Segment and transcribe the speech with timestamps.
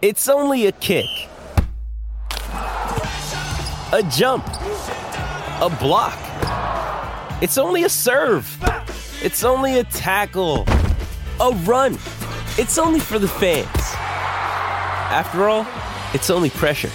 [0.00, 1.06] It's only a kick,
[2.52, 6.16] a jump, a block.
[7.42, 8.46] It's only a serve.
[9.24, 10.66] It's only a tackle,
[11.40, 11.94] a run.
[12.58, 13.66] It's only for the fans.
[15.10, 15.66] After all,
[16.14, 16.90] it's only pressure.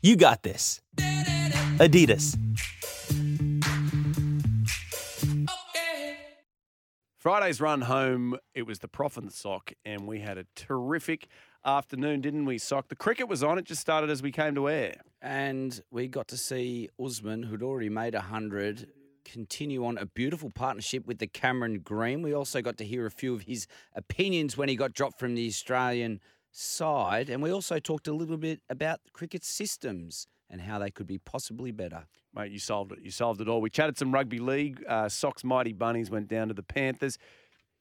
[0.00, 0.80] You got this.
[1.76, 2.38] Adidas.
[7.18, 11.28] Friday's run home, it was the Prof and the Sock, and we had a terrific
[11.64, 12.88] afternoon, didn't we, Sock?
[12.88, 14.96] The cricket was on, it just started as we came to air.
[15.20, 18.88] And we got to see Usman, who'd already made 100,
[19.24, 22.22] continue on a beautiful partnership with the Cameron Green.
[22.22, 25.34] We also got to hear a few of his opinions when he got dropped from
[25.34, 26.20] the Australian
[26.52, 27.28] side.
[27.28, 31.18] And we also talked a little bit about cricket systems and how they could be
[31.18, 32.06] possibly better.
[32.34, 33.00] Mate, you solved it.
[33.02, 33.60] You solved it all.
[33.60, 34.82] We chatted some rugby league.
[34.88, 37.18] Uh, Sock's Mighty Bunnies went down to the Panthers.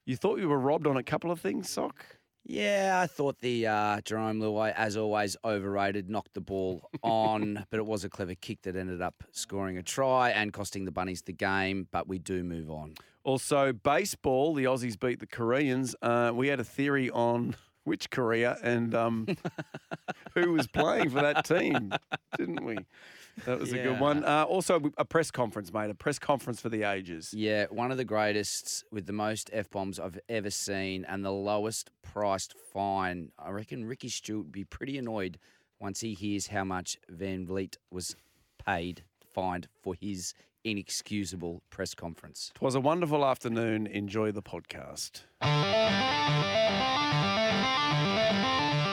[0.05, 2.16] You thought you were robbed on a couple of things, Sock?
[2.49, 7.77] Yeah, I thought the uh, Jarome Luai, as always, overrated, knocked the ball on, but
[7.77, 11.23] it was a clever kick that ended up scoring a try and costing the Bunnies
[11.23, 11.89] the game.
[11.91, 12.93] But we do move on.
[13.25, 14.53] Also, baseball.
[14.53, 15.93] The Aussies beat the Koreans.
[16.01, 19.27] Uh, we had a theory on which Korea and um,
[20.33, 21.91] who was playing for that team,
[22.37, 22.77] didn't we?
[23.45, 24.23] That was a good one.
[24.23, 25.89] Uh, also, a press conference, mate.
[25.89, 27.33] A press conference for the ages.
[27.33, 31.31] Yeah, one of the greatest with the most F bombs I've ever seen and the
[31.31, 33.31] lowest priced fine.
[33.37, 35.37] I reckon Ricky Stuart would be pretty annoyed
[35.79, 38.15] once he hears how much Van Vliet was
[38.65, 42.51] paid, fined for his inexcusable press conference.
[42.55, 43.87] It was a wonderful afternoon.
[43.87, 45.21] Enjoy the podcast.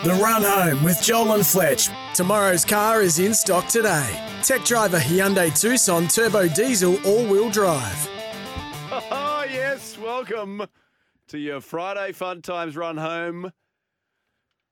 [0.04, 1.88] The Run Home with Joel and Fletch.
[2.12, 4.22] Tomorrow's car is in stock today.
[4.42, 8.10] Tech driver Hyundai Tucson Turbo Diesel All Wheel Drive.
[8.92, 9.96] Oh, yes.
[9.96, 10.66] Welcome
[11.28, 13.50] to your Friday Fun Times Run Home.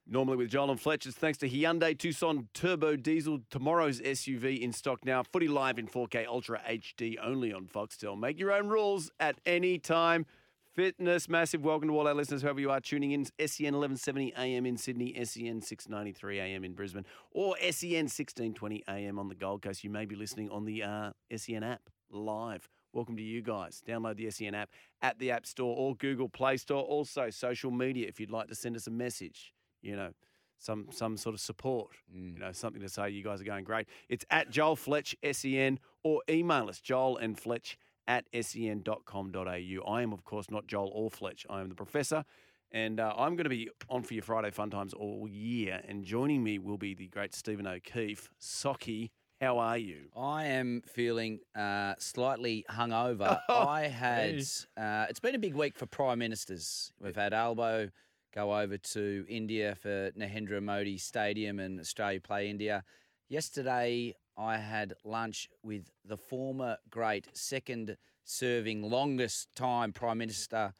[0.06, 3.38] Normally with Joel and Fletch, it's thanks to Hyundai Tucson Turbo Diesel.
[3.50, 5.22] Tomorrow's SUV in stock now.
[5.22, 8.20] Footy live in 4K Ultra HD only on Foxtel.
[8.20, 10.26] Make your own rules at any time.
[10.74, 13.26] Fitness, massive welcome to all our listeners, whoever you are tuning in.
[13.26, 19.18] SEN 1170 AM in Sydney, SEN 693 AM in Brisbane, or E SEN 1620 AM
[19.18, 19.84] on the Gold Coast.
[19.84, 22.70] You may be listening on the uh, SEN app live.
[22.94, 23.82] Welcome to you guys.
[23.86, 24.70] Download the SEN app
[25.02, 26.82] at the App Store or Google Play Store.
[26.82, 30.12] Also, social media if you'd like to send us a message, you know,
[30.56, 33.88] some some sort of support, you know, something to say you guys are going great.
[34.08, 37.76] It's at Joel Fletch, SEN, or email us, Joel and Fletch
[38.06, 39.44] at sen.com.au.
[39.44, 41.46] I am, of course, not Joel or Fletch.
[41.48, 42.24] I am the professor.
[42.72, 45.82] And uh, I'm going to be on for your Friday Fun Times all year.
[45.86, 48.30] And joining me will be the great Stephen O'Keefe.
[48.40, 49.10] Socky,
[49.40, 50.08] how are you?
[50.16, 53.40] I am feeling uh, slightly hungover.
[53.48, 54.42] I had.
[54.76, 56.92] Uh, it's been a big week for prime ministers.
[56.98, 57.90] We've had Albo
[58.32, 62.84] go over to India for Narendra Modi Stadium and Australia play India.
[63.28, 70.74] Yesterday, I had lunch with the former great second serving longest time prime minister,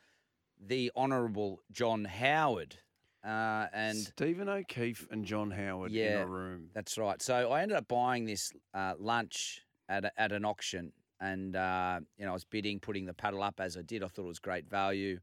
[0.64, 2.76] the Honourable John Howard.
[3.24, 6.22] Uh, and Stephen O'Keefe and John Howard in Yeah.
[6.22, 6.70] a room.
[6.74, 7.20] that's right.
[7.22, 12.00] So I ended up buying this uh, lunch at, a, at an auction, and uh,
[12.16, 14.02] you know I was bidding, putting the paddle up as I did.
[14.02, 15.19] I thought it was great value.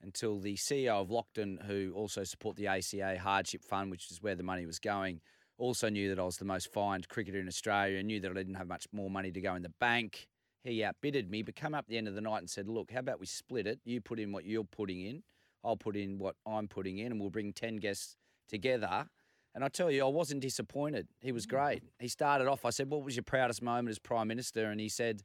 [0.00, 4.36] Until the CEO of Lockton, who also support the ACA Hardship Fund, which is where
[4.36, 5.20] the money was going,
[5.58, 8.34] also knew that I was the most fined cricketer in Australia, and knew that I
[8.34, 10.28] didn't have much more money to go in the bank.
[10.64, 12.90] He outbidded me, but come up at the end of the night and said, "Look,
[12.92, 13.80] how about we split it?
[13.84, 15.22] You put in what you're putting in,
[15.64, 18.16] I'll put in what I'm putting in, and we'll bring ten guests
[18.48, 19.08] together."
[19.54, 21.08] And I tell you, I wasn't disappointed.
[21.20, 21.82] He was great.
[21.98, 22.64] He started off.
[22.64, 25.22] I said, "What was your proudest moment as prime minister?" And he said,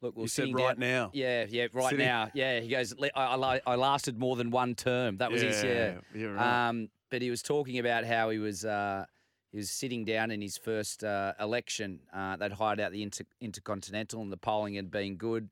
[0.00, 1.10] "Look, You said right down- now.
[1.12, 2.30] Yeah, yeah, right Sitting- now.
[2.34, 5.18] Yeah." He goes, I, I, I lasted more than one term.
[5.18, 5.62] That was his.
[5.62, 5.98] Yeah.
[6.14, 6.68] you're right.
[6.68, 9.04] Um, but he was talking about how he was uh,
[9.52, 12.00] he was sitting down in his first uh, election.
[12.12, 15.48] Uh, they'd hired out the inter- intercontinental, and the polling had been good.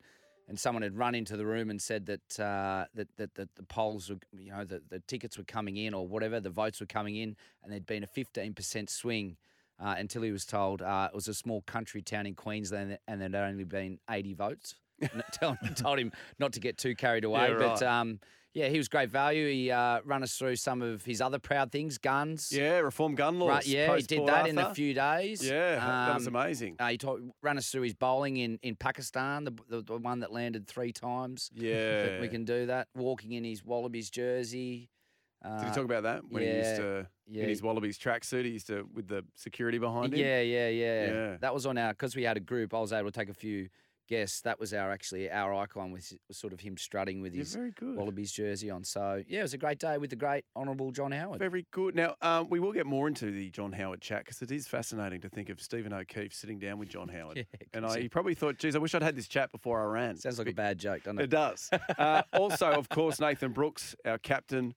[0.47, 3.63] And someone had run into the room and said that uh, that, that that the
[3.63, 6.85] polls were, you know, the, the tickets were coming in or whatever, the votes were
[6.85, 9.37] coming in, and there'd been a fifteen percent swing.
[9.77, 13.19] Uh, until he was told uh, it was a small country town in Queensland and
[13.19, 14.75] there'd only been 80 votes.
[15.01, 15.11] It
[15.75, 17.49] told, him not to get too carried away.
[17.49, 18.19] Yeah, But um,
[18.53, 19.49] yeah, he was great value.
[19.49, 22.51] He uh, ran us through some of his other proud things, guns.
[22.51, 23.49] yeah, reform gun laws.
[23.49, 25.45] Right, yeah, he did that in a few days.
[25.45, 26.77] Yeah, that was Um, amazing.
[26.79, 30.21] Uh, he taught, ran us through his bowling in, in Pakistan, the, the, the one
[30.21, 31.51] that landed three times.
[31.53, 32.21] Yeah.
[32.21, 32.87] We can do that.
[32.95, 34.89] Walking in his Wallabies jersey.
[35.43, 37.43] Uh, Did he talk about that when he used yeah, to yeah.
[37.43, 38.45] in his Wallabies tracksuit?
[38.45, 40.19] He used to with the security behind him.
[40.19, 41.37] Yeah, yeah, yeah, Yeah.
[41.41, 42.73] That was on our because we had a group.
[42.73, 43.69] I was able to take a few
[44.07, 47.57] guess that was our actually our icon was, was sort of him strutting with his.
[47.81, 48.83] Wallabies jersey on.
[48.83, 51.39] So yeah, it was a great day with the great honourable John Howard.
[51.39, 51.95] Very good.
[51.95, 55.21] Now, um, we will get more into the John Howard chat because it is fascinating
[55.21, 57.37] to think of Stephen O'Keefe sitting down with John Howard.
[57.37, 57.43] Yeah,
[57.73, 60.17] and I, he probably thought, geez, I wish I'd had this chat before I ran.
[60.17, 61.29] Sounds like a bad joke, doesn't It it?
[61.31, 61.69] does.
[61.97, 64.75] uh, also, of course, Nathan Brooks, our captain,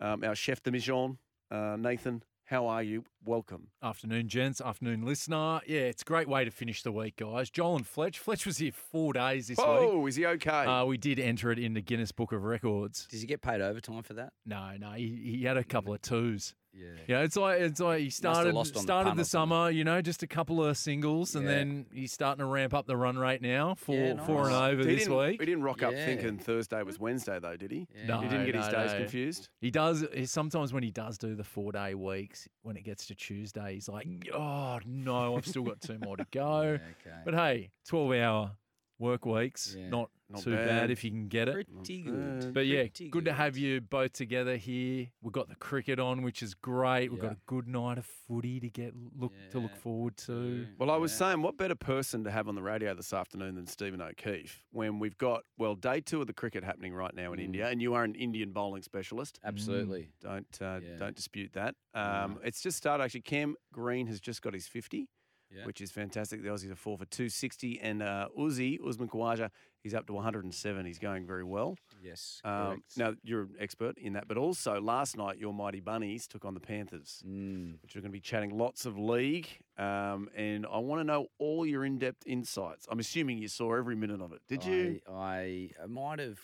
[0.00, 1.18] um, our chef de mission.
[1.50, 2.22] Uh, Nathan,
[2.52, 3.02] how are you?
[3.24, 3.68] Welcome.
[3.82, 4.60] Afternoon, gents.
[4.60, 5.62] Afternoon, listener.
[5.66, 7.48] Yeah, it's a great way to finish the week, guys.
[7.48, 8.18] Joel and Fletch.
[8.18, 9.66] Fletch was here four days this week.
[9.66, 10.50] Oh, is he okay?
[10.66, 13.08] Uh, we did enter it in the Guinness Book of Records.
[13.10, 14.34] Does he get paid overtime for that?
[14.44, 16.54] No, no, he, he had a couple of twos.
[16.74, 16.86] Yeah.
[17.06, 20.00] Yeah, it's like it's like he started lost on the started the summer, you know,
[20.00, 23.42] just a couple of singles, and then he's starting to ramp up the run rate
[23.42, 23.74] now.
[23.74, 25.40] Four Yeah, four and over he this didn't, week.
[25.40, 26.06] He didn't rock up Yeah.
[26.06, 27.86] thinking Thursday was Wednesday, though, did he?
[27.94, 28.06] Yeah.
[28.06, 28.98] No, he didn't get his days no.
[28.98, 29.48] confused.
[29.60, 30.04] He does.
[30.14, 33.74] he- Sometimes when he does do the four day weeks, when it gets to Tuesday,
[33.74, 37.16] he's like, "Oh no, I've still got two more to go." Okay.
[37.24, 38.52] But hey, twelve hour
[38.98, 39.88] work weeks, Yeah.
[39.88, 40.66] not, Not too bad.
[40.68, 40.90] bad.
[40.90, 41.66] if you can get it.
[41.74, 42.54] Pretty good.
[42.54, 45.08] But yeah, Pretty good to have you both together here.
[45.20, 47.10] We've got the cricket on, which is great.
[47.10, 47.32] We've got Yeah.
[47.32, 49.76] a good night of footy to get look to look Yeah.
[49.78, 50.66] forward to.
[50.78, 51.18] Well, I was Yeah.
[51.18, 54.98] saying, what better person to have on the radio this afternoon than Stephen O'Keefe when
[54.98, 57.44] we've got, well, day two of the cricket happening right now in Mm.
[57.44, 59.38] India, and you are an Indian bowling specialist.
[59.44, 60.10] Absolutely.
[60.20, 60.96] Don't uh, Yeah.
[60.96, 61.74] don't dispute that.
[61.94, 63.22] Um, It's just started actually.
[63.22, 65.08] Cam Green has just got his fifty,
[65.50, 65.66] Yeah.
[65.66, 66.42] which is fantastic.
[66.42, 69.50] The Aussies are four for two sixty, and uh, Uzi Usman Khawaja,
[69.82, 70.86] he's up to one hundred and seven.
[70.86, 71.76] He's going very well.
[72.02, 72.40] Yes.
[72.44, 76.44] Um, now you're an expert in that, but also last night your mighty bunnies took
[76.44, 77.80] on the Panthers, Mm.
[77.82, 79.48] which we're going to be chatting lots of league.
[79.78, 82.86] Um, and I want to know all your in-depth insights.
[82.90, 84.40] I'm assuming you saw every minute of it.
[84.48, 85.00] Did you?
[85.10, 86.38] I, I might have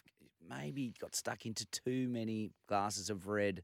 [0.49, 3.63] maybe got stuck into too many glasses of red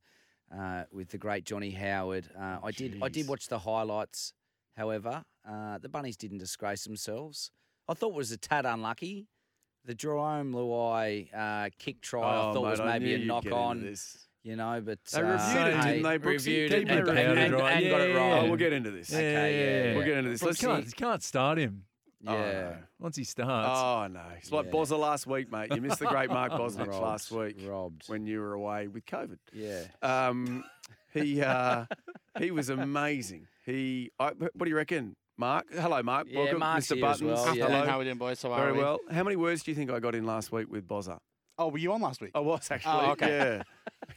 [0.54, 2.28] uh, with the great Johnny Howard.
[2.38, 2.98] Uh, I did.
[3.02, 4.32] I did watch the highlights.
[4.76, 7.50] However, uh, the bunnies didn't disgrace themselves.
[7.88, 9.28] I thought it was a tad unlucky.
[9.86, 13.82] The Jarome Luai uh, kick try I Oh, thought mate, was maybe a knock on.
[13.82, 14.18] this.
[14.42, 16.26] You know, but They uh, reviewed it, didn't they, Brooksy?
[16.46, 17.44] Reviewed They it and, better and, have and, it.
[17.44, 18.16] and got it Yeah.
[18.16, 18.38] right.
[18.40, 19.12] Oh, we'll get into this.
[19.12, 20.42] Okay, yeah, We'll get into this.
[20.42, 20.92] Let's can't, see.
[20.92, 21.84] can't start him
[22.26, 22.52] Oh, Yeah.
[22.52, 22.76] no.
[22.98, 23.80] once he starts.
[23.80, 24.72] Oh no, it's like Yeah.
[24.72, 25.74] Bozza last week, mate.
[25.74, 28.02] You missed the great Mark Bosnich Robbed, last week Robbed.
[28.08, 29.38] when you were away with COVID.
[29.52, 29.84] yeah.
[30.02, 30.64] Um,
[31.14, 31.86] he uh,
[32.38, 33.46] he was amazing.
[33.64, 35.66] He, I, what do you reckon, Mark?
[35.72, 36.26] Hello, Mark.
[36.30, 36.94] Yeah, Welcome, Mark's Mr.
[36.96, 37.40] here as Buttons.
[37.44, 37.66] well, yeah.
[37.66, 37.86] Hello.
[37.86, 38.42] How we doing, boys?
[38.42, 38.78] How are Very we?
[38.78, 38.98] well.
[39.10, 41.18] How many words do you think I got in last week with Bozza?
[41.58, 42.32] Oh, were you on last week?
[42.34, 42.92] I was actually.
[42.92, 43.62] Oh, okay.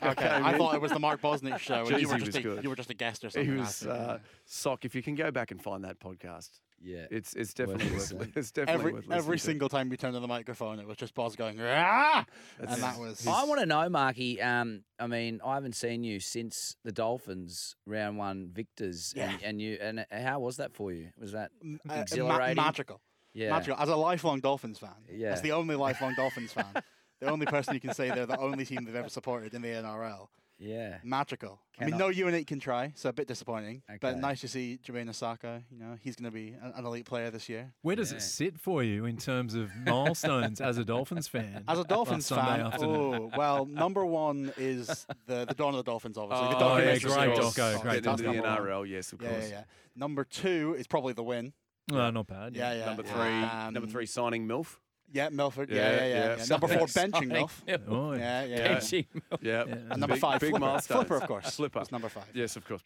[0.01, 0.09] Yeah.
[0.11, 0.27] okay.
[0.29, 2.35] came I thought it was the Mark Bosnich show, and Jeez, you were just was
[2.35, 2.63] a, good.
[2.63, 3.51] you were just a guest or something.
[3.51, 4.85] He was uh, sock.
[4.85, 6.49] If you can go back and find that podcast,
[6.83, 7.05] Yeah.
[7.09, 8.11] it's it's definitely worth.
[8.11, 8.33] listening.
[8.35, 9.43] It's definitely every worth every to.
[9.43, 12.25] single time we turned on the microphone, it was just Boz going ah,
[12.59, 13.25] and that was.
[13.25, 14.41] I want to know, Marky.
[14.41, 19.47] Um, I mean, I haven't seen you since the Dolphins round one victors, and, Yeah.
[19.47, 19.77] and you.
[19.81, 21.09] And how was that for you?
[21.19, 22.55] Was that m- uh, ma- exhilarating?
[22.55, 23.01] magical.
[23.33, 23.49] yeah?
[23.49, 23.77] Magical.
[23.79, 25.29] As a lifelong Dolphins fan, Yeah.
[25.33, 26.73] as the only lifelong Dolphins fan,
[27.19, 29.69] the only person you can say they're the only team they've ever supported in the
[29.69, 30.27] NRL.
[30.59, 30.97] Yeah.
[31.03, 31.59] Magical.
[31.79, 33.83] I mean, Cannot- no UNH can try, so a bit disappointing.
[33.87, 33.99] Okay.
[34.01, 35.61] But nice to see Jamayne Isaako.
[35.69, 37.73] You know, he's going to be an, an elite player this year.
[37.83, 38.17] Where does Yeah.
[38.17, 41.63] it sit for you in terms of milestones as a Dolphins fan?
[41.67, 43.29] As a Dolphins fan, afternoon?
[43.33, 46.47] oh well, number one is the the Dawn of the Dolphins, obviously.
[46.49, 47.15] the Oh, yeah, great series.
[47.15, 48.57] doco, Oh, great that's Get into the number one.
[48.85, 49.43] NRL, yes, of Yeah, course.
[49.49, 49.63] yeah, yeah.
[49.95, 51.53] Number two is probably the win.
[51.91, 52.55] Oh, not bad.
[52.55, 52.85] Yeah, yeah.
[52.85, 53.13] Number yeah.
[53.13, 54.77] three, number Um, three, signing Milf.
[55.11, 55.69] Yeah, Milford.
[55.69, 56.07] Yeah, Yeah, yeah, yeah.
[56.15, 56.35] yeah.
[56.37, 56.45] yeah.
[56.45, 57.51] Number four, benching Milf.
[57.87, 58.43] Oh, Yeah, yeah.
[58.43, 58.57] Yeah.
[58.71, 58.75] yeah.
[58.77, 59.05] Benching.
[59.41, 59.63] Yeah.
[59.67, 59.73] Yeah.
[59.73, 60.65] And number Big- five, big Flipper.
[60.65, 60.97] milestones.
[61.07, 61.55] Flipper, of course.
[61.55, 61.79] Flipper.
[61.79, 62.25] That's number five.
[62.33, 62.83] Yes, of course.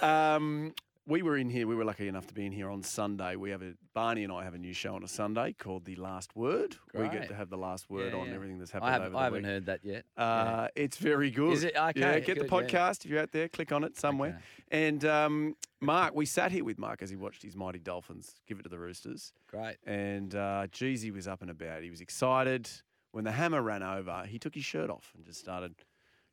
[0.00, 0.72] Um,
[1.06, 1.66] we were in here.
[1.66, 3.36] We were lucky enough to be in here on Sunday.
[3.36, 5.96] We have a Barney and I have a new show on a Sunday called The
[5.96, 6.76] Last Word.
[6.94, 8.34] We get to have the last word Yeah, on yeah.
[8.34, 9.06] everything that's happened I haven't.
[9.08, 10.04] over the I haven't heard that yet.
[10.16, 11.52] Uh, It's very good.
[11.52, 11.76] Is it?
[11.76, 12.88] Okay, Yeah, get the good, yeah.
[12.88, 13.48] podcast if you're out there.
[13.48, 14.40] Click on it somewhere.
[14.70, 14.86] Okay.
[14.86, 18.58] And um, Mark, we sat here with Mark as he watched his mighty Dolphins give
[18.58, 19.32] it to the Roosters.
[19.48, 19.76] Great.
[19.86, 21.82] And uh, geez, he was up and about.
[21.82, 22.70] He was excited.
[23.12, 25.74] When the hammer ran over, he took his shirt off and just started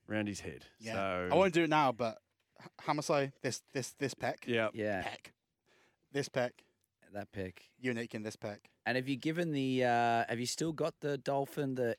[0.08, 0.66] round his head.
[0.80, 0.94] Yeah.
[0.94, 2.18] So, I won't do it now, but H-
[2.88, 4.46] Hamasai, this this this peck.
[4.48, 4.70] yeah.
[4.74, 5.04] Yeah.
[5.04, 5.34] Peck.
[6.12, 6.64] This peck.
[7.14, 7.70] That pick.
[7.80, 8.70] Unique in this peck.
[8.86, 9.84] And have you given the?
[9.84, 11.76] Uh, have you still got the dolphin?
[11.76, 11.96] The.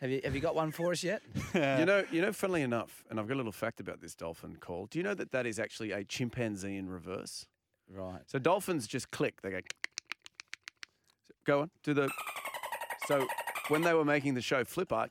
[0.00, 1.22] Have you Have you got one for us yet?
[1.54, 2.32] You know, you know.
[2.32, 4.86] Funnily enough, and I've got a little fact about this dolphin call.
[4.86, 7.46] Do you know that that is actually a chimpanzee in reverse?
[7.90, 8.20] Right.
[8.26, 9.42] So dolphins just click.
[9.42, 9.60] They go.
[11.44, 12.10] Go on, do the.
[13.06, 13.26] So
[13.68, 15.06] when they were making the show Flipper,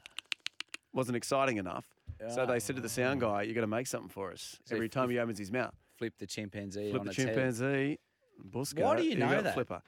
[0.94, 1.86] wasn't exciting enough.
[2.30, 4.76] So they said to the sound guy, "You got to make something for us So
[4.76, 7.28] every if- time he opens his mouth." Flip the chimpanzee Flip on the its head.
[7.28, 8.00] chimpanzee.
[8.52, 9.54] Busca, Why do you know got that?
[9.56, 9.82] Flipper.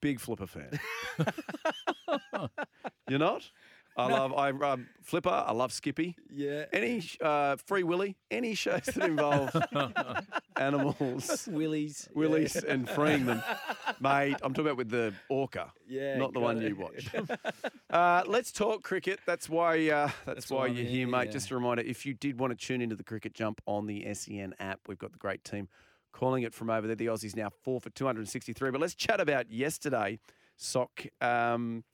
[0.00, 0.70] Big Flipper fan.
[3.08, 3.48] You're not?
[3.96, 5.30] I love I um, Flipper.
[5.30, 6.16] I love Skippy.
[6.34, 6.64] Yeah.
[6.72, 8.16] Any uh, Free Willy.
[8.30, 9.54] Any shows that involve
[10.56, 12.08] animals, Willies.
[12.14, 13.42] willies, and freeing them,
[14.00, 14.36] mate.
[14.42, 15.72] I'm talking about with the orca.
[15.88, 17.28] Yeah, not the one got you it.
[17.28, 17.28] watch.
[17.90, 19.20] uh, let's talk cricket.
[19.26, 19.88] That's why.
[19.88, 21.26] Uh, that's, That's why you're here, here, mate.
[21.26, 21.32] yeah.
[21.32, 24.12] Just a reminder: if you did want to tune into the cricket jump on the
[24.14, 25.68] SEN app, we've got the great team
[26.12, 26.96] calling it from over there.
[26.96, 28.70] The Aussies now four for 263.
[28.70, 30.18] But let's chat about yesterday.
[30.56, 31.04] Sock.
[31.20, 31.84] Um,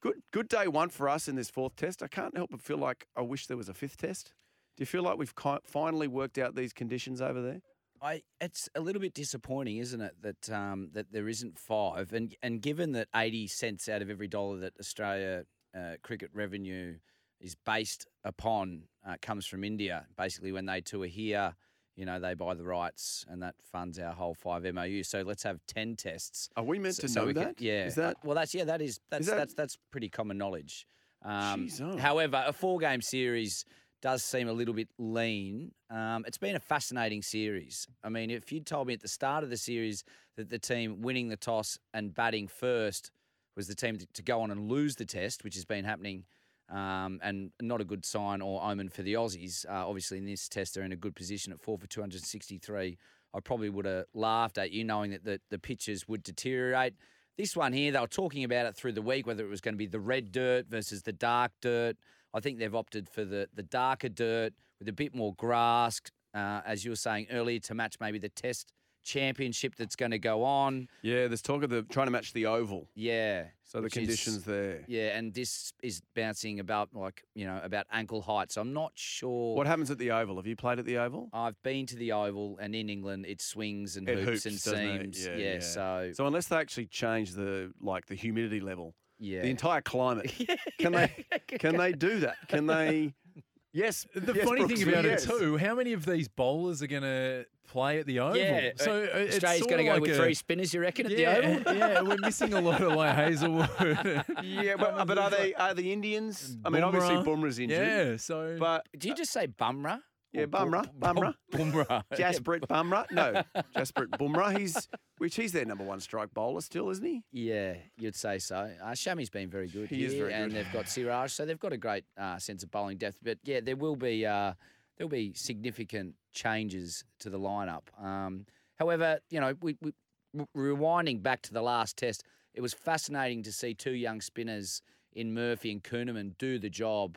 [0.00, 2.02] good, good day one for us in this fourth test.
[2.02, 4.32] I can't help but feel like I wish there was a fifth test.
[4.76, 7.60] Do you feel like we've finally worked out these conditions over there?
[8.02, 12.34] I it's a little bit disappointing, isn't it, that um, that there isn't five, and
[12.42, 15.44] and given that eighty cents out of every dollar that Australia
[15.76, 16.96] uh, cricket revenue
[17.40, 20.06] is based upon uh, comes from India.
[20.16, 21.54] Basically, when they tour here,
[22.00, 25.02] you know they buy the rights, and that funds our whole five MOU.
[25.02, 26.48] So let's have ten tests.
[26.56, 27.60] Are we meant So- to so know we can- that?
[27.60, 27.84] yeah.
[27.84, 28.16] Is that?
[28.24, 28.34] Well?
[28.34, 28.64] That's yeah.
[28.64, 30.86] That is that's that- that's that's pretty common knowledge.
[31.22, 31.98] Um, Jeez, oh.
[31.98, 33.66] However, a four-game series
[34.00, 35.72] does seem a little bit lean.
[35.90, 37.86] Um, it's been a fascinating series.
[38.02, 40.02] I mean, if you'd told me at the start of the series
[40.36, 43.10] that the team winning the toss and batting first
[43.56, 46.24] was the team to, to go on and lose the test, which has been happening.
[46.70, 49.68] Um, and not a good sign or omen for the Aussies.
[49.68, 52.96] Uh, obviously, in this test, they're in a good position at four for 263.
[53.34, 56.94] I probably would have laughed at you knowing that the, the pitches would deteriorate.
[57.36, 59.74] This one here, they were talking about it through the week, whether it was going
[59.74, 61.96] to be the red dirt versus the dark dirt.
[62.34, 66.00] I think they've opted for the, the darker dirt with a bit more grass,
[66.34, 68.72] uh, as you were saying earlier, to match maybe the test
[69.02, 70.88] championship that's going to go on.
[71.02, 72.88] Yeah, there's talk of the trying to match the oval.
[72.94, 73.44] Yeah.
[73.64, 74.84] So the which is- conditions there.
[74.88, 78.50] Yeah, and this is bouncing about like, you know, about ankle height.
[78.52, 79.54] So I'm not sure.
[79.56, 80.36] What happens at the oval?
[80.36, 81.28] Have you played at the oval?
[81.32, 84.54] I've been to the Oval, and in England, it swings and It hoops, hoops, and
[84.74, 85.14] doesn't it?
[85.14, 85.26] seams.
[85.26, 85.60] Yeah, Yeah, yeah.
[85.60, 89.42] so So unless they actually change the like the humidity level, yeah.
[89.42, 90.32] the entire climate,
[90.78, 91.24] can they
[91.58, 92.36] can they do that?
[92.48, 93.14] Can they?
[93.72, 94.04] Yes.
[94.16, 95.24] The yes, funny Brooksy, thing about yes.
[95.24, 98.36] it too, how many of these bowlers are going to play at the Oval?
[98.36, 101.12] Yeah, so uh, Australia's going to go like with a- three spinners, you reckon, at
[101.12, 101.74] yeah, the Oval?
[101.74, 103.68] yeah, we're missing a lot of like Hazlewood.
[104.42, 106.56] Yeah, but, but are they are the Indians?
[106.64, 107.24] I mean, obviously Bumrah.
[107.26, 107.78] Bumrah's injured.
[107.86, 110.00] Yeah, so But Do you just say Bumrah?
[110.32, 111.34] Yeah, Bumrah, Bumrah.
[111.52, 112.04] Bumrah.
[112.12, 113.42] Jasprit Bumrah, no,
[113.76, 114.56] Jasprit Bumrah.
[114.56, 117.22] He's which he's their number one strike bowler still, isn't he?
[117.32, 118.70] Yeah, you'd say so.
[118.80, 120.64] Uh, Shami's been very good He is here, very and good.
[120.66, 123.18] they've got Siraj, so they've got a great uh, sense of bowling depth.
[123.22, 124.52] But yeah, there will be uh,
[125.00, 127.84] there'll be significant changes to the lineup.
[127.98, 128.44] Um,
[128.78, 129.94] however, you know, we, we
[130.34, 134.82] re- rewinding back to the last test, it was fascinating to see two young spinners
[135.14, 137.16] in Murphy and Kuhnemann do the job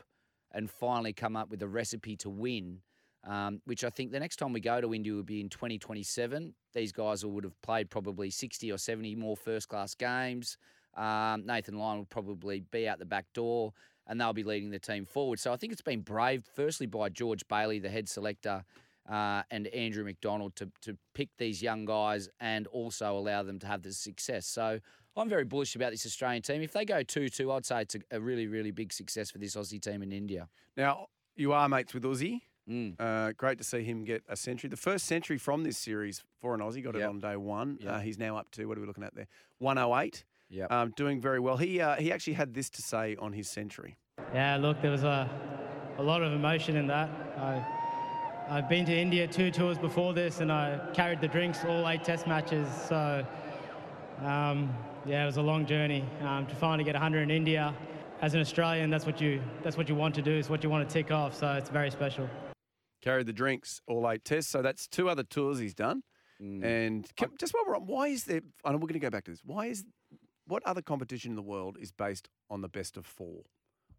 [0.54, 2.80] and finally come up with a recipe to win.
[3.26, 6.54] Um, which I think the next time we go to India will be in 2027.
[6.74, 10.58] These guys would have played probably 60 or 70 more first class games.
[10.96, 13.74] Um, Nathan Lyon will probably be out the back door
[14.08, 15.40] and they'll be leading the team forward.
[15.40, 18.64] So I think it's been brave, firstly, by George Bailey, the head selector,
[19.10, 23.68] uh, and Andrew McDonald to, to pick these young guys and also allow them to
[23.68, 24.46] have the success.
[24.46, 24.80] So
[25.16, 26.62] I'm very bullish about this Australian team.
[26.62, 29.38] If they go 2 2, I'd say it's a, a really, really big success for
[29.38, 30.48] this Aussie team in India.
[30.78, 32.42] Now you are mates with Uzi.
[32.70, 32.96] Mm.
[32.98, 34.70] Uh, great to see him get a century.
[34.70, 37.78] The first century from this series for an Aussie got it on day one.
[37.82, 37.92] Yep.
[37.92, 39.28] Uh, he's now up to what are we looking at there?
[39.60, 40.24] 108.
[40.54, 40.72] Yep.
[40.72, 41.58] Um, doing very well.
[41.58, 43.98] He uh, he actually had this to say on his century.
[44.34, 45.28] Yeah, look, there was a,
[45.98, 47.10] a lot of emotion in that.
[47.38, 47.66] I,
[48.50, 52.04] I've been to India two tours before this, and I carried the drinks all eight
[52.04, 52.68] test matches.
[52.88, 53.26] So,
[54.22, 54.72] um,
[55.06, 57.74] yeah, it was a long journey um, to finally get 100 in India.
[58.22, 60.32] As an Australian, that's what you that's what you want to do.
[60.32, 61.36] It's what you want to tick off.
[61.36, 62.30] So it's very special.
[63.02, 64.52] Carried the drinks all eight tests.
[64.52, 66.04] So that's two other tours he's done.
[66.42, 66.64] Mm.
[66.64, 68.42] And can, just while we're on, why is there?
[68.64, 69.42] I know we're going to go back to this.
[69.44, 69.84] Why is
[70.48, 73.44] what other competition in the world is based on the best of four,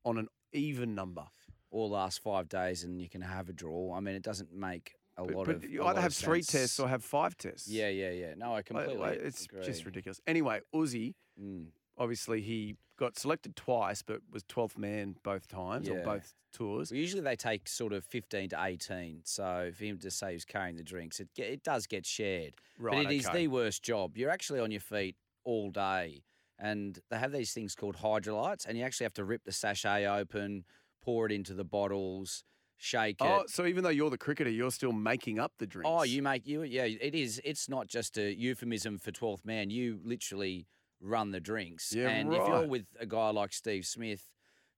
[0.04, 1.24] on an even number?
[1.70, 3.94] Or last five days, and you can have a draw.
[3.96, 5.64] I mean, it doesn't make a But, lot but of.
[5.68, 6.62] you either have of three sense.
[6.62, 7.66] tests or have five tests.
[7.68, 8.34] Yeah, yeah, yeah.
[8.36, 8.96] No, I completely.
[8.96, 9.64] like, it's agree.
[9.64, 10.20] just ridiculous.
[10.26, 11.66] Anyway, Uzi, Mm.
[11.98, 16.04] obviously he got selected twice, but was 12th man both times or Yeah.
[16.04, 16.92] both tours.
[16.92, 19.22] Well, usually they take sort of 15 to 18.
[19.24, 22.54] So for him to say he's carrying the drinks, it, it does get shared.
[22.78, 23.38] Right, but it is okay.
[23.38, 24.16] the worst job.
[24.16, 26.22] You're actually on your feet all day.
[26.58, 30.06] And they have these things called Hydralytes, and you actually have to rip the sachet
[30.06, 30.64] open,
[31.02, 32.44] pour it into the bottles,
[32.76, 33.30] shake oh, it.
[33.30, 35.90] Oh, so even though you're the cricketer, you're still making up the drinks.
[35.92, 36.84] Oh, you make you yeah.
[36.84, 37.40] It is.
[37.44, 39.70] It's not just a euphemism for twelfth man.
[39.70, 40.66] You literally
[41.00, 41.92] run the drinks.
[41.94, 44.30] Yeah, and if you're with a guy like Steve Smith,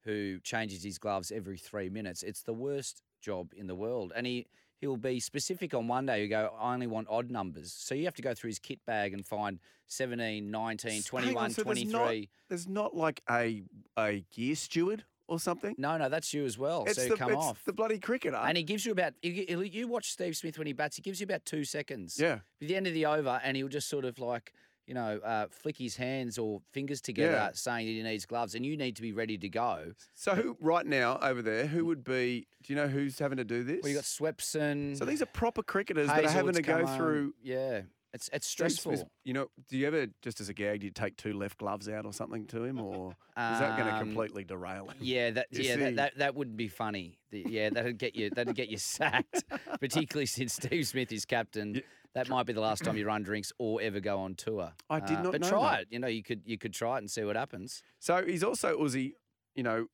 [0.05, 4.13] who changes his gloves every three minutes, it's the worst job in the world.
[4.15, 4.47] And he
[4.81, 6.23] he'll be specific on one day.
[6.23, 7.73] You go, I only want odd numbers.
[7.73, 11.03] So you have to go through his kit bag and find 17, 19, S- hang
[11.03, 11.93] 21, on, so there's 23.
[12.21, 13.63] not- There's not like a
[13.97, 15.75] a gear steward or something?
[15.79, 16.85] No, no, that's you as well.
[16.87, 17.65] it's so you the come it's off.
[17.65, 18.37] the bloody cricketer.
[18.37, 21.25] and he gives you about, you watch Steve Smith when he bats, he gives you
[21.25, 22.19] about two seconds.
[22.21, 22.39] yeah.
[22.63, 24.53] At the end of the over, and he'll just sort of like,
[24.87, 27.51] you know, uh, flick his hands or fingers together Yeah.
[27.55, 29.93] saying that he needs gloves, and you need to be ready to go.
[30.15, 31.67] So who right now over there?
[31.67, 32.47] Who would be?
[32.63, 33.81] Do you know who's having to do this?
[33.83, 34.97] Well, you got Swepson.
[34.97, 36.97] so these are proper cricketers that are having to go on.
[36.97, 37.35] through.
[37.43, 39.11] Yeah, it's it's stressful.
[39.25, 41.89] You know, do you ever just as a gag, do you take two left gloves
[41.89, 44.97] out or something to him, or is that going to Um, completely derail him?
[45.01, 45.81] Yeah, that You yeah see.
[45.81, 47.19] that, that that wouldn't be funny.
[47.33, 49.45] Yeah, that'd get you that'd get you sacked.
[49.81, 51.75] Particularly since Steve Smith is captain.
[51.75, 51.81] Yeah.
[52.17, 54.73] That might be the last time you run drinks or ever go on tour.
[54.91, 55.81] I did not Uh, not But know try that.
[55.83, 55.89] it.
[55.91, 57.83] You know, you could you could try it and see what happens.
[58.01, 59.13] So he's also Uzi.
[59.55, 59.87] You know,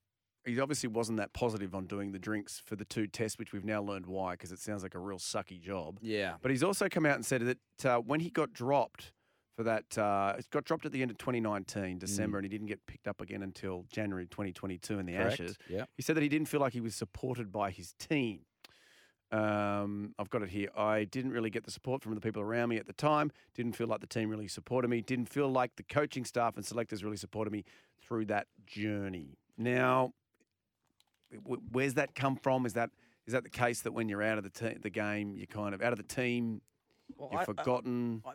[0.45, 3.65] he obviously wasn't that positive on doing the drinks for the two tests, which we've
[3.65, 5.99] now learned why, because it sounds like a real sucky job.
[6.01, 6.35] Yeah.
[6.43, 9.13] But he's also come out and said that uh, when he got dropped
[9.57, 12.67] for that, uh, it got dropped at the end of 2019, December, and he didn't
[12.67, 15.33] get picked up again until January 2022 in the Correct.
[15.41, 15.57] Ashes.
[15.69, 15.85] Yeah.
[15.97, 18.41] He said that he didn't feel like he was supported by his team.
[19.33, 20.69] Um, I've got it here.
[20.77, 23.33] I didn't really get the support from the people around me at the time.
[23.55, 25.01] Didn't feel like the team really supported me.
[25.01, 27.65] Didn't feel like the coaching staff and selectors really supported me
[28.07, 29.39] through that journey.
[29.57, 30.13] Now,
[31.33, 32.67] w- where's that come from?
[32.67, 32.91] Is that
[33.27, 35.75] is that the case that when you're out of the te- the game, you're kind
[35.75, 36.61] of out of the team,
[37.17, 38.23] Well, you're I- I- forgotten?
[38.27, 38.33] I-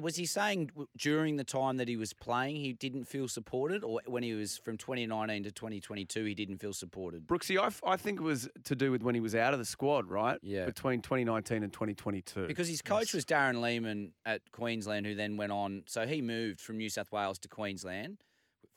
[0.00, 4.00] Was he saying during the time that he was playing he didn't feel supported, or
[4.06, 7.26] when he was from 2019 to 2022 he didn't feel supported?
[7.26, 9.58] Brooksy, I, f- I think it was to do with when he was out of
[9.58, 10.38] the squad, right?
[10.42, 10.64] Yeah.
[10.66, 12.46] Between 2019 and 2022.
[12.46, 15.82] Because his coach was Darren Lehmann at Queensland, who then went on.
[15.86, 18.18] So he moved from New South Wales to Queensland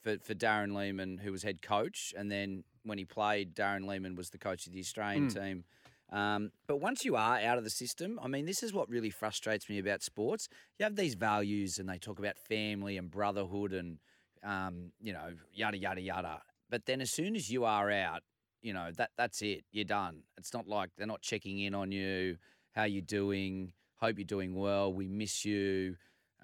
[0.04, 2.14] for, for Darren Lehmann, who was head coach.
[2.18, 5.34] And then when he played, Darren Lehmann was the coach of the Australian Mm.
[5.34, 5.64] team.
[6.12, 9.10] Um, but once you are out of the system, I mean, this is what really
[9.10, 10.50] frustrates me about sports.
[10.78, 14.00] You have these values, and they talk about family and brotherhood, and
[14.44, 16.42] um, you know, yada yada yada.
[16.70, 18.24] But then, as soon as you are out,
[18.62, 19.64] you know that that's it.
[19.72, 20.24] You're done.
[20.38, 22.38] It's not like they're not checking in on you.
[22.74, 23.74] How you doing?
[23.96, 24.94] Hope you're doing well.
[24.94, 25.96] We miss you.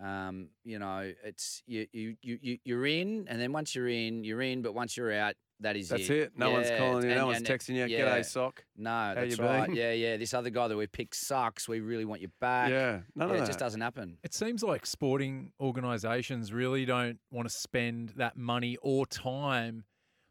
[0.01, 4.23] Um, you know, it's you, you you you you're in, and then once you're in,
[4.23, 4.61] you're in.
[4.61, 6.17] But once you're out, that is That's it.
[6.17, 6.31] it.
[6.37, 7.09] No one's calling you.
[7.09, 7.85] and- No one's and- texting you.
[7.85, 8.19] yeah.
[8.19, 8.63] G'day, sock.
[8.75, 9.65] No, that's you right.
[9.67, 9.75] been?
[9.75, 10.17] Yeah, yeah.
[10.17, 11.67] This other guy that we picked sucks.
[11.67, 12.69] We really want you back.
[12.69, 13.47] Yeah, none Yeah, of it that.
[13.47, 14.17] just doesn't happen.
[14.23, 19.85] It seems like sporting organisations really don't want to spend that money or time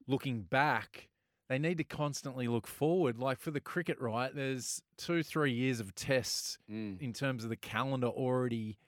[0.07, 1.09] looking back.
[1.49, 3.19] They need to constantly look forward.
[3.19, 4.35] Like for the cricket, right?
[4.35, 7.01] There's two, three years of tests Mm.
[7.01, 8.79] in terms of the calendar already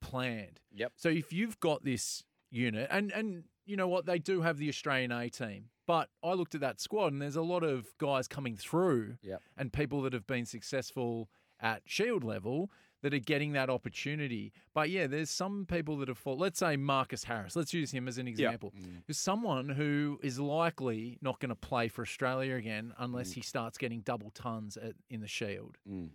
[0.00, 0.60] planned.
[0.72, 0.92] Yep.
[0.96, 4.68] So if you've got this unit, and and you know what, they do have the
[4.68, 8.28] Australian A team, but I looked at that squad, and there's a lot of guys
[8.28, 9.42] coming through, Yep.
[9.56, 11.28] and people that have been successful
[11.60, 12.70] at Shield level
[13.02, 14.52] that are getting that opportunity.
[14.74, 16.36] But yeah, there's some people that have fall.
[16.36, 17.56] Let's say Marcus Harris.
[17.56, 18.72] Let's use him as an example.
[18.80, 19.02] Mm.
[19.08, 23.76] Is someone who is likely not going to play for Australia again unless he starts
[23.76, 26.10] getting double tons at, in the Shield, Mm.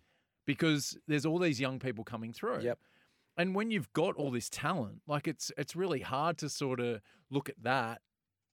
[0.45, 2.61] because there's all these young people coming through.
[2.61, 2.79] Yep.
[3.37, 7.01] And when you've got all this talent, like it's it's really hard to sort of
[7.29, 8.01] look at that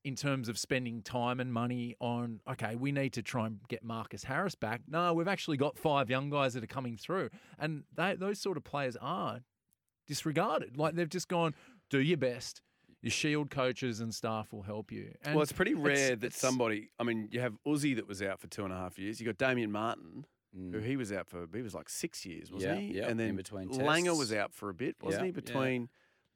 [0.05, 3.83] in terms of spending time and money on okay, we need to try and get
[3.83, 4.83] Marcus Harris back.
[4.87, 8.57] No, we've actually got five young guys that are coming through, and they, those sort
[8.57, 9.41] of players are
[10.07, 10.77] disregarded.
[10.77, 11.55] Like they've just gone,
[11.91, 12.61] do your best.
[13.03, 15.13] Your shield coaches and staff will help you.
[15.25, 16.91] And well, it's pretty rare that it's- somebody.
[16.99, 19.21] I mean, you have Uzi that was out for two and a half years.
[19.21, 20.85] You got Damien Martyn, who Mm.
[20.87, 21.47] he was out for.
[21.55, 22.97] He was like six years, wasn't Yeah, he?
[22.99, 25.31] yeah, And then in then between Langer was out for a bit, wasn't Yeah, he?
[25.33, 25.35] yeah.
[25.35, 25.89] Between,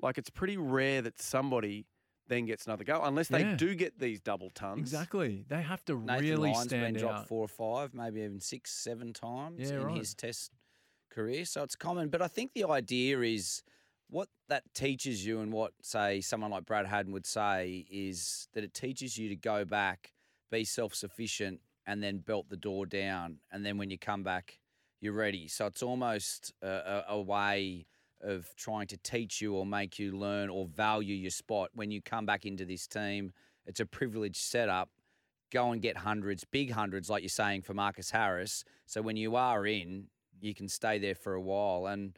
[0.02, 1.86] like, it's pretty rare that somebody
[2.28, 3.56] then gets another go, unless they Yeah.
[3.56, 4.78] do get these double tons.
[4.80, 5.44] exactly.
[5.48, 7.10] They have to Nathan really Lyon's stand been out.
[7.10, 9.96] dropped four or five, maybe even six, seven times Yeah, in right.
[9.98, 10.52] his test
[11.10, 11.44] career.
[11.44, 12.08] So it's common.
[12.10, 13.62] But I think the idea is
[14.10, 18.62] what that teaches you and what, say, someone like Brad Haddin would say is that
[18.64, 20.12] it teaches you to go back,
[20.50, 23.38] be self sufficient, and then belt the door down.
[23.50, 24.58] And then when you come back,
[25.00, 25.48] you're ready.
[25.48, 27.86] So it's almost a, a, a way
[28.20, 31.70] of trying to teach you or make you learn or value your spot.
[31.74, 33.32] When you come back into this team,
[33.66, 34.90] it's a privileged setup
[35.50, 38.64] go and get hundreds, big hundreds, like you're saying for Marcus Harris.
[38.86, 40.06] So when you are in,
[40.40, 41.86] you can stay there for a while.
[41.86, 42.16] And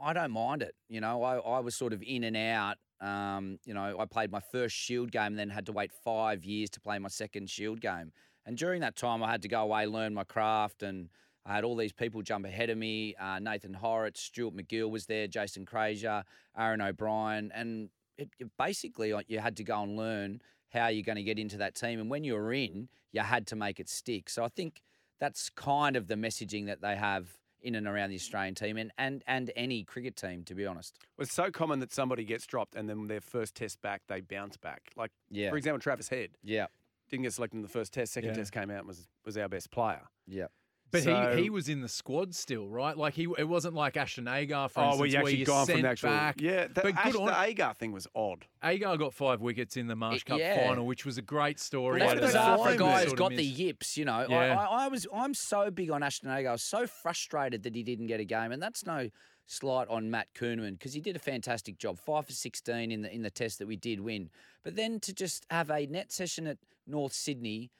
[0.00, 0.74] I don't mind it.
[0.88, 2.76] You know, I, I was sort of in and out.
[3.00, 6.70] Um, you know, I played my first Shield game then had to wait five years
[6.70, 8.12] to play my second Shield game.
[8.46, 11.08] And during that time, I had to go away, learn my craft, and
[11.46, 13.14] I had all these people jump ahead of me.
[13.20, 16.24] Uh, Nathan Hauritz, Stuart MacGill was there, Jason Frazier,
[16.56, 20.40] Aaron O'Brien, and it, it basically you had to go and learn
[20.72, 22.00] how you're going to get into that team.
[22.00, 24.28] And when you were in, you had to make it stick.
[24.30, 24.82] So I think
[25.20, 27.28] that's kind of the messaging that they have
[27.60, 30.98] in and around the Australian team and, and, and any cricket team, to be honest.
[31.16, 34.20] Well, It's so common that somebody gets dropped and then their first test back, they
[34.20, 34.90] bounce back.
[34.96, 35.48] Like, Yeah.
[35.50, 36.30] for example, Travis Head.
[36.42, 36.66] Yeah.
[37.10, 38.12] didn't get selected in the first test.
[38.12, 38.36] Second Yeah.
[38.36, 40.02] test came out and was was our best player.
[40.26, 40.46] Yeah.
[40.90, 42.96] But So- he, he was in the squad still, right?
[42.96, 45.44] Like he it wasn't like Ashton Agar, for oh, instance, well, you where actually you
[45.46, 46.08] gone sent from the actual.
[46.10, 46.40] back.
[46.40, 48.46] Yeah, the, but Ash, good on the Agar thing was odd.
[48.62, 50.66] Agar got five wickets in the Marsh Cup yeah.
[50.66, 51.98] final, which was a great story.
[51.98, 53.96] That's Why bizarre for a guy him who's Sort of got the yips.
[53.96, 54.36] You know, Yeah.
[54.36, 56.50] I, I, I was I'm so big on Ashton Agar.
[56.50, 59.10] I was so frustrated that he didn't get a game, and that's no
[59.46, 63.12] slight on Matt Kuhnemann because he did a fantastic job, five for sixteen in the
[63.12, 64.30] in the test that we did win.
[64.62, 67.70] But then to just have a net session at North Sydney.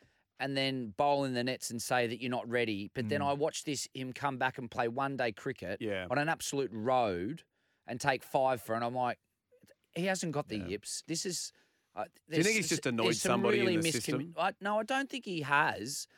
[0.41, 2.91] And then bowl in the nets and say that you're not ready.
[2.93, 6.07] But then I watched this him come back and play one day cricket Yeah.
[6.11, 7.45] on an absolute road
[7.87, 9.19] and take five for, and I'm like,
[9.95, 11.05] he hasn't got the yips.
[11.07, 11.53] This is.
[11.97, 14.35] Uh, you think he's just annoyed somebody in the system?
[14.37, 16.09] I, no, I don't think he has.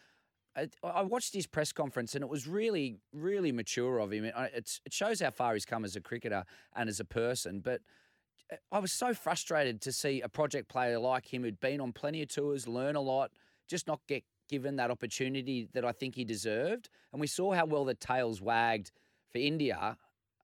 [0.57, 4.25] I, I watched his press conference and it was really, really mature of him.
[4.25, 7.61] It, it's, it shows how far he's come as a cricketer and as a person.
[7.61, 7.83] But
[8.51, 11.93] uh, I was so frustrated to see a project player like him who'd been on
[11.93, 13.33] plenty of tours, learn a lot,
[13.67, 16.89] just not get given that opportunity that I think he deserved.
[17.13, 18.93] And we saw how well the tails wagged
[19.33, 19.97] for India.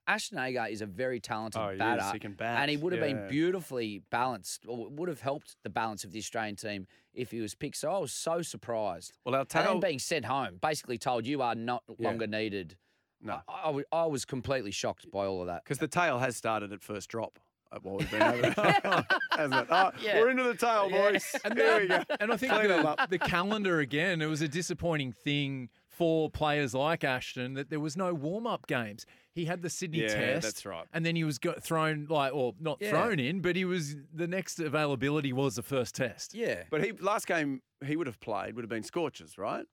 [0.08, 2.18] Ashton Agar is a very talented Oh, batter.
[2.18, 2.34] He.
[2.40, 3.14] And he would have Yeah.
[3.14, 7.40] been beautifully balanced, or would have helped the balance of the Australian team if he
[7.40, 7.76] was picked.
[7.76, 9.16] So I was so surprised.
[9.24, 12.08] Well, our tail And being sent home, basically told you are not Yeah.
[12.08, 12.76] longer needed.
[13.20, 13.42] No.
[13.46, 15.62] I was completely shocked by all of that.
[15.62, 17.38] Because the tail has started at first drop.
[17.82, 18.52] We've been over there.
[18.54, 19.66] It?
[19.70, 20.20] Oh, Yeah.
[20.20, 21.34] We're into the tail, boys.
[21.44, 22.02] And, Here we go.
[22.20, 27.04] and I think the, the calendar again, it was a disappointing thing for players like
[27.04, 29.04] Ashton that there was no warm up games.
[29.34, 30.86] He had the Sydney Yeah, Test, that's right.
[30.92, 32.90] and then he was got thrown like, or not Yeah.
[32.90, 36.34] thrown in, but he was the next availability was the first Test.
[36.34, 36.62] Yeah.
[36.70, 39.64] But he last game he would have played would have been Scorchers, right?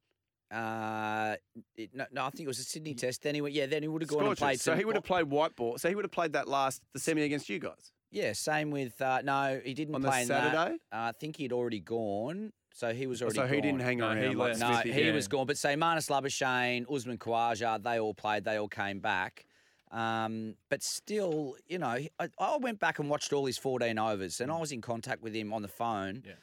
[0.51, 1.35] Uh,
[1.77, 3.21] it, no, no, I think it was a Sydney test.
[3.21, 4.39] Then he went, yeah, then he would have gone and Scorchers.
[4.39, 4.59] played.
[4.61, 5.77] So some- he would have played white ball.
[5.77, 7.91] So he would have played that last the semi against you guys.
[8.11, 10.51] Yeah, same with uh, no, he didn't On the play in that.
[10.53, 10.75] Saturday?
[10.91, 13.35] Uh, I think he'd already gone, so he was already.
[13.37, 13.61] so he gone.
[13.61, 14.17] didn't hang No, around.
[14.23, 14.59] he like left.
[14.59, 15.13] No, Smithy he did.
[15.13, 15.45] was gone.
[15.45, 18.45] But say Marnus Labuschagne, Usman Khawaja, they all played.
[18.45, 19.45] They all came back.
[19.91, 24.41] Um, but still, you know, I, I went back and watched all his 14 overs,
[24.41, 26.33] and I was in contact with him on the phone, Yeah.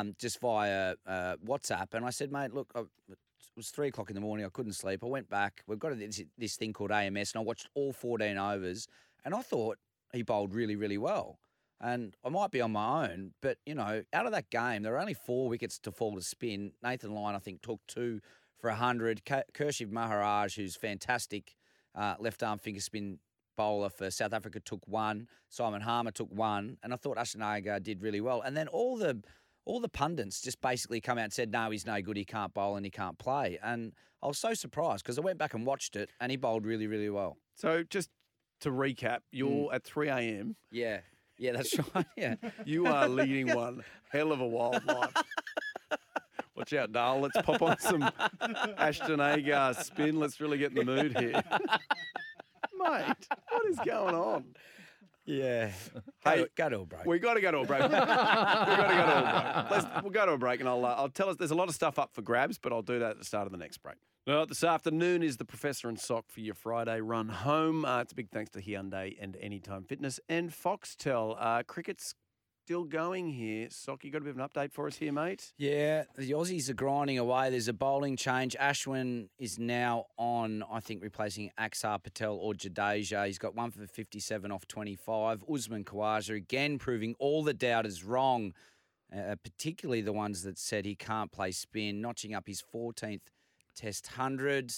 [0.00, 1.92] um, just via uh, WhatsApp.
[1.94, 2.82] And I said, mate, look, I,
[3.54, 4.46] it was three o'clock in the morning.
[4.46, 5.02] I couldn't sleep.
[5.02, 5.62] I went back.
[5.66, 8.86] We've got this, this thing called AMS, and I watched all 14 overs,
[9.24, 9.78] and I thought
[10.12, 11.38] he bowled really, really well.
[11.80, 14.92] And I might be on my own, but you know, out of that game, there
[14.92, 16.72] were only four wickets to fall to spin.
[16.82, 18.20] Nathan Lyon, I think, took two
[18.60, 19.24] for hundred.
[19.24, 21.56] Keshav Maharaj, who's fantastic
[21.94, 23.18] uh, left arm finger spin
[23.56, 25.26] bowler for South Africa, took one.
[25.48, 28.42] Simon Harmer took one, and I thought Ashton Agar did really well.
[28.42, 29.22] And then all the
[29.70, 32.16] all the pundits just basically come out and said, "No, he's no good.
[32.16, 35.38] He can't bowl and he can't play." And I was so surprised because I went
[35.38, 37.38] back and watched it, and he bowled really, really well.
[37.54, 38.10] So just
[38.60, 39.74] to recap, you're mm.
[39.74, 40.56] at 3 a.m.
[40.70, 41.00] Yeah,
[41.38, 42.06] yeah, that's right.
[42.16, 42.34] Yeah.
[42.64, 45.14] You are leading one hell of a wild life.
[46.56, 47.20] Watch out, Dale.
[47.20, 48.10] Let's pop on some
[48.76, 50.18] Ashton Agar spin.
[50.18, 51.32] Let's really get in the mood here.
[52.78, 54.44] Mate, what is going on?
[55.30, 55.70] Yeah.
[56.22, 57.06] Hey, go to a break.
[57.06, 57.82] We got to go to a break.
[57.82, 59.70] we got to go to a break.
[59.70, 61.36] Let's, we'll go to a break, and I'll uh, I'll tell us.
[61.36, 63.46] There's a lot of stuff up for grabs, but I'll do that at the start
[63.46, 63.96] of the next break.
[64.26, 67.86] Well, this afternoon is the Professor and Sock for your Friday run home.
[67.86, 71.36] Uh, it's a big thanks to Hyundai and Anytime Fitness and Foxtel.
[71.38, 72.14] Uh, cricket's
[72.70, 73.66] still going here.
[73.68, 75.52] Sock, you got a bit of an update for us here, mate?
[75.58, 77.50] Yeah, the Aussies are grinding away.
[77.50, 78.54] There's a bowling change.
[78.60, 83.26] Ashwin is now on, I think, replacing Axar Patel or Jadeja.
[83.26, 85.42] He's got one for 57 off 25.
[85.52, 88.54] Usman Khawaja again proving all the doubters wrong,
[89.12, 93.22] uh, particularly the ones that said he can't play spin, notching up his 14th
[93.74, 94.72] Test 100.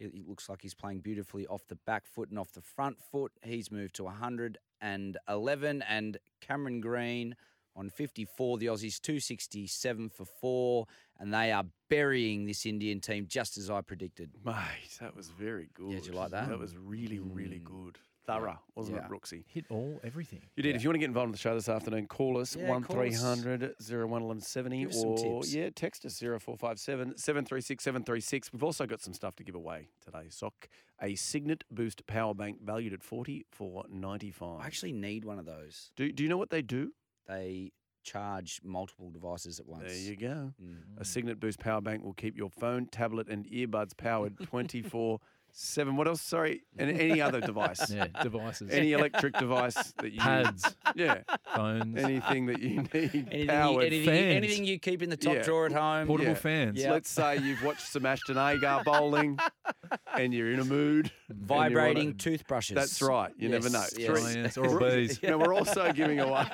[0.00, 2.96] He, he looks like he's playing beautifully off the back foot and off the front
[3.00, 3.30] foot.
[3.44, 4.56] He's moved to 111.
[4.80, 7.36] And 11, and Cameron Green
[7.74, 8.58] on 54.
[8.58, 10.86] The Aussies 267 for four.
[11.18, 14.30] And they are burying this Indian team just as I predicted.
[14.44, 14.54] Mate,
[15.00, 15.90] that was very good.
[15.90, 16.48] did you like that?
[16.48, 17.84] That was really, really hmm.
[17.84, 17.98] good.
[18.26, 19.06] Thorough, wasn't Yeah.
[19.06, 19.44] it, Brooksy?
[19.46, 20.42] Hit all everything.
[20.56, 20.74] You did.
[20.76, 22.82] If you want to get involved in the show this afternoon, call us Yeah, one
[22.82, 23.22] call three us.
[23.22, 25.54] hundred zero one eleven seventy, Give us some or tips.
[25.54, 28.52] yeah, text us zero four five seven seven three six seven three six.
[28.52, 30.26] We've also got some stuff to give away today.
[30.28, 30.68] Sock
[31.00, 34.60] a Cygnett Boost power bank valued at forty four ninety five.
[34.60, 35.92] I actually need one of those.
[35.96, 36.92] do do you know what they do?
[37.28, 39.82] They charge multiple devices at once.
[39.84, 40.52] There you go.
[40.62, 40.76] Mm.
[41.00, 45.20] A Cygnett Boost power bank will keep your phone, tablet, and earbuds powered twenty four
[45.58, 45.96] seven.
[45.96, 46.20] What else?
[46.22, 51.22] Sorry, and any other device, Yeah, devices, any electric device that you pads, yeah,
[51.54, 54.36] phones, anything that you need Anything, you, anything, fans.
[54.36, 55.42] anything you keep in the top Yeah.
[55.42, 56.06] drawer at home.
[56.06, 56.34] portable yeah.
[56.38, 56.80] fans.
[56.80, 56.92] Yeah.
[56.92, 59.38] Let's say you've watched some Ashton Agar bowling.
[60.16, 61.10] and you're in a mood.
[61.28, 62.74] and you Vibrating toothbrushes.
[62.74, 63.32] That's right.
[63.36, 63.84] You never know.
[63.96, 64.54] Yes, Three- yes.
[64.54, 65.22] Science, Oral B's.
[65.22, 66.44] Now, we're also giving away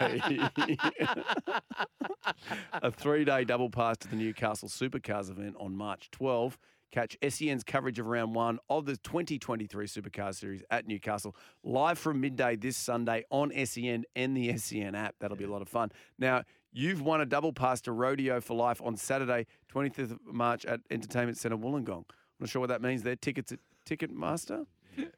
[2.83, 6.59] a three day double pass to the Newcastle Supercars event on March 12.
[6.93, 12.21] Catch SEN's coverage of round one of the 2023 Supercar Series at Newcastle live from
[12.21, 15.15] midday this Sunday on SEN and the SEN app.
[15.19, 15.91] That'll be a lot of fun.
[16.19, 20.67] Now, you've won a double pass to Rodeo for Life on Saturday, 25th of March
[20.67, 22.05] at Entertainment Centre Wollongong.
[22.05, 22.05] I'm
[22.41, 23.17] not sure what that means there.
[23.17, 24.67] Tickets at Ticketmaster?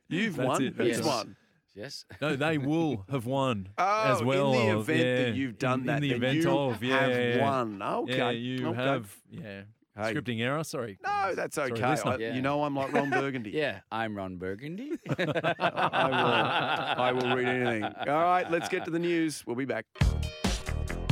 [0.08, 0.62] You've won.
[0.62, 1.04] it, Who's yes.
[1.04, 1.36] won?
[1.74, 2.04] Yes.
[2.20, 4.54] No, they will have won Oh, as well.
[4.54, 6.50] in the of- event yeah, that you've done in, that, in the then event you
[6.56, 7.42] of, yeah, have yeah, yeah.
[7.42, 7.82] won.
[7.82, 8.80] Okay, Yeah, you okay.
[8.80, 9.62] have, yeah.
[9.96, 10.12] Hey.
[10.12, 10.98] Scripting error, sorry.
[11.04, 11.72] No, that's okay.
[11.90, 12.12] listener.
[12.12, 12.34] I- Yeah.
[12.34, 13.50] You know I'm like Ron Burgundy.
[13.54, 14.98] Yeah, I'm Ron Burgundy.
[15.18, 17.02] I will.
[17.02, 17.84] I will read anything.
[17.84, 19.44] All right, let's get to the news.
[19.46, 19.86] We'll be back.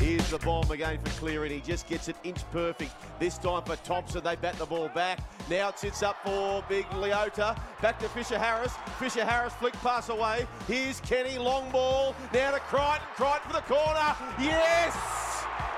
[0.00, 2.90] Here's the bomb again for Cleary, and he just gets it inch perfect.
[3.20, 5.20] This time for Thompson, they bat the ball back.
[5.48, 7.56] Now it sits up for Big Leota.
[7.80, 8.72] Back to Fisher Harris.
[8.98, 10.44] Fisher Harris flick pass away.
[10.66, 12.16] Here's Kenny, long ball.
[12.34, 12.98] Now to Crichton.
[13.14, 14.16] Crichton for the corner.
[14.40, 14.96] Yes!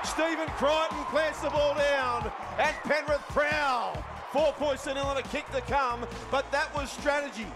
[0.03, 2.31] Stephen Crichton plants the ball down.
[2.57, 4.03] And Penrith prowl.
[4.31, 7.47] Four points to nil and a kick to come, but that was strategy.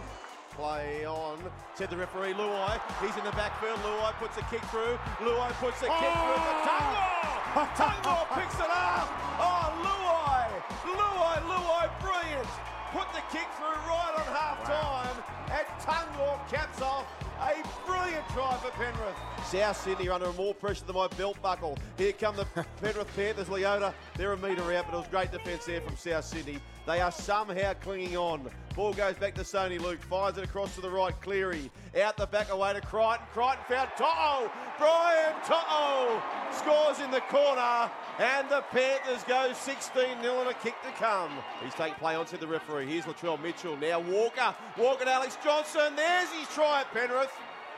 [0.51, 1.39] Play on,
[1.75, 2.79] said the referee Luai.
[2.99, 3.79] He's in the backfield.
[3.79, 4.99] Luai puts a kick through.
[5.19, 6.67] Luai puts a kick through for oh!
[6.67, 7.67] Tungor.
[7.75, 9.07] Tungor picks it up.
[9.39, 10.47] Oh, Luai.
[10.83, 12.47] Luai, Luai, brilliant.
[12.91, 15.15] Put the kick through right on half time.
[15.51, 17.05] And Tungor caps off
[17.39, 19.15] a brilliant try for Penrith.
[19.45, 21.77] South Sydney are under more pressure than my belt buckle.
[21.97, 22.45] Here come the
[22.81, 23.93] Penrith Panthers, Leota.
[24.15, 26.59] They're a metre out, but it was great defence there from South Sydney.
[26.85, 28.49] They are somehow clinging on.
[28.75, 31.69] Ball goes back to Soni Luke, fires it across to the right, Cleary.
[32.01, 33.25] Out the back away to Crichton.
[33.33, 34.49] Crichton found To'o.
[34.77, 40.75] Brian To'o scores in the corner, and the Panthers go 16 0 and a kick
[40.83, 41.31] to come.
[41.63, 42.87] He's taking play on, said the referee.
[42.87, 43.75] Here's Latrell Mitchell.
[43.77, 44.55] Now Walker.
[44.77, 45.95] Walker to Alex Johnston.
[45.95, 47.31] There's his try at Penrith.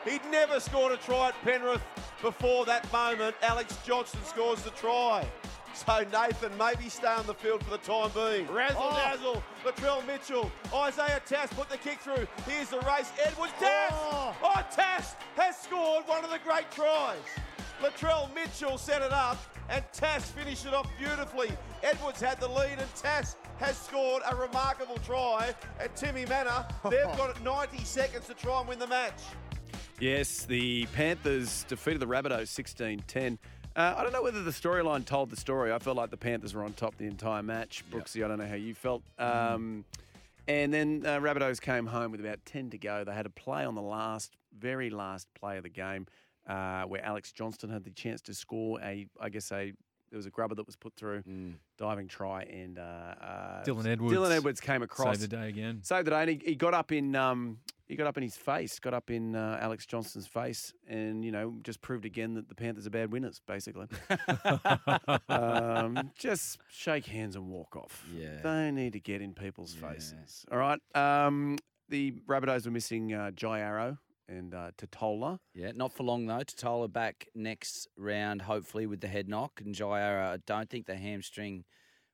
[0.05, 1.81] He'd never scored a try at Penrith
[2.21, 3.35] before that moment.
[3.41, 5.27] Alex Johnston scores the try.
[5.73, 8.47] So Nathan maybe stay on the field for the time being.
[8.51, 8.95] Razzle oh.
[8.95, 12.27] dazzle, Latrell Mitchell, Isaiah Tass put the kick through.
[12.47, 13.11] Here's the race.
[13.23, 13.91] Edwards Tass.
[13.93, 17.17] Oh, oh Tass has scored one of the great tries.
[17.81, 19.37] Latrell Mitchell set it up
[19.69, 21.49] and Tass finished it off beautifully.
[21.81, 25.55] Edwards had the lead and Tass has scored a remarkable try.
[25.79, 29.21] And Timmy Manor, they've got 90 seconds to try and win the match.
[29.99, 33.39] Yes, the Panthers defeated the Rabbitohs 16 10.
[33.75, 35.71] Uh, I don't know whether the storyline told the story.
[35.71, 37.83] I felt like the Panthers were on top the entire match.
[37.89, 39.01] Brooksy, I don't know how you felt.
[39.17, 39.85] Um,
[40.47, 43.05] and then uh, Rabbitohs came home with about 10 to go.
[43.05, 46.07] They had a play on the last, very last play of the game
[46.47, 49.73] uh, where Alex Johnston had the chance to score a, I guess, a.
[50.11, 51.23] There was a grubber that was put through,
[51.77, 54.13] diving try, and uh, uh, Dylan Edwards.
[54.13, 55.79] Dylan Edwards came across, Save the day again.
[55.83, 58.35] saved the day, and he, he got up in um, he got up in his
[58.35, 62.49] face, got up in uh, Alex Johnston's face, and you know just proved again that
[62.49, 63.39] the Panthers are bad winners.
[63.47, 63.87] Basically,
[65.29, 68.05] um, just shake hands and walk off.
[68.13, 68.41] Yeah.
[68.43, 69.89] they need to get in people's Yeah.
[69.93, 70.45] faces.
[70.51, 70.79] All right.
[70.95, 71.57] Um,
[71.89, 73.97] the Rabbitohs were missing uh, Jai Arrow
[74.27, 75.39] and uh, Tatola.
[75.53, 76.39] Yeah, not for long though.
[76.39, 79.61] Tatola back next round, hopefully with the head knock.
[79.63, 81.65] And Jaira, I don't think the hamstring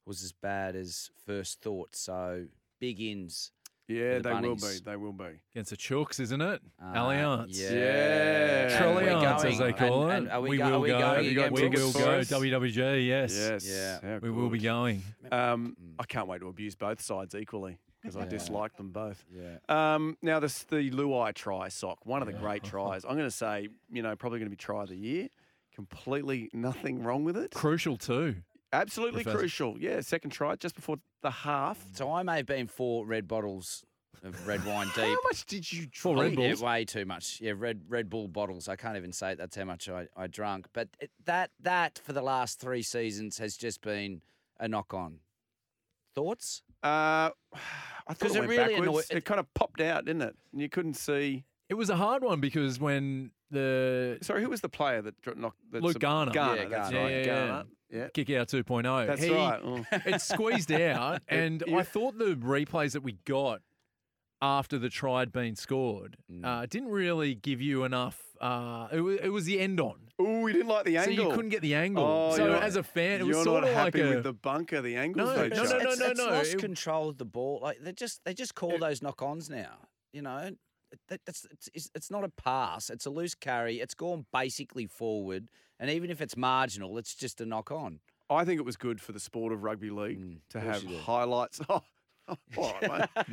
[0.06, 1.96] was as bad as first thought.
[1.96, 2.46] So
[2.80, 3.52] big ins.
[3.90, 4.80] Yeah, the they will be.
[4.84, 5.40] They will be.
[5.56, 6.62] Against the Chooks, isn't it?
[6.82, 7.48] Uh, Allianz.
[7.58, 7.72] Yeah.
[7.72, 8.84] Yeah.
[8.84, 10.18] And as going- they call and- it.
[10.18, 11.00] and are we, we go- will are we go.
[11.00, 11.54] going Have you got again?
[11.54, 12.20] we tickets will go.
[12.20, 13.34] WWG, yes.
[13.38, 13.66] Yes.
[13.66, 14.00] Yeah.
[14.02, 15.04] how We will be going.
[15.32, 19.24] Um, I can't wait to abuse both sides equally because I dislike them both.
[19.34, 19.58] Yeah.
[19.96, 23.04] Um, now, this the Luai try sock, one of the great tries.
[23.06, 25.28] I'm going to say, you know, probably going to be try of the year.
[25.76, 27.52] Completely nothing wrong with it.
[27.52, 28.38] Crucial too.
[28.74, 29.38] Absolutely Professor.
[29.40, 29.78] crucial.
[29.80, 31.78] Yeah, second try just before the half.
[31.94, 33.86] So I may have been four red bottles
[34.24, 35.06] of red wine deep.
[35.06, 36.38] How much did you Four drink?
[36.38, 37.40] Red Yeah, way too much.
[37.40, 38.68] Yeah, red Red Bull bottles.
[38.68, 39.38] I can't even say it.
[39.38, 40.68] That's how much I, I drunk.
[40.74, 44.22] But it, that that for the last three seasons has just been
[44.60, 45.20] a knock on.
[46.16, 46.64] Thoughts?
[46.84, 47.30] Uh,
[48.10, 49.10] I thought 'Cause it it went really backwards.
[49.12, 50.36] annoy- it kind of popped out, didn't it?
[50.54, 51.44] And you couldn't see.
[51.70, 55.58] It was a hard one because when the Sorry, who was the player that knocked?
[55.72, 56.32] That Luke Garner.
[56.32, 57.00] Garner, Yeah, that's Garner.
[57.06, 57.12] right.
[57.12, 57.64] Yeah, yeah, Garner.
[57.90, 59.62] Yeah, kick out 2.0, that's he, right.
[59.64, 59.86] Oh.
[60.06, 63.62] it squeezed out, and you- I thought the replays that we got
[64.42, 66.46] after the try had been scored Mm.
[66.46, 68.22] uh, didn't really give you enough.
[68.40, 71.16] Uh, it, was, it was the end on, Ooh, you didn't like the angle.
[71.16, 72.04] so you couldn't get the angle.
[72.04, 74.24] Oh, so as a fan, it was You're sort not of like happy a with
[74.24, 76.26] the bunker, the angles No, they no, no, no, it's, no, it's no.
[76.30, 77.60] lost It- control of the ball.
[77.64, 79.88] Like they just they just call It- those knock-ons now.
[80.14, 80.52] You know,
[81.10, 82.90] that's it's, it's, it's not a pass.
[82.92, 83.80] It's a loose carry.
[83.80, 88.00] It's gone basically forward, and even if it's marginal, it's just a knock-on.
[88.30, 91.60] I think it was good for the sport of rugby league Mm, to have highlights.
[91.70, 91.82] Oh,
[92.58, 93.10] All right, mate.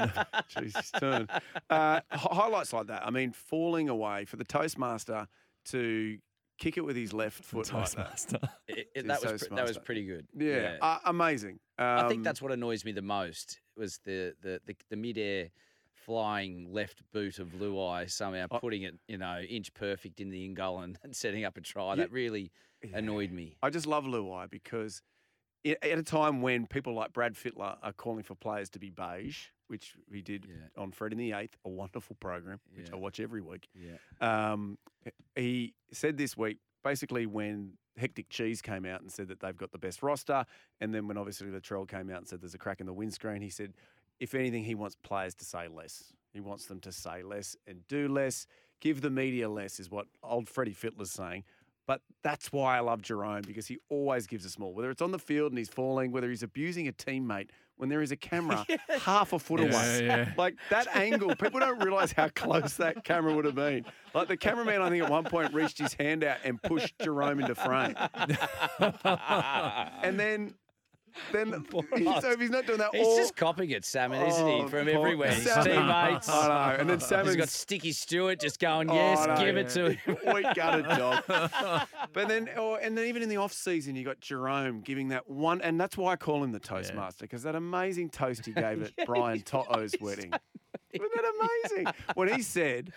[0.57, 1.29] Jeez, his turn.
[1.71, 3.05] Uh, highlights like that.
[3.07, 5.27] I mean, falling away for the Toastmaster
[5.67, 6.19] to
[6.59, 8.07] kick it with his left foot like that.
[8.11, 8.39] Toastmaster.
[8.69, 10.27] It- it- that was so pre- that was pretty good.
[10.37, 11.59] Yeah, Uh, amazing.
[11.79, 15.51] Um, I think that's what annoys me the most was the the the, the mid-air
[15.93, 20.45] flying left boot of Luai somehow I- putting it, you know, inch perfect in the
[20.45, 21.95] in goal and, and setting up a try.
[21.97, 22.53] That really
[22.93, 23.57] annoyed me.
[23.63, 25.14] I just love Luai because i-
[25.65, 29.47] at a time when people like Brad Fittler are calling for players to be beige,
[29.69, 30.83] which he did Yeah.
[30.83, 32.95] on Fred in the Eighth, a wonderful program, which Yeah.
[32.95, 33.69] I watch every week.
[33.75, 33.97] Yeah.
[34.21, 34.79] Um,
[35.35, 39.73] he said this week, basically when Hectic Cheese came out and said that they've got
[39.73, 40.45] the best roster,
[40.81, 42.93] and then when obviously the Latrell came out and said there's a crack in the
[42.93, 43.75] windscreen, he said,
[44.21, 46.13] if anything, he wants players to say less.
[46.33, 48.47] He wants them to say less and do less,
[48.81, 51.45] give the media less, is what old Freddie Fittler's saying.
[51.87, 54.73] But that's why I love Jarome because he always gives us more.
[54.73, 58.01] Whether it's on the field and he's falling, whether he's abusing a teammate, when there
[58.01, 58.65] is a camera
[59.01, 60.07] half a foot Yeah, away.
[60.07, 60.33] yeah.
[60.39, 63.85] Like that angle, people don't realize how close that camera would have been.
[64.15, 67.41] Like the cameraman, I think at one point reached his hand out and pushed Jarome
[67.43, 67.95] into frame.
[70.03, 70.55] and then,
[71.33, 74.63] then so if he's not doing that, He's all, just copying it, Salmon, isn't Oh,
[74.65, 74.69] he?
[74.69, 75.31] From Paul- everywhere.
[75.33, 76.29] His Salmon- teammates.
[76.29, 76.77] I know.
[76.81, 79.83] And then He's Salmon's got Sticky Stuart just going, Oh, yes, know, give it to
[80.07, 80.15] yeah.
[80.15, 80.35] him.
[80.35, 81.23] Wheat gutted dog.
[81.29, 85.29] but then, or, and then even in the off season, you got Jarome giving that
[85.29, 88.83] one, and that's why I call him the Toastmaster because that amazing toast he gave
[88.99, 90.33] at Brian To'o's wedding.
[90.97, 91.93] Wasn't that amazing?
[92.15, 92.93] when he said,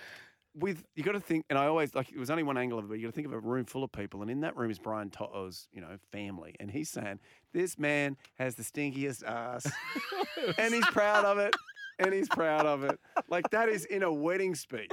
[0.57, 2.85] "With you got to think," and I always like it was only one angle of
[2.85, 4.55] it, but you got to think of a room full of people, and in that
[4.57, 7.19] room is Brian To'o's, you know, family, and he's saying,
[7.53, 9.71] "This man has the stinkiest ass,
[10.57, 11.55] and he's proud of it."
[11.99, 12.99] And he's proud of it.
[13.27, 14.91] Like that is in a wedding speech.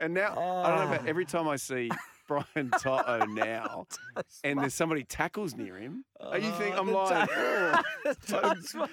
[0.00, 1.08] And now I don't know about ah.
[1.08, 1.90] every time I see
[2.28, 3.86] Brian To'o now,
[4.44, 8.86] and there's somebody tackles near him, Are you think I'm like, oh,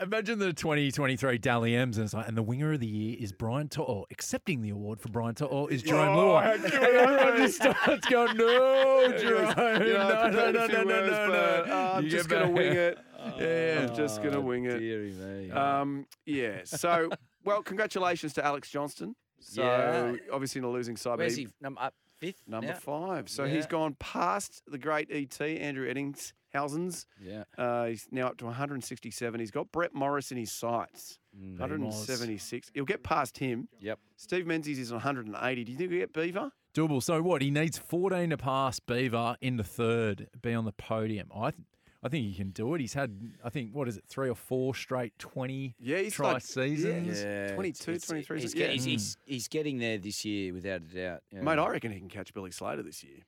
[0.00, 3.32] Imagine the 2023 Dally M's, and it's like, and the winger of the year is
[3.32, 4.04] Brian To'o.
[4.10, 6.42] Accepting the award for Brian To'o is Jarome Oh, Luai.
[6.42, 10.48] how And everyone just starts going, no, Jarome, you know, I no, no, prepared no,
[10.48, 11.72] a no, few no, no, words, no, but, no.
[11.74, 12.54] uh, I'm You just get gonna back.
[12.56, 12.98] wing it.
[13.38, 13.86] Yeah.
[13.88, 14.78] I'm just gonna wing it.
[14.78, 15.50] Deary me.
[15.50, 16.60] Um, yeah.
[16.64, 17.08] So,
[17.44, 19.16] well, congratulations to Alex Johnston.
[19.40, 20.16] So, Yeah.
[20.30, 21.48] obviously in a losing side, but Where's he- he?
[21.62, 22.42] Number up fifth?
[22.46, 22.74] number now?
[22.74, 23.28] five.
[23.28, 27.06] So he's gone past the great ET Andrew Ettingshausen's.
[27.20, 27.44] Yeah.
[27.56, 29.40] Uh, he's now up to 167.
[29.40, 31.18] He's got Brett Morris in his sights.
[31.38, 31.58] Mm.
[31.58, 32.70] 176.
[32.74, 33.68] He'll get past him.
[33.80, 33.98] Yep.
[34.16, 35.64] Steve Menzies is 180.
[35.64, 36.50] Do you think he'll get Beaver?
[36.74, 37.02] Doable.
[37.02, 37.42] So what?
[37.42, 41.30] He needs 14 to pass Beaver in the third, be on the podium.
[41.34, 41.62] I, th-
[42.06, 42.80] I think he can do it.
[42.80, 46.34] He's had, I think, what is it, three or four straight 20 Yeah, he's try
[46.34, 47.20] like- seasons.
[47.22, 48.66] Yeah, 22, it's- 23, He's, yeah.
[48.68, 51.22] he's, he's, he's getting there this year without a doubt.
[51.32, 51.40] Yeah.
[51.42, 53.18] Mate, I reckon he can catch Billy Slater this year.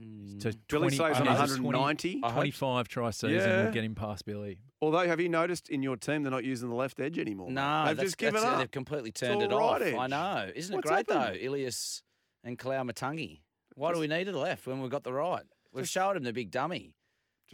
[0.00, 0.40] Mm.
[0.40, 2.20] To Billy 20 Slater's on I hope 190.
[2.20, 3.64] 25 try season Yeah.
[3.66, 4.58] will get him past Billy.
[4.80, 7.50] Although, have you noticed in your team they're not using the left edge anymore?
[7.50, 8.58] No, they've just given up.
[8.58, 9.80] They've completely turned all it off.
[9.82, 10.50] right I know.
[10.54, 11.36] Isn't it great happened?
[11.36, 11.38] though?
[11.46, 12.02] Ilias
[12.42, 13.40] and Kalau Matangi.
[13.76, 15.44] Why Just- do we need a left when we've got the right?
[15.72, 16.94] We've showed him the big dummy.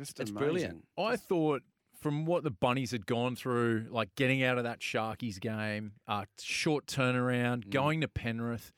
[0.00, 0.34] Just It's amazing.
[0.52, 0.84] brilliant.
[0.98, 1.62] I thought
[2.00, 6.24] from what the Bunnies had gone through, like getting out of that Sharkies game, uh,
[6.40, 7.70] short turnaround, Mm.
[7.70, 8.72] going to Penrith,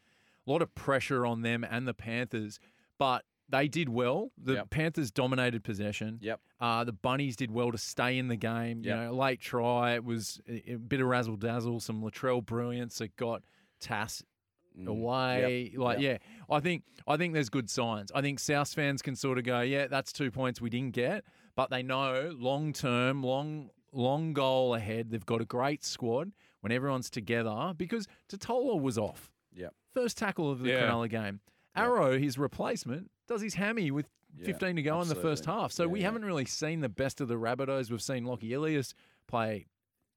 [0.46, 2.58] a lot of pressure on them and the Panthers,
[2.98, 4.32] but they did well.
[4.36, 4.70] The Yep.
[4.70, 6.18] Panthers dominated possession.
[6.22, 6.40] Yep.
[6.58, 8.78] Uh, the Bunnies did well to stay in the game.
[8.82, 8.98] You Yep.
[8.98, 9.94] know, late try.
[9.94, 13.42] It was a, a bit of razzle dazzle, some Latrell brilliance that got
[13.78, 14.24] Tass.
[14.78, 14.86] Mm.
[14.88, 15.70] away.
[15.72, 15.78] Yep.
[15.80, 16.20] Like, Yep.
[16.22, 18.10] yeah, I think I think there's good signs.
[18.14, 21.24] I think South fans can sort of go, yeah, that's two points we didn't get,
[21.54, 25.10] but they know long term, long long goal ahead.
[25.10, 29.30] They've got a great squad when everyone's together because Tatola was off.
[29.54, 29.74] Yep.
[29.92, 30.88] First tackle of the Yeah.
[30.88, 31.40] Cronulla game.
[31.76, 34.08] Arrow, his replacement, does his hammy with
[34.38, 35.72] Yeah, 15 to go in the first half.
[35.72, 36.06] So Yeah, we yeah.
[36.06, 37.90] haven't really seen the best of the Rabbitohs.
[37.90, 38.94] We've seen Lockie Ilias
[39.26, 39.66] play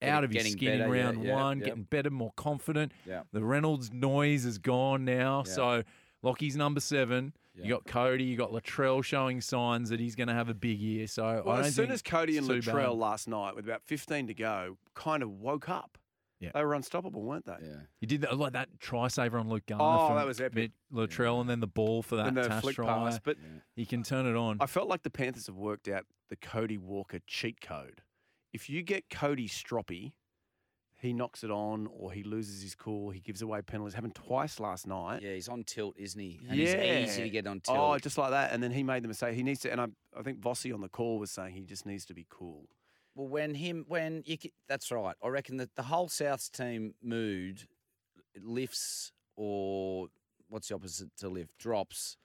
[0.08, 1.66] out of his skin in better, yeah, round yeah, one, yep.
[1.68, 2.92] getting better, more confident.
[3.06, 3.22] Yeah.
[3.32, 5.44] The Reynolds noise is gone now.
[5.46, 5.54] Yeah.
[5.54, 5.84] So
[6.22, 7.34] Lockie's number seven.
[7.56, 7.64] Yeah.
[7.64, 10.78] You got Cody, you got Latrell showing signs that he's going to have a big
[10.80, 11.08] year.
[11.08, 12.98] So Well, I don't as soon think as Cody and it's Latrell bad.
[12.98, 15.98] last night, with about 15 to go, kind of woke up.
[16.42, 16.50] Yeah.
[16.54, 17.56] They were unstoppable, weren't they?
[17.62, 17.76] Yeah.
[18.02, 19.84] He did that, like that try saver on Luke Garner.
[19.84, 20.54] Oh, that was epic.
[20.54, 22.88] Mitt Latrell, and then the ball for that And the flick try.
[22.88, 23.20] pass.
[23.24, 23.38] But
[23.76, 24.58] He can turn it on.
[24.60, 28.02] I felt like the Panthers have worked out the Cody Walker cheat code.
[28.56, 30.14] If you get Cody stroppy,
[31.02, 33.10] he knocks it on or he loses his cool.
[33.10, 33.94] He gives away penalties.
[33.94, 35.22] Happened twice last night.
[35.22, 36.40] Yeah, he's on tilt, isn't he?
[36.48, 37.78] And he's easy to get on oh, tilt.
[37.78, 38.54] Oh, just like that.
[38.54, 39.36] And then he made the mistake.
[39.36, 39.88] He needs to, and I,
[40.18, 42.70] I think Vossi on the call was saying he just needs to be cool.
[43.14, 44.38] Well, when him, when you,
[44.70, 45.18] that's right.
[45.22, 47.68] I reckon that the whole Souths team mood
[48.42, 50.08] lifts or
[50.48, 51.58] what's the opposite to lift?
[51.58, 52.16] Drops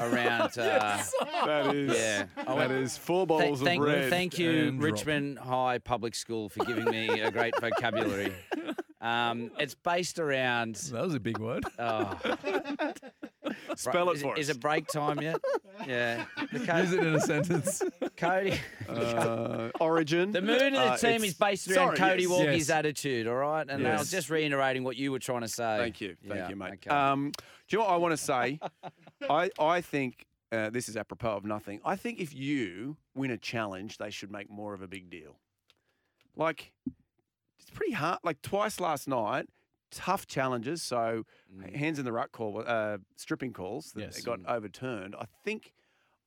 [0.00, 0.50] around.
[0.58, 1.02] Uh,
[1.46, 2.24] That is, Yeah.
[2.36, 4.10] I that went- is four Th- thank, of red.
[4.10, 4.92] thank you, and drop.
[4.92, 8.32] Richmond High Public School, for giving me a great vocabulary.
[9.02, 10.74] Um, it's based around.
[10.74, 11.64] That was a big word.
[11.78, 12.18] Oh,
[13.74, 14.56] Spell it is, for Is us.
[14.56, 15.36] it break time yet?
[15.88, 16.26] Yeah.
[16.52, 17.82] The co- Use it in a sentence.
[18.18, 18.60] Cody.
[18.88, 20.32] Uh, origin.
[20.32, 22.30] The mood of the Uh, team is based around sorry, Cody yes.
[22.30, 22.70] Walker's Yes.
[22.70, 23.66] attitude, all right?
[23.68, 25.78] And I was just reiterating what you were trying to say.
[25.78, 26.72] Thank you, thank Yeah, you, mate.
[26.74, 26.90] okay.
[26.90, 28.60] Um, do you know what I want to say?
[29.28, 31.80] I I think uh, this is apropos of nothing.
[31.84, 35.38] I think if you win a challenge, they should make more of a big deal.
[36.36, 36.72] Like
[37.58, 38.18] it's pretty hard.
[38.24, 39.46] Like twice last night,
[39.90, 40.82] tough challenges.
[40.82, 41.74] So Mm.
[41.74, 44.20] hands in the ruck call, uh, stripping calls that Yes.
[44.22, 45.14] got overturned.
[45.18, 45.72] I think.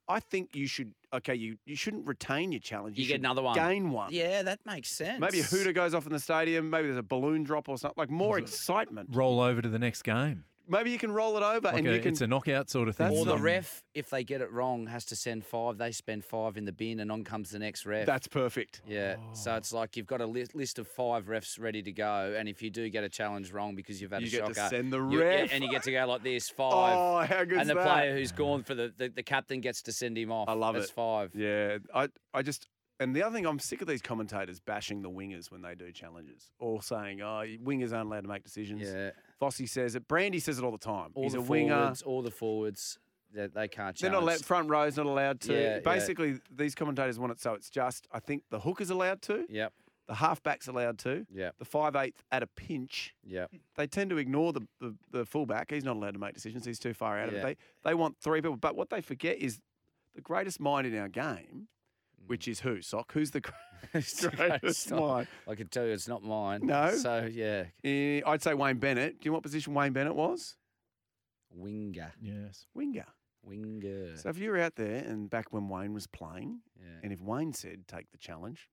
[0.06, 0.94] I think you should.
[1.14, 2.98] Okay, you, you shouldn't retain your challenge.
[3.00, 3.56] You get another one.
[3.56, 4.12] Gain one.
[4.12, 5.18] Yeah, that makes sense.
[5.22, 6.70] Maybe a hooter goes off in the stadium.
[6.70, 7.96] Maybe there's a balloon drop or something.
[7.96, 9.08] Like more excitement.
[9.14, 10.44] Roll over to the next game.
[10.68, 12.12] Maybe you can roll it over Like and a- you can.
[12.14, 13.12] it's a knockout sort of thing.
[13.12, 15.78] Or the ref, if they get it wrong, has to send five.
[15.78, 18.06] They spend five in the bin, and on comes the next ref.
[18.06, 18.82] That's perfect.
[18.88, 19.16] yeah.
[19.20, 19.34] Oh.
[19.34, 22.48] So it's like you've got a list, list of five refs ready to go, and
[22.48, 24.94] if you do get a challenge wrong because you've had You a get to send
[24.94, 25.50] the you- yeah, ref.
[25.54, 26.96] and you get to go like this five.
[26.98, 27.84] Oh, how good's and the that?
[27.86, 30.48] player who's gone for the, the the captain gets to send him off.
[30.48, 30.94] I love That's it.
[30.94, 31.32] five.
[31.36, 32.68] Yeah, I, I just,
[33.00, 35.92] and the other thing, I'm sick of these commentators bashing the wingers when they do
[35.92, 39.10] challenges, or saying, "Oh, wingers aren't allowed to make decisions." Yeah.
[39.44, 40.08] Vossy says it.
[40.08, 41.12] Brandy says it all the time.
[41.16, 41.76] All He's the a winger.
[41.76, 43.00] forwards, all the forwards,
[43.34, 43.98] they, they can't.
[44.00, 44.32] They're not allowed.
[44.32, 44.46] challenge.
[44.46, 45.54] Front row's not allowed to.
[45.54, 45.80] Yeah, yeah.
[45.80, 48.08] Basically, these commentators want it so it's just.
[48.12, 49.46] I think the hooker's allowed to.
[49.50, 49.74] Yep.
[50.08, 51.26] The halfback's allowed to.
[51.34, 51.56] Yep.
[51.60, 53.16] The five eighth at a pinch.
[53.26, 53.52] Yep.
[53.76, 55.72] They tend to ignore the, the, the fullback.
[55.72, 56.66] He's not allowed to make decisions.
[56.66, 57.40] He's too far out of Yeah.
[57.48, 57.58] it.
[57.84, 58.58] They they want three people.
[58.58, 59.62] But what they forget is
[60.14, 61.70] the greatest mind in our game,
[62.28, 62.82] which is who?
[62.82, 63.12] Sock.
[63.14, 63.42] Who's the
[63.94, 65.28] It's greatest not- mind?
[65.48, 66.62] I can tell you it's not mine.
[66.66, 66.96] No?
[66.96, 69.20] So yeah, Eh, I'd say Wayne Bennett.
[69.20, 70.56] Do you know what position Wayne Bennett was?
[71.52, 72.66] winger, Yes.
[72.74, 73.06] Winger.
[73.44, 74.18] winger.
[74.18, 77.54] So if you're out there and back when Wayne was playing, yeah, and if Wayne
[77.54, 78.70] said take the challenge,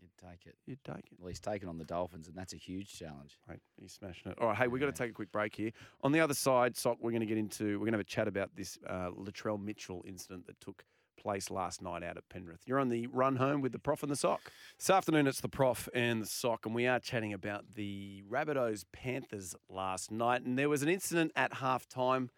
[0.00, 0.56] you'd take it.
[0.66, 1.18] you'd take it.
[1.18, 3.38] Well, he's taken on the Dolphins, and that's a huge challenge.
[3.48, 4.38] Right, he's smashing it.
[4.40, 5.70] All right, hey, we've got to take a quick break here.
[6.02, 8.04] On the other side, Sock, we're going to get into, we're going to have a
[8.04, 10.84] chat about this uh, Latrell Mitchell incident that took
[11.18, 12.62] place last night out at Penrith.
[12.64, 14.50] You're on the run home with the Prof and the Sock.
[14.78, 18.84] This afternoon, it's the Prof and the Sock, and we are chatting about the Rabbitohs
[18.92, 20.42] Panthers last night.
[20.42, 22.28] And there was an incident at halftime.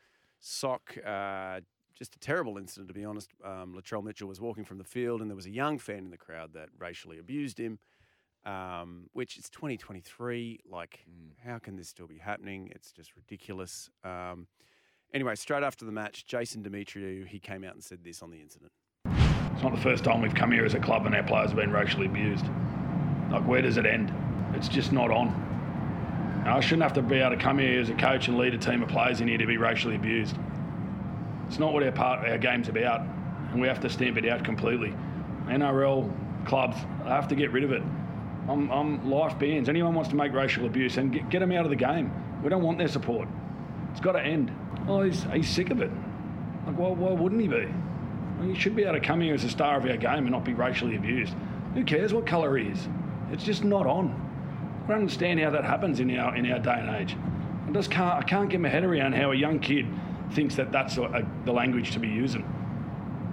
[0.41, 1.61] Sock, uh,
[1.95, 3.31] just a terrible incident, to be honest.
[3.45, 6.11] Um, Latrell Mitchell was walking from the field, and there was a young fan in
[6.11, 7.79] the crowd that racially abused him
[8.45, 10.61] um, which is 2023.
[10.71, 11.05] Like,
[11.45, 12.71] how can this still be happening?
[12.75, 13.91] It's just ridiculous.
[14.05, 14.47] Um,
[15.13, 18.41] anyway, straight after the match, Jason Demetriou, he came out and said this on the
[18.41, 18.73] incident.
[19.05, 21.57] It's not the first time we've come here as a club and our players have
[21.57, 22.47] been racially abused.
[23.31, 24.13] Like, where does it end?
[24.55, 25.29] It's just not on.
[26.45, 28.55] Now, I shouldn't have to be able to come here as a coach and lead
[28.55, 30.37] a team of players in here to be racially abused.
[31.47, 33.03] It's not what our part our game's about,
[33.51, 34.95] and we have to stamp it out completely.
[35.47, 36.11] NRL
[36.47, 37.83] clubs have to get rid of it.
[38.49, 39.69] I'm, I'm life bans.
[39.69, 42.11] Anyone wants to make racial abuse and get, get them out of the game.
[42.43, 43.29] We don't want their support.
[43.91, 44.51] It's got to end.
[44.89, 45.91] Oh, he's, he's sick of it.
[46.67, 47.67] Like, why, why wouldn't he be?
[48.39, 50.31] Well, you should be able to come here as a star of our game and
[50.31, 51.35] not be racially abused.
[51.75, 52.89] Who cares what colour he is?
[53.31, 54.29] It's just not on.
[54.85, 57.17] I don't understand how that happens in our in our day and age.
[57.69, 59.87] I just can't I can't get my head around how a young kid
[60.33, 62.45] thinks that that's a, a, the language to be using.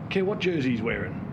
[0.10, 1.24] Care what jersey he's wearing.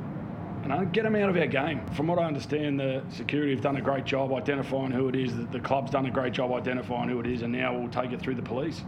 [0.62, 1.84] You know, get him out of our game.
[1.88, 5.36] From what I understand, the security have done a great job identifying who it is.
[5.36, 8.12] The, the club's done a great job identifying who it is, and now we'll take
[8.12, 8.82] it through the police.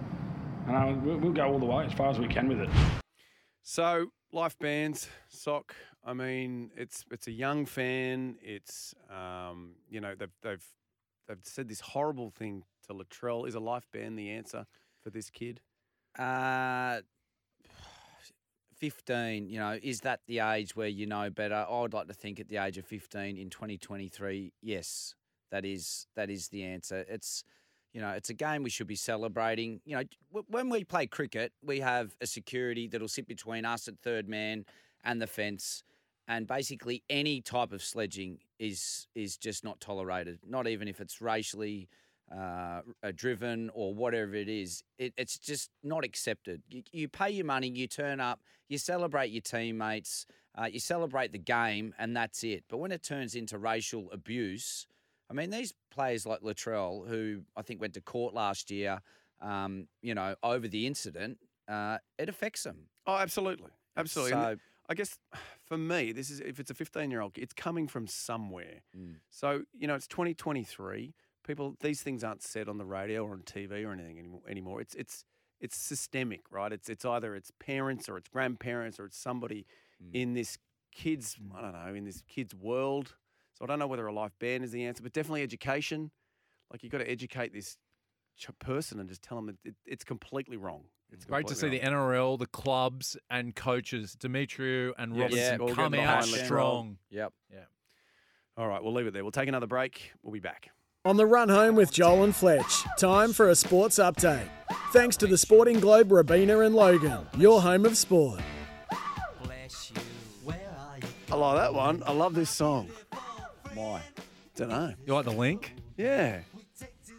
[0.67, 2.71] And uh, we'll, we'll go all the way as far as we can with it.
[3.63, 5.75] So, life bands, Sock.
[6.05, 8.37] I mean, it's it's a young fan.
[8.43, 10.65] It's um, you know they've they've
[11.29, 13.47] they've said this horrible thing to Latrell.
[13.47, 14.67] Is a life ban the answer
[15.03, 15.61] for this kid?
[16.19, 17.01] Uh,
[18.77, 21.67] 15, you know, is that the age where you know better?
[21.69, 25.15] I would like to think at the age of 15 in 2023, yes,
[25.51, 27.05] that is that is the answer.
[27.09, 27.43] It's
[27.97, 29.81] you know, it's a game we should be celebrating.
[29.87, 33.89] You know, w- when we play cricket, we have a security that'll sit between us
[33.89, 34.67] at third man
[35.03, 35.83] and the fence,
[36.29, 40.41] and basically any type of sledging is is just not tolerated.
[40.47, 41.89] Not even if it's racially
[42.31, 46.61] uh, uh, driven or whatever it is, it, it's just not accepted.
[46.69, 51.33] You, you pay your money, you turn up, you celebrate your teammates, uh, you celebrate
[51.33, 52.65] the game, and that's it.
[52.69, 54.87] But when it turns into racial abuse,
[55.31, 59.01] I mean, these players like Latrell, who I think went to court last year,
[59.41, 62.89] um, you know, over the incident, uh, it affects them.
[63.07, 64.33] Oh, absolutely, absolutely.
[64.33, 64.57] So,
[64.89, 65.19] I guess
[65.65, 68.83] for me, this is if it's a 15 year old, it's coming from somewhere.
[68.97, 69.17] Mm.
[69.31, 71.15] So you know, it's 2023.
[71.47, 74.41] People, these things aren't said on the radio or on TV or anything anymore.
[74.49, 74.81] anymore.
[74.81, 75.25] It's it's
[75.61, 76.73] it's systemic, right?
[76.73, 79.67] It's it's either it's parents or it's grandparents or it's somebody
[80.03, 80.11] Mm.
[80.15, 80.59] in this
[80.93, 83.15] kid's I don't know in this kid's world.
[83.57, 86.11] So I don't know whether a life ban is the answer, but definitely education.
[86.71, 87.79] Like you've got to educate this
[88.37, 90.85] ch- person and just tell them it, it, it's completely wrong.
[91.11, 91.81] It's Great to see the.
[91.81, 96.99] NRL, the clubs, and coaches, Demetriou and Yes, Robinson, all come out strong.
[97.11, 97.33] Yep.
[97.51, 97.59] Yeah.
[98.59, 99.23] All right, we'll leave it there.
[99.23, 100.13] We'll take another break.
[100.23, 100.71] We'll be back.
[101.05, 104.49] On the run home with Joel and Fletch, time for a sports update.
[104.93, 108.41] Thanks to the Sporting Globe, Robina and Logan, your home of sport.
[111.31, 112.03] I like that one.
[112.07, 112.89] I love this song.
[113.77, 114.01] Why?
[114.57, 114.95] Don't know.
[115.05, 115.75] You like the link?
[115.99, 116.41] Yeah.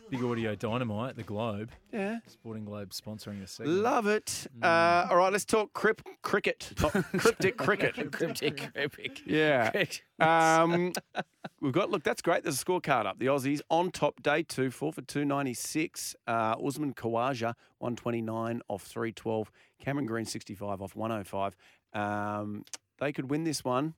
[0.09, 1.69] Big Audio Dynamite, the Globe.
[1.93, 2.17] Yeah.
[2.27, 3.79] Sporting Globe sponsoring a segment.
[3.79, 4.47] Love it.
[4.63, 6.71] Uh, all right, let's talk crip, cricket.
[6.81, 7.93] Not cryptic cricket.
[8.11, 9.21] Cryptic, cryptic.
[9.25, 9.71] Yeah.
[10.19, 10.93] Um,
[11.61, 12.41] we've got, look, that's great.
[12.41, 13.19] There's a scorecard up.
[13.19, 16.15] The Aussies on top, day two, four for 296.
[16.25, 19.51] Uh, Usman Khawaja, 129 off 312.
[19.79, 21.55] Cameron Green, 65 off 105.
[21.93, 22.65] Um,
[22.99, 23.93] they could win this one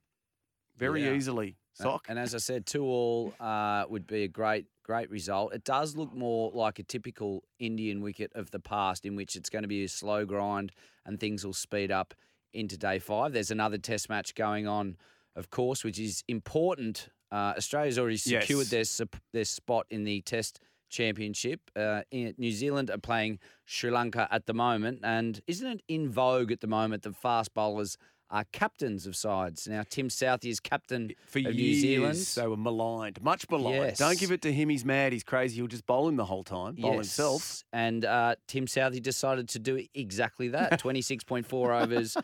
[0.77, 1.13] very Yeah.
[1.13, 1.55] easily.
[1.73, 2.05] Sock.
[2.09, 5.53] And as I said, two all uh, would be a great, great result.
[5.53, 9.49] It does look more like a typical Indian wicket of the past, in which it's
[9.49, 10.71] going to be a slow grind
[11.05, 12.13] and things will speed up
[12.53, 13.31] into day five.
[13.33, 14.97] There's another Test match going on,
[15.35, 17.09] of course, which is important.
[17.31, 18.97] Uh, Australia's already secured Yes.
[18.97, 20.59] their their spot in the Test
[20.89, 21.61] Championship.
[21.75, 26.51] Uh, New Zealand are playing Sri Lanka at the moment, and isn't it in vogue
[26.51, 27.97] at the moment that fast bowlers
[28.31, 29.67] are captains of sides?
[29.67, 32.17] Now, Tim Southee is captain For of years, New Zealand.
[32.35, 33.97] they were maligned, much maligned.
[33.97, 34.69] Don't give it to him.
[34.69, 35.13] He's mad.
[35.13, 35.55] He's crazy.
[35.55, 36.75] He'll just bowl him the whole time.
[36.75, 37.63] Bowl himself.
[37.73, 42.15] And uh, Tim Southee decided to do exactly that 26.4 overs,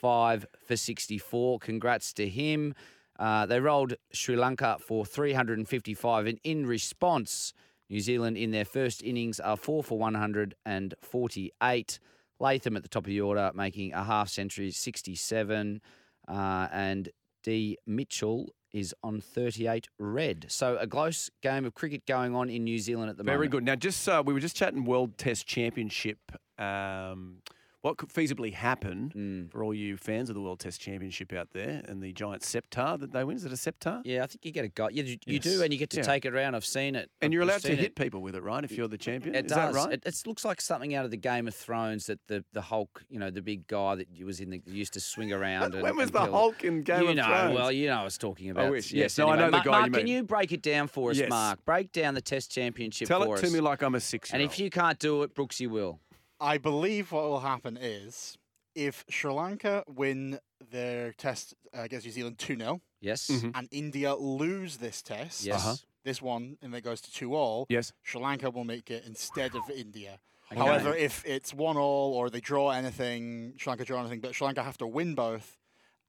[0.00, 1.58] five for 64.
[1.60, 2.74] Congrats to him.
[3.18, 6.26] Uh, they rolled Sri Lanka for 355.
[6.26, 7.52] And in response,
[7.88, 11.98] New Zealand in their first innings are four for 148.
[12.44, 15.80] Latham at the top of the order, making a half century, 67.
[16.28, 17.08] Uh, and
[17.42, 17.78] D.
[17.86, 20.46] Mitchell is on 38 red.
[20.48, 23.50] So a close game of cricket going on in New Zealand at the Very moment.
[23.52, 23.64] Very good.
[23.64, 26.18] Now, just uh, we were just chatting World Test Championship.
[26.58, 27.38] Um,
[27.84, 29.50] what could feasibly happen Mm.
[29.52, 32.96] for all you fans of the World Test Championship out there and the giant scepter
[32.98, 33.36] that they win?
[33.36, 34.00] Is it a scepter?
[34.06, 34.88] Yeah, I think you get a go.
[34.88, 35.42] Yeah, you, you Yes.
[35.44, 36.02] do, and you get to Yeah.
[36.04, 36.54] take it around.
[36.54, 37.10] I've seen it.
[37.20, 37.94] And you're allowed to hit it.
[37.94, 38.64] people with it, right?
[38.64, 39.74] If you're the champion, It is does.
[39.74, 39.92] that right?
[39.92, 43.04] It, it looks like something out of the Game of Thrones that the, the Hulk,
[43.10, 45.64] you know, the big guy that was in the used to swing around.
[45.74, 47.04] And, when was and the kill- Hulk in Game of Thrones?
[47.04, 47.54] you of know, Thrones?
[47.54, 48.64] well, you know, I was talking about.
[48.64, 49.18] I wish, yes.
[49.18, 50.06] No, I know the Mark, guy you Mark, can mean.
[50.14, 51.28] you break it down for us, Yes.
[51.28, 51.62] Mark?
[51.66, 53.52] Break down the Test Championship Tell it to us.
[53.52, 56.00] me like I'm a six and if you can't do it, Brooksy will.
[56.44, 58.36] I believe what will happen is
[58.74, 60.38] if Sri Lanka win
[60.70, 63.28] their test uh, against New Zealand 2 0 Yes.
[63.30, 63.52] Mhm.
[63.54, 65.60] and India lose this test, Yes.
[65.64, 65.76] Uh-huh.
[66.04, 67.92] this one, and it goes to 2 all, Yes.
[68.02, 70.20] Sri Lanka will make it instead of India.
[70.52, 70.60] Okay.
[70.60, 74.44] However, if it's 1 all or they draw anything, Sri Lanka draw anything, but Sri
[74.46, 75.56] Lanka have to win both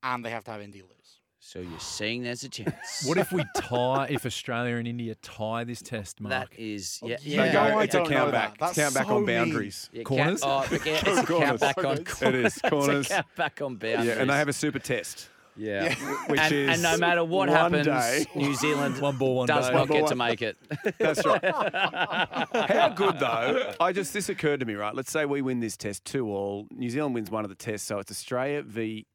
[0.03, 1.14] and they have to have India lose.
[1.47, 3.05] So you're seeing there's a chance.
[3.05, 6.55] What if we tie, if Australia and India tie this test, Mark?
[6.57, 7.53] is, oh, yeah, yeah, They yeah.
[7.69, 8.49] go, I it's a count back.
[8.53, 9.89] It's That's count back so on boundaries.
[9.93, 10.41] Yeah, Corners?
[10.41, 12.21] Count, oh, yeah, it's a count back on Corners.
[12.23, 12.89] It is, corners.
[13.05, 14.07] It's a count back on boundaries.
[14.07, 15.93] Yeah, and they have a super test, Yeah.
[16.25, 18.25] which and, is and no matter what happens, day.
[18.33, 19.73] New Zealand One ball, one does day.
[19.75, 20.57] not One get one- to make it.
[20.97, 21.45] That's right.
[21.45, 23.71] How good though?
[23.79, 24.95] I just this occurred to me, right?
[24.95, 26.65] Let's say we win this test two all.
[26.71, 29.05] New Zealand wins one of the tests, so it's Australia v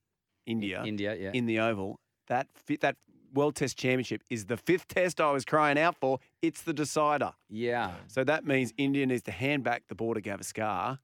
[0.46, 1.30] India India, yeah.
[1.34, 1.98] in the Oval.
[2.30, 2.46] That
[2.80, 2.96] that
[3.34, 6.18] World Test Championship is the fifth test I was crying out for.
[6.42, 7.32] It's the decider.
[7.50, 7.90] yeah.
[8.08, 10.98] So that means India needs to hand back the Border Gavaskar.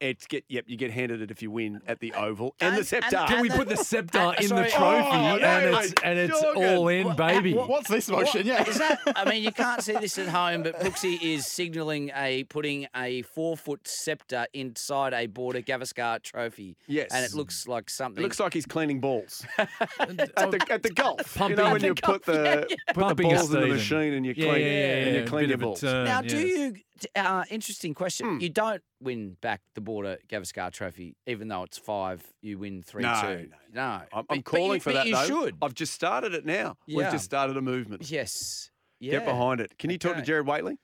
[0.00, 2.84] It's get yep, you get handed it if you win at the Oval and, the
[2.84, 3.16] scepter.
[3.18, 4.64] and- Can we and put the scepter in sorry.
[4.64, 6.76] the trophy Oh, and it's and it's Jorgen.
[6.76, 7.52] all in, baby?
[7.54, 8.46] What- What's this motion?
[8.46, 8.66] Yeah.
[8.66, 8.98] Is that?
[9.14, 13.22] I mean, you can't see this at home, but Brooksy is signalling a putting a
[13.22, 16.76] four foot scepter inside a Border Gavaskar trophy.
[16.86, 17.10] Yes.
[17.12, 18.22] and it looks like It something.
[18.22, 19.68] looks like he's cleaning balls at
[20.08, 21.34] the at the golf.
[21.36, 22.76] Pumping- you know when you the put golf, yeah, the yeah.
[22.94, 23.76] put the Pumping a balls in the Stephen.
[23.76, 25.64] machine and you Yeah, clean yeah, yeah, and you yeah, clean bit your of a
[25.66, 25.80] balls.
[25.80, 26.58] turn, now, do yes.
[26.58, 26.74] you?
[27.16, 28.26] Uh, interesting question.
[28.36, 28.40] Hmm.
[28.40, 32.22] You don't win back the Border Gavaskar trophy, even though it's five.
[32.42, 33.48] You win three No, two.
[33.72, 35.26] No, I'm, I'm but calling you, for but that You though.
[35.26, 35.56] should.
[35.62, 36.76] I've just started it now.
[36.86, 38.10] We've just started a movement.
[38.10, 38.70] yes.
[38.98, 39.12] Yeah.
[39.12, 39.78] Get behind it.
[39.78, 40.76] Can you talk to Jared Waitley?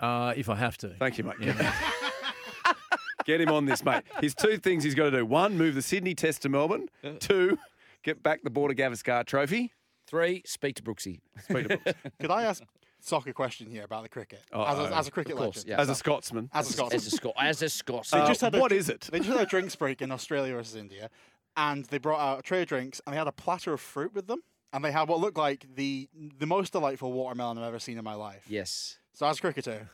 [0.00, 0.88] Uh, if I have to.
[0.98, 1.34] Thank you, mate.
[1.40, 1.74] Yeah.
[3.24, 4.04] Get him on this, mate.
[4.22, 6.88] His two things he's got to do: one, move the Sydney Test to Melbourne;
[7.20, 7.58] two,
[8.02, 9.72] get back the Border Gavaskar Trophy.
[10.06, 10.42] Three.
[10.46, 11.20] Speak to Brooksy.
[11.42, 11.98] Speak to Brooks.
[12.20, 12.62] Could I ask
[13.00, 14.40] soccer question here about the cricket?
[14.52, 14.84] As Uh-oh.
[14.86, 15.66] a, as a cricket course, legend.
[15.68, 15.80] yeah.
[15.80, 16.96] As a Scotsman, As a Scotsman.
[16.96, 17.32] As a Scot.
[17.38, 18.08] As a Scot.
[18.12, 19.08] Uh, just had a- what is it?
[19.12, 21.10] They just had a drinks break in Australia versus India,
[21.56, 24.14] and they brought out a tray of drinks, and they had a platter of fruit
[24.14, 24.42] with them,
[24.72, 28.04] and they had what looked like the the most delightful watermelon I've ever seen in
[28.04, 28.44] my life.
[28.48, 28.98] yes.
[29.14, 29.90] So as a cricketer,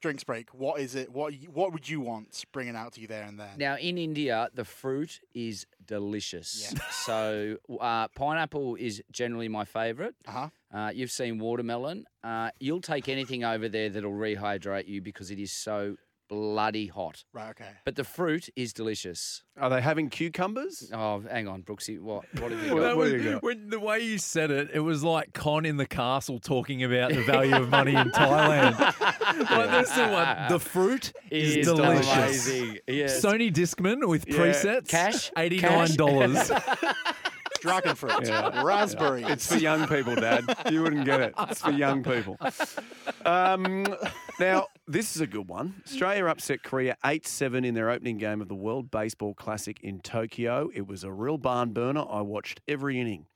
[0.00, 1.10] drinks break, what is it?
[1.12, 3.50] What what would you want bringing out to you there and then?
[3.56, 6.74] Now in India, the fruit is delicious.
[7.06, 10.14] So uh, pineapple is generally my favourite.
[10.26, 10.48] Uh-huh.
[10.74, 12.04] Uh, you've seen watermelon.
[12.24, 15.96] Uh, you'll take anything over there that'll rehydrate you because it is so
[16.28, 17.24] bloody hot.
[17.32, 17.50] Right.
[17.50, 17.68] Okay.
[17.84, 19.42] But the fruit is delicious.
[19.58, 20.90] Are they having cucumbers?
[20.92, 21.98] Oh, hang on, Brooksy.
[22.00, 22.24] What?
[22.40, 22.88] What have you What- got?
[22.88, 23.42] That what was- do you got?
[23.42, 27.12] when the way you said it, it was like Con in the castle talking about
[27.12, 28.78] the value of money in Thailand.
[29.50, 32.12] like, this is what the fruit is, It is delicious.
[32.48, 32.78] amazing.
[32.86, 33.20] Yes.
[33.20, 34.36] Sony Discman with Yeah.
[34.36, 35.30] presets, Cash?
[35.38, 36.50] eighty nine dollars.
[37.60, 39.26] Dragon fruit, raspberries.
[39.28, 40.44] It's for young people, Dad.
[40.70, 41.34] You wouldn't get it.
[41.50, 42.38] It's for young people.
[43.24, 43.86] Um,
[44.38, 45.82] now, this is a good one.
[45.86, 50.00] Australia upset Korea 8 7 in their opening game of the World Baseball Classic in
[50.00, 50.70] Tokyo.
[50.74, 52.04] It was a real barn burner.
[52.08, 53.26] I watched every inning.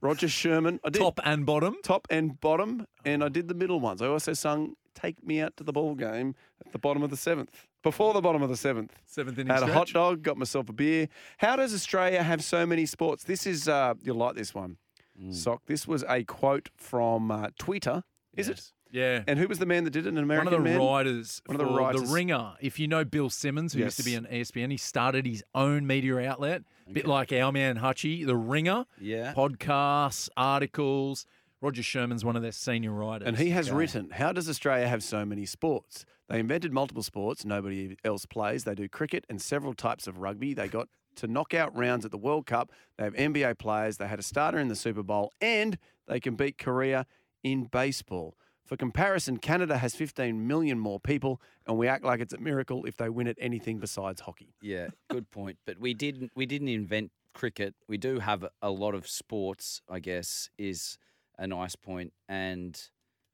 [0.00, 1.76] Rodger Sherman, I did Top and bottom.
[1.82, 4.02] top and bottom, and I did the middle ones.
[4.02, 7.16] I also sung Take Me Out to the Ball Game at the bottom of the
[7.16, 7.50] seventh,
[7.86, 8.92] before the bottom of the seventh.
[9.04, 11.08] Seventh inning Had a hot dog, got myself a beer.
[11.38, 13.22] How does Australia have so many sports?
[13.22, 14.78] This is, uh, you'll like this one.
[15.22, 15.32] Mm.
[15.32, 18.02] Sock, this was a quote from uh, Twitter,
[18.34, 18.72] is it?
[18.90, 19.22] Yeah.
[19.28, 20.08] And who was the man that did it?
[20.08, 20.80] An American One of the man?
[20.80, 22.02] writers One of the writers.
[22.08, 22.54] The Ringer.
[22.60, 24.18] If you know Bill Simmons, who used to be Yes.
[24.18, 28.26] on E ESPN, he started his own media outlet, a bit like our man Hutchie,
[28.26, 28.84] The Ringer.
[29.00, 29.32] Yeah.
[29.32, 31.24] Podcasts, articles.
[31.60, 33.26] Rodger Sherman's one of their senior writers.
[33.28, 36.04] And he has written, How does Australia have so many sports?
[36.28, 38.64] They invented multiple sports nobody else plays.
[38.64, 40.54] They do cricket and several types of rugby.
[40.54, 42.70] They got to knockout rounds at the World Cup.
[42.98, 43.96] They have NBA players.
[43.96, 47.06] They had a starter in the Super Bowl and they can beat Korea
[47.42, 48.36] in baseball.
[48.64, 52.84] For comparison, Canada has 15 million more people, and we act like it's a miracle
[52.84, 54.54] if they win at anything besides hockey.
[54.60, 55.58] Yeah, good point.
[55.64, 57.76] But we didn't we didn't invent cricket.
[57.86, 60.98] We do have a- lot of sports, I guess, is
[61.38, 62.76] a nice point, and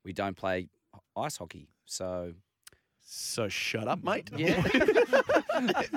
[0.04, 0.68] we don't play
[1.16, 1.70] ice hockey.
[1.86, 2.34] So
[3.14, 4.30] So shut up, mate.
[4.34, 4.56] yeah,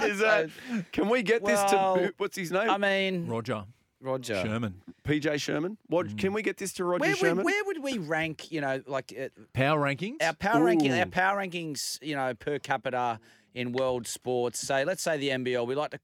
[0.03, 0.49] Is that?
[0.91, 2.70] Can we get this Well, to what's his name?
[2.70, 3.63] I mean Rodger
[4.01, 4.36] Rodger.
[4.43, 4.82] Sherman.
[5.05, 5.78] PJ Sherman.
[5.88, 6.18] What?
[6.18, 7.38] Can we get this to Rodger Where Sherman?
[7.38, 8.51] would, where would we rank?
[8.51, 10.22] You know, like uh, Power rankings.
[10.22, 11.99] our power ranking, our power rankings.
[12.03, 13.20] You know, per capita
[13.53, 14.59] in world sports.
[14.59, 15.66] Say, let's say the NBL.
[15.66, 15.99] We like to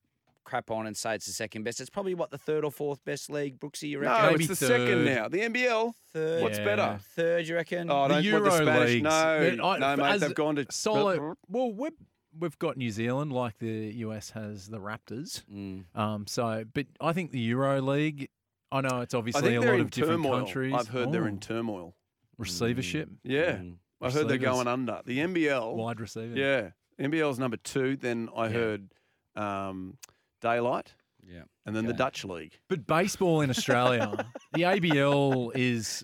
[0.51, 1.79] crap on and say it's the second best.
[1.79, 3.57] It's probably what the third or fourth best league.
[3.59, 4.21] Brooksy, you reckon?
[4.25, 5.29] no, Maybe it's the second now.
[5.29, 5.93] The NBL.
[6.13, 6.43] Third.
[6.43, 6.65] What's Yeah.
[6.65, 6.99] better?
[7.15, 7.89] Third, you reckon?
[7.89, 8.89] Oh, the don't Euro want the Spanish.
[8.89, 9.03] leagues.
[9.05, 10.19] No, I, no, mate.
[10.19, 11.35] They've gone to solo.
[11.47, 11.91] Well, we've
[12.37, 15.43] we've got New Zealand, like the US has the Raptors.
[15.51, 15.83] Mm.
[15.97, 18.29] Um, so, but I think the Euro League.
[18.73, 20.37] I know it's obviously a lot in of different turmoil.
[20.43, 20.73] countries.
[20.77, 21.95] I've heard they're Oh, in turmoil.
[22.37, 23.77] receivership, Yeah, Mm.
[24.01, 25.01] I heard they're going under.
[25.05, 25.75] The NBL.
[25.75, 26.35] wide receiver.
[26.37, 27.95] Yeah, NBL's number two.
[27.97, 28.51] Then I Yeah.
[28.53, 28.93] heard
[29.35, 29.97] um,
[30.41, 30.93] Daylight,
[31.25, 31.43] Yeah.
[31.65, 32.59] and then the Dutch League.
[32.67, 36.03] But baseball in Australia, the ABL is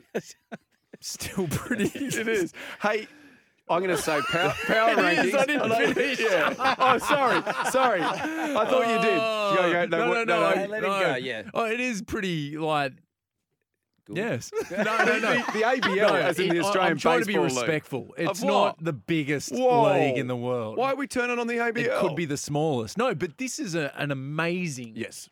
[1.02, 1.86] still pretty.
[1.96, 2.54] it is.
[2.82, 3.08] Hey.
[3.70, 5.38] I'm going to say power, power It is, rankings.
[5.38, 6.20] I didn't finish.
[6.22, 6.54] Yeah.
[6.80, 7.42] Oh, sorry.
[7.70, 8.02] Sorry.
[8.02, 9.20] I thought you did.
[9.20, 11.00] Oh, Go, go, no, no, what- no, Hey, let him no.
[11.02, 11.44] go, yeah.
[11.54, 12.94] Oh, it is pretty like.
[14.08, 14.18] Good.
[14.18, 14.52] Yes.
[14.72, 15.20] No, no, no.
[15.20, 17.58] The, the ABL, No, as in it- the Australian I'm trying to be Baseball League.
[17.58, 18.16] respectful.
[18.18, 19.94] It's not the biggest Whoa.
[19.94, 20.78] league in the world.
[20.78, 21.78] Why are we turning on the ABL?
[21.78, 22.98] It could be the smallest.
[22.98, 25.30] No, but this is a, an amazing Yes.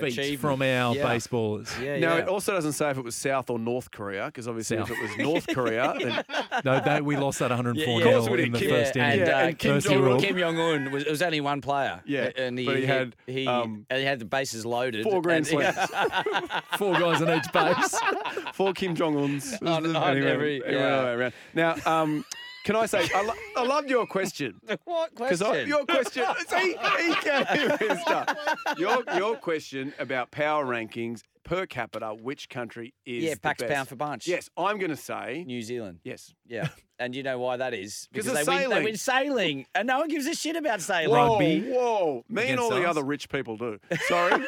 [0.00, 1.04] Feat from our Yeah.
[1.04, 1.68] baseballers.
[1.82, 2.22] Yeah, Now, yeah.
[2.22, 4.90] it also doesn't say if it was South or North Korea, because obviously South.
[4.90, 6.24] if it was North Korea, then
[6.64, 8.04] No, that we lost that 104 Yeah, yeah.
[8.10, 8.46] nil Of course we did.
[8.46, 9.20] in the Kim- first yeah, inning.
[9.20, 11.40] and, Yeah, uh, and Kim Kim, Jong- Jong Kim Jong Un was it was only
[11.40, 12.00] one player.
[12.06, 15.04] Yeah, and he but he had, he, um, and he had the bases loaded.
[15.04, 15.76] four grand slams.
[16.78, 17.98] Four guys on each base.
[18.54, 19.54] four Kim Jong Uns.
[19.62, 21.30] On- on every- yeah.
[21.54, 22.24] Now, um,
[22.64, 24.60] can I say, I, lo- I loved your question.
[24.84, 25.68] what Because question?
[25.68, 28.36] your question, see, he came in stuff.
[28.78, 33.72] Your, your question about power rankings per capita, which country is yeah, the packs best?
[33.72, 34.26] pound for bunch.
[34.28, 36.00] Yes, I'm going to say New Zealand.
[36.04, 36.34] yes.
[36.46, 38.08] Yeah, and you know why that is?
[38.14, 38.84] 'Cause Because of they win, they sailing.
[38.84, 41.10] win sailing, and no one gives a shit about sailing.
[41.16, 42.24] Whoa, Rugby whoa!
[42.28, 42.90] Me and against all the us.
[42.90, 43.78] other rich people do.
[44.08, 44.42] Sorry.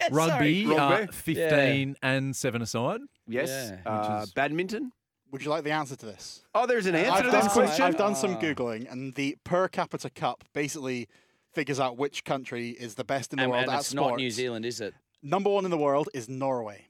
[0.00, 0.76] Yeah, Rugby, sorry.
[0.76, 1.12] uh, Rugby.
[1.12, 3.00] 15 and 7 aside.
[3.28, 3.72] yes.
[3.84, 4.90] Yeah, uh, is- badminton.
[5.30, 6.42] Would you like the answer to this?
[6.54, 7.84] Oh, there's an answer I've to this some, question.
[7.84, 8.40] I've done some Ah.
[8.40, 11.06] googling, and the per capita cup basically
[11.52, 14.10] figures out which country is the best in the And, world and at it's sports.
[14.10, 14.94] not New Zealand, is it?
[15.22, 16.86] Number one in the world is Norway.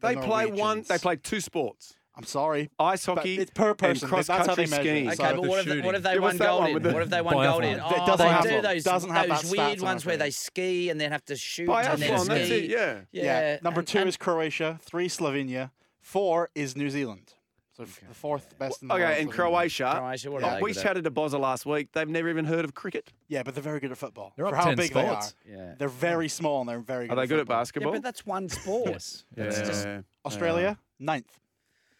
[0.00, 0.82] The they play one.
[0.88, 2.70] They play two sports: I'm sorry.
[2.78, 4.08] ice But hockey it's per and person.
[4.08, 5.08] cross That's how they country measure skiing.
[5.10, 5.84] Okay, Okay, the but what if, shooting.
[5.84, 6.74] what if they won gold in?
[6.74, 7.74] with the What if they won gold in?
[7.78, 8.62] It Oh, doesn't they have do one.
[8.62, 11.36] those, Doesn't have those weird stats, I'm ones where they ski and then have to
[11.36, 12.28] shoot and then ski.
[12.28, 12.64] That's it.
[12.70, 13.00] Yeah.
[13.12, 13.58] Yeah.
[13.62, 14.78] Number and- two and- is Croatia.
[14.82, 15.72] Three Slovenia.
[16.00, 17.34] Four is New Zealand.
[17.80, 19.04] So f- the fourth best in the world.
[19.10, 19.94] Okay, and Croatia.
[19.96, 20.82] Croatia, what are uh, they we good at?
[20.82, 21.92] chatted to Bozza last week.
[21.92, 23.10] They've never even heard of cricket.
[23.28, 24.32] Yeah, but they're very good at football.
[24.36, 25.34] They're For how 10 big spots.
[25.46, 25.56] they are.
[25.56, 25.74] Yeah.
[25.78, 27.56] They're very small and they're very good Are they at good at football.
[27.56, 27.92] Yeah, basketball?
[27.92, 28.88] but that's one sport.
[28.90, 29.24] Yes.
[29.34, 30.00] That's yeah.
[30.26, 31.38] Australia, ninth.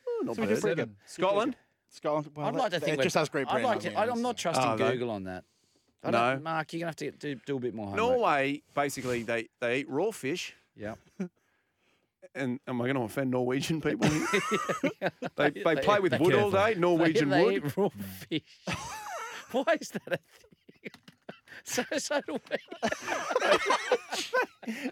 [0.07, 0.61] Oh, not So bad.
[0.61, 0.97] pretty good.
[1.07, 1.57] Scotland.
[1.89, 2.31] Scotland.
[2.37, 4.23] Well, I'd like to it- think it just has great I'd like to, I- I'm
[4.23, 5.45] not trusting Oh, they- Google on that.
[6.05, 6.39] I No.
[6.43, 7.99] Mark, you're gonna have to do, do a bit more homework.
[8.19, 10.55] Norway, basically, they, they eat raw fish.
[10.77, 10.95] Yeah.
[12.35, 14.27] And am I going to offend Norwegian people here?
[15.37, 17.63] they, they They- play with they- wood all day, Norwegian they, wood.
[17.63, 17.89] They eat raw
[18.29, 18.43] fish.
[19.53, 20.91] Why is that a thing?
[21.65, 22.57] So, so do we.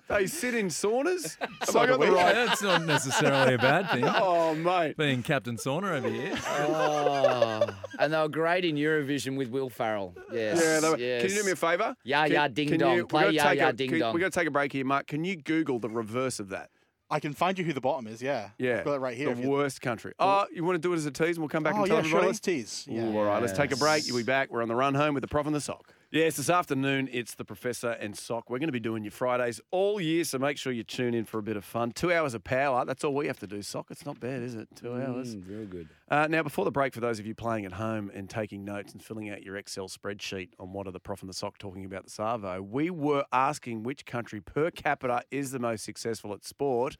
[0.08, 1.38] They sit in saunas.
[1.40, 2.34] Have So I got the right?
[2.34, 4.04] That's not necessarily a bad thing.
[4.04, 4.96] Oh, mate.
[4.96, 6.34] Being Captain Sauna over here.
[6.46, 7.68] Oh,
[7.98, 10.14] and they were great in Eurovision with Will Ferrell.
[10.32, 10.60] Yes.
[10.62, 11.22] Yeah, they were- yes.
[11.22, 11.96] Can you do me a favour?
[12.04, 12.90] Yeah, Can- ya ding dong.
[12.90, 14.12] you- we've Play gotta ya take ya a- ding can- dong.
[14.14, 15.06] We're going to take a break here, Mark.
[15.06, 16.70] Can you Google the reverse of that?
[17.10, 18.20] I can find you who the bottom is.
[18.20, 18.50] Yeah.
[18.58, 18.78] Yeah.
[18.78, 19.34] I've got it right here.
[19.34, 20.12] The worst country.
[20.18, 21.86] Oh, you want to do it as a tease and we'll come back Oh and
[21.86, 22.22] tell yeah, sure.
[22.22, 22.86] Let's tease.
[22.88, 23.04] Yeah.
[23.04, 24.06] Ooh, all right, let's take a break.
[24.06, 24.50] You'll be back.
[24.50, 25.94] We're on the run home with the prof and the sock.
[26.10, 28.48] Yes, this afternoon it's the professor and sock.
[28.48, 31.26] We're going to be doing your Fridays all year, so make sure you tune in
[31.26, 31.90] for a bit of fun.
[31.92, 32.86] Two hours of power.
[32.86, 33.88] That's all we have to do, sock.
[33.90, 34.68] It's not bad, is it?
[34.74, 35.36] Two hours.
[35.36, 35.90] Mm, real good.
[36.10, 38.94] Uh, now, before the break, for those of you playing at home and taking notes
[38.94, 41.84] and filling out your Excel spreadsheet on what are the prof and the sock talking
[41.84, 46.42] about the Savo, we were asking which country per capita is the most successful at
[46.42, 46.96] sport.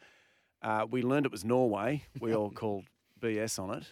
[0.61, 2.03] Uh, we learned it was Norway.
[2.21, 2.85] We all called
[3.19, 3.85] BS on it.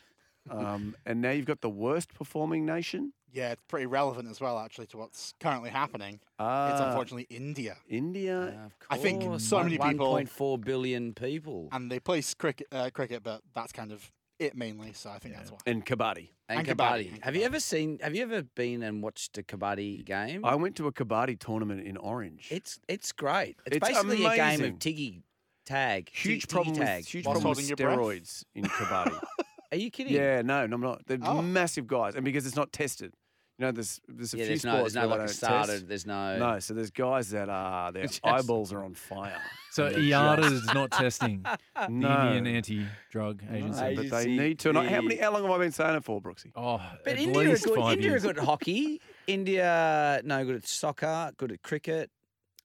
[0.50, 3.14] Um, and now you've got the worst performing nation.
[3.32, 6.14] Yeah, it's pretty relevant as well, actually, to what's currently happening.
[6.14, 8.38] it's Ah, unfortunately India, India.
[8.66, 11.68] Of I think course, so one- many people- 1.4 billion people.
[11.72, 14.92] and they play cricket, uh, cricket, but that's kind of it mainly.
[14.92, 15.58] So I think that's why.
[15.66, 16.30] and kabaddi.
[16.48, 16.76] And, and kabaddi.
[17.08, 17.98] kabaddi, and Have you ever seen?
[18.00, 20.44] Have you ever been and watched a kabaddi game?
[20.44, 22.48] I went to a kabaddi tournament in Orange.
[22.50, 23.56] It's it's great.
[23.66, 25.22] It's, It's basically a game of tiggy
[25.64, 26.10] tag.
[26.10, 27.04] huge tig- problem tiggy with tag.
[27.06, 27.98] huge Whilst problem with holding breath?
[27.98, 29.20] steroids in kabaddi.
[29.72, 30.12] Are you kidding?
[30.14, 31.06] Yeah, no, no, I'm not.
[31.06, 31.42] They're Oh.
[31.42, 33.12] massive guys, and because it's not tested,
[33.58, 35.24] you know, there's there's a Yeah, few there's no, sports there's no where like they
[35.24, 35.72] a don't starter.
[35.72, 35.88] test.
[35.88, 36.38] There's no.
[36.38, 39.40] No, so there's guys that are their Just- eyeballs are on fire.
[39.76, 41.42] So And IATA is not testing
[41.74, 42.28] the No.
[42.32, 43.78] Indian anti-drug agency.
[43.82, 43.94] No.
[43.94, 44.68] but they agency, need to.
[44.70, 45.16] And I- How many?
[45.16, 46.50] How long have I been saying it for, Brooksy?
[46.56, 47.76] Oh, But at India are least good.
[47.78, 48.24] five India years.
[48.24, 49.02] are good at hockey.
[49.26, 51.30] India no good at soccer.
[51.36, 52.10] Good at cricket.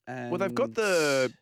[0.07, 1.33] Well, they've got and- the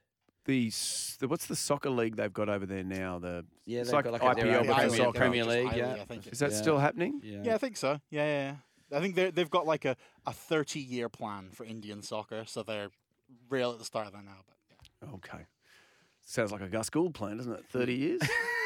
[0.46, 0.72] the,
[1.20, 3.20] the what's the soccer league they've got over there now?
[3.20, 3.82] The yeah.
[3.82, 5.20] it's They've like got like a, IPL, own but Premier, soccer.
[5.20, 5.76] Premier League.
[5.76, 5.98] Yeah.
[6.02, 6.28] I think.
[6.28, 6.58] is that Yeah.
[6.58, 7.22] still happening?
[7.24, 7.40] Yeah.
[7.44, 8.00] Yeah, I think so.
[8.10, 8.56] Yeah, yeah,
[8.92, 8.98] yeah.
[8.98, 12.64] I think they they've got like a, a thirty year plan for Indian soccer, so
[12.64, 12.90] they're
[13.50, 14.38] real at the start of that now.
[14.48, 14.56] But
[15.08, 15.14] yeah.
[15.16, 15.46] Okay.
[16.26, 17.66] Sounds like a Gus Gould plan, doesn't it?
[17.72, 18.22] 30 years?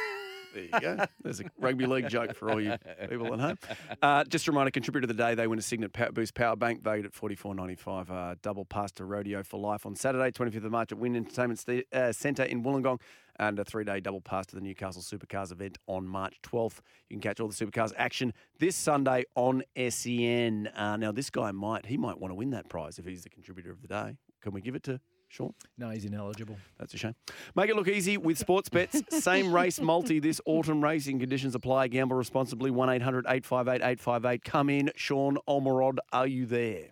[0.53, 1.05] there you go.
[1.23, 2.75] There's a rugby league joke for all you
[3.09, 3.57] people at home.
[4.01, 6.55] Uh, just a reminder, contributor of the day, they win a Cygnett Power Boost Power
[6.55, 8.09] Bank valued at forty four ninety five.
[8.09, 11.59] Uh, double pass to Rodeo for Life on Saturday, 25th of March at WIN Entertainment
[11.59, 12.99] St- uh, Centre in Wollongong.
[13.39, 16.81] And a three day double pass to the Newcastle Supercars event on March 12th.
[17.09, 20.67] You can catch all the Supercars action this Sunday on SEN.
[20.75, 23.29] Uh, now, this guy might, he might want to win that prize if he's the
[23.29, 24.17] contributor of the day.
[24.41, 24.99] Can we give it to
[25.33, 25.51] Sean?
[25.79, 26.57] No, he's ineligible.
[26.77, 27.15] That's a shame.
[27.55, 29.01] Make it look easy with sports bets.
[29.23, 31.19] Same race multi this autumn racing.
[31.19, 31.87] Conditions apply.
[31.87, 32.69] Gamble responsibly.
[32.69, 34.43] 1 800 858 858.
[34.43, 34.91] Come in.
[34.95, 36.89] Sean Olmerod, are you there?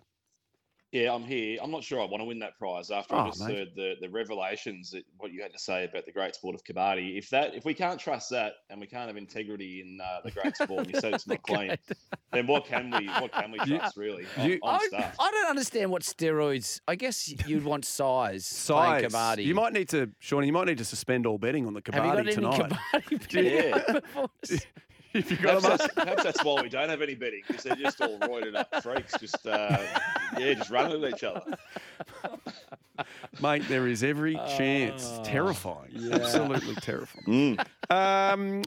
[0.92, 1.58] Yeah, I'm here.
[1.62, 3.56] I'm not sure I want to win that prize after Oh, I just mate.
[3.56, 6.62] heard the, the revelations that what you had to say about the great sport of
[6.64, 7.16] kabaddi.
[7.16, 10.30] If that if we can't trust that and we can't have integrity in uh, the
[10.30, 11.74] great sport, and you said it's not clean,
[12.30, 14.26] then what can we what can we You- trust really?
[14.36, 15.12] I'm, you- I'm I.
[15.18, 16.80] I don't understand what steroids.
[16.86, 18.44] I guess you'd want size.
[18.62, 19.00] Size.
[19.00, 19.44] Playing kabaddi.
[19.46, 22.04] You might need to, Sean, you might need to suspend all betting on the Have
[22.04, 22.72] you got kabaddi any tonight.
[22.92, 24.58] kabaddi Yeah.
[25.12, 25.30] Betting before?
[25.30, 27.76] if you got Perhaps that's, perhaps that's why we don't have any betting because they're
[27.76, 29.78] just all roided up freaks, just uh,
[30.38, 31.42] yeah, just running at each other.
[33.40, 35.06] Mate, there is every chance.
[35.10, 35.90] Oh, terrifying.
[35.92, 36.14] yeah.
[36.16, 37.58] Absolutely terrifying.
[37.90, 38.62] Um,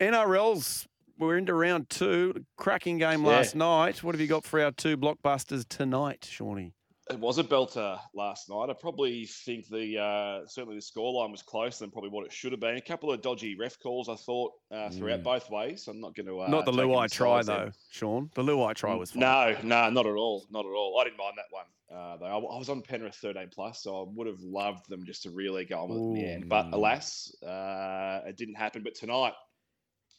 [0.00, 0.86] NRL's,
[1.18, 2.44] we're into round two.
[2.56, 3.28] Cracking game Yeah.
[3.30, 4.02] last night.
[4.02, 6.74] What have you got for our two blockbusters tonight, Shawnee?
[7.10, 8.68] It was a belter last night.
[8.70, 12.52] I probably think the uh, certainly the scoreline was closer than probably what it should
[12.52, 12.76] have been.
[12.76, 15.24] A couple of dodgy ref calls, I thought, uh, throughout Mm.
[15.24, 15.88] both ways.
[15.88, 18.30] I'm not going to uh, Not the Luai try, though, Sean.
[18.34, 19.20] The Luai try was fine.
[19.20, 20.98] No, no, not at all, not at all.
[21.00, 21.64] I didn't mind that one.
[21.92, 25.04] Uh, though I, I was on Penrith 13 plus, so I would have loved them
[25.04, 26.48] just to really go on with it in the end.
[26.48, 28.84] But alas, uh, it didn't happen.
[28.84, 29.32] But tonight,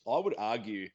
[0.06, 0.90] I would argue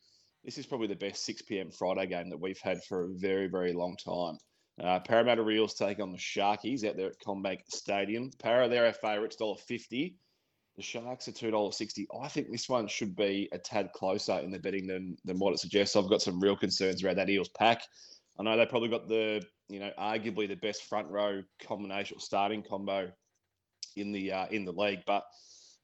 [0.44, 1.70] this is probably the best 6 p.m.
[1.70, 4.36] Friday game that we've had for a very, very long time.
[4.82, 8.30] Uh, Parramatta Reels take on the Sharkies out there at CommBank Stadium.
[8.38, 10.14] Para, they're our favourites, $1.50.
[10.76, 12.06] The Sharks are $2.60.
[12.22, 15.54] I think this one should be a tad closer in the betting than, than what
[15.54, 15.96] it suggests.
[15.96, 17.82] I've got some real concerns around that Eels pack.
[18.38, 22.62] I know they probably got the, you know, arguably the best front row combination starting
[22.62, 23.10] combo
[23.96, 25.24] in the uh, in the league, but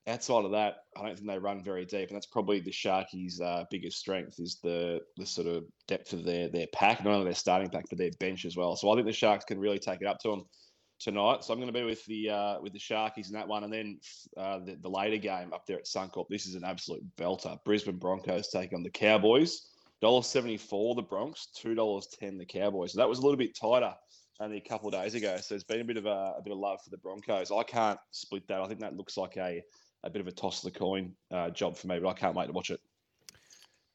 [0.07, 3.41] outside of that, I don't think they run very deep, and that's probably the Sharkies'
[3.41, 7.25] uh, biggest strength is the the sort of depth of their their pack, not only
[7.25, 8.77] their starting pack but their bench as well.
[8.77, 10.45] So I think the Sharks can really take it up to them
[10.99, 11.45] tonight.
[11.45, 13.73] So I'm going to be with the uh, with the Sharkies in that one, and
[13.73, 14.01] then
[14.37, 16.27] uh, the, the later game up there at Suncorp.
[16.29, 17.59] This is an absolute belter.
[17.65, 19.69] Brisbane Broncos take on the Cowboys.
[20.03, 22.93] $1.74 the Bronx, $2.10 the Cowboys.
[22.93, 23.95] So that was a little bit tighter
[24.41, 25.37] only a couple of days ago.
[25.37, 27.53] So there's been a bit of a, a bit of love for the Broncos.
[27.53, 28.61] I can't split that.
[28.61, 29.63] I think that looks like a,
[30.05, 32.35] a bit of a toss of the coin uh, job for me, but I can't
[32.35, 32.81] wait to watch it.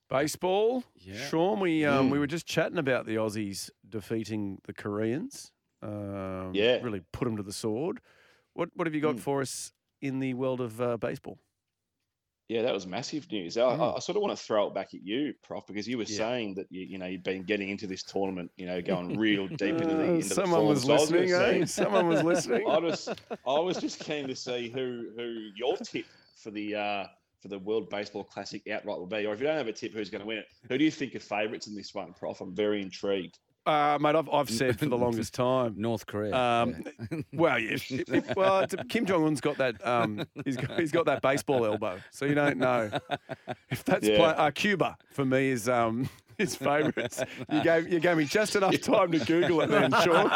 [0.09, 0.83] Baseball.
[0.95, 1.27] Yeah.
[1.27, 2.21] Sean, we um, we Mm.
[2.21, 5.51] were just chatting about the Aussies defeating the Koreans.
[5.81, 6.79] Um, Yeah.
[6.81, 7.99] Really put them to the sword.
[8.53, 9.19] What what have you got Mm.
[9.19, 11.39] for us in the world of uh, baseball?
[12.49, 13.57] Yeah, that was massive news.
[13.57, 15.97] I, I, I sort of want to throw it back at you, Prof, because you
[15.97, 16.11] were Mm.
[16.11, 16.17] Yeah.
[16.17, 19.47] saying that you, you know you've been getting into this tournament, you know, going real
[19.47, 21.65] deep into the Uh, into someone the was listening, eh?
[21.65, 22.65] Someone was listening.
[22.69, 23.09] I was
[23.45, 26.05] I was just keen to see who who your tip
[26.41, 27.07] for the uh,
[27.41, 29.93] for the World Baseball Classic outright will be, or if you don't have a tip,
[29.93, 30.45] who's going to win it?
[30.69, 32.39] Who do you think are favourites in this one, Prof?
[32.39, 33.39] I'm very intrigued.
[33.67, 35.75] Uh, mate, I've, I've said for the longest time.
[35.77, 36.33] North Korea.
[36.33, 36.83] Um,
[37.33, 39.85] well, yeah, if, if- well, it's, Kim Jong Un's got that.
[39.85, 42.89] Um, he's got he's got that baseball elbow, so you don't know
[43.69, 44.15] if that's Yeah.
[44.17, 47.21] play, uh, Cuba for me is um his favourites.
[47.51, 50.29] You gave you gave me just enough time to Google it, then, Sean.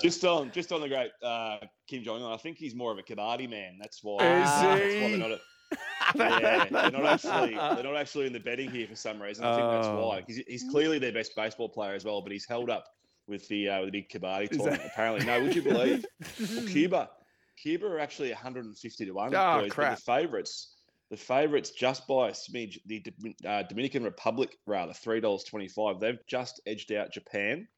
[0.00, 1.58] just on just on the great uh,
[1.88, 3.78] Kim Jong Un, I think he's more of a karate man.
[3.80, 4.16] That's why.
[4.22, 5.38] Is that's why
[5.70, 6.18] he?
[6.18, 6.42] they're not.
[6.42, 9.44] Yeah, they're not actually they're not actually in the betting here for some reason.
[9.44, 10.06] I think that's Oh.
[10.08, 10.24] why.
[10.26, 12.86] He's, he's clearly their best baseball player as well, but he's held up
[13.28, 14.82] with the uh, with the big kabaddi tournament.
[14.82, 15.40] that- Apparently, no.
[15.42, 16.04] Would you believe?
[16.40, 17.10] Well, Cuba,
[17.56, 19.34] Cuba are actually 150 to one.
[19.34, 19.96] Oh, boys, crap.
[19.98, 20.74] The favourites,
[21.10, 22.78] the favourites, just by a smidge.
[22.86, 23.02] The
[23.46, 26.00] uh, Dominican Republic, rather, three dollars twenty-five.
[26.00, 27.68] They've just edged out Japan.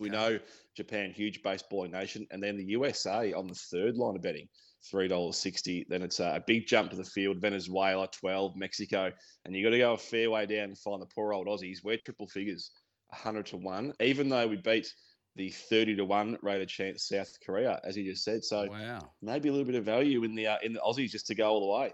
[0.00, 0.40] We know
[0.76, 4.48] Japan, huge baseball nation, and then the USA on the third line of betting,
[4.90, 5.86] three dollars sixty.
[5.88, 7.40] Then it's a big jump to the field.
[7.40, 9.12] Venezuela, twelve, Mexico,
[9.44, 11.84] and you got to go a fair way down to find the poor old Aussies.
[11.84, 12.70] We're triple figures,
[13.12, 14.92] hundred to one, even though we beat
[15.36, 18.44] the thirty to one rated chance South Korea, as you just said.
[18.44, 19.10] So wow.
[19.22, 21.48] maybe a little bit of value in the uh, in the Aussies just to go
[21.48, 21.92] all the way.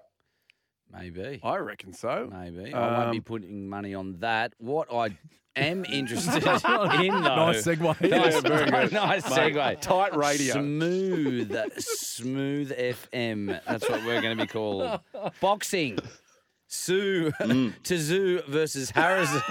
[0.93, 1.41] Maybe.
[1.43, 2.29] I reckon so.
[2.31, 2.73] Maybe.
[2.75, 4.53] I won't be Um, putting money on that.
[4.59, 5.17] What I
[5.57, 7.47] am interested in, though.
[7.47, 8.01] Nice segue.
[8.01, 8.93] Nice, Yeah, very good.
[8.93, 9.81] nice Mate, segue.
[9.81, 10.53] tight radio.
[10.55, 13.61] Smooth, smooth FM.
[13.67, 15.01] That's what we're going to be called.
[15.41, 15.99] Boxing.
[16.69, 17.75] Sue Mm.
[17.83, 19.43] Tszyu versus Harrison.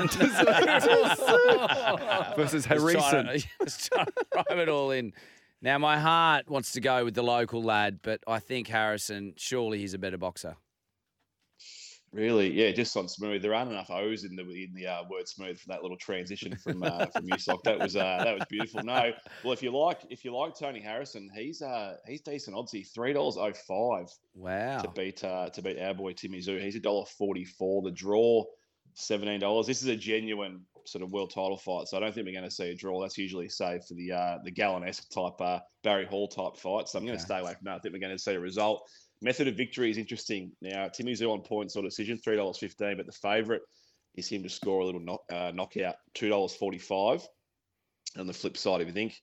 [2.36, 3.26] Versus Harrison.
[3.28, 4.14] to- Just trying to
[4.48, 5.14] throw it all in.
[5.62, 9.78] Now, my heart wants to go with the local lad, but I think Harrison, surely
[9.80, 10.56] he's a better boxer.
[12.14, 13.42] Really, yeah, just on smooth.
[13.42, 16.58] There aren't enough O's in the in the uh, word smooth for that little transition
[16.58, 17.64] from uh, from Usoc.
[17.64, 18.84] That was uh, that was beautiful.
[18.84, 19.12] No,
[19.46, 22.86] well, if you like if you like Tony Harrison, he's uh he's decent oddsy.
[22.94, 24.82] Three dollars oh five Wow.
[24.82, 26.60] to beat uh, to beat our boy Timmy Tszyu.
[26.62, 27.82] He's a dollar forty four.
[27.82, 28.44] The draw
[28.94, 29.68] seventeen dollars.
[29.68, 32.44] This is a genuine sort of world title fight, so I don't think we're going
[32.44, 33.02] to see a draw.
[33.02, 36.90] That's usually saved for the uh, the Gallen-esque type uh, Barry Hall type fight.
[36.90, 37.36] So I'm going to Okay.
[37.36, 37.76] stay away from that.
[37.76, 38.86] I think we're going to see a result.
[39.22, 40.52] Method of victory is interesting.
[40.62, 43.62] Now Timmy Tszyu on points or decision three dollars fifteen, but the favourite
[44.16, 47.22] is him to score a little knock, uh, knockout two dollars forty five.
[48.18, 49.14] On the flip side, if you think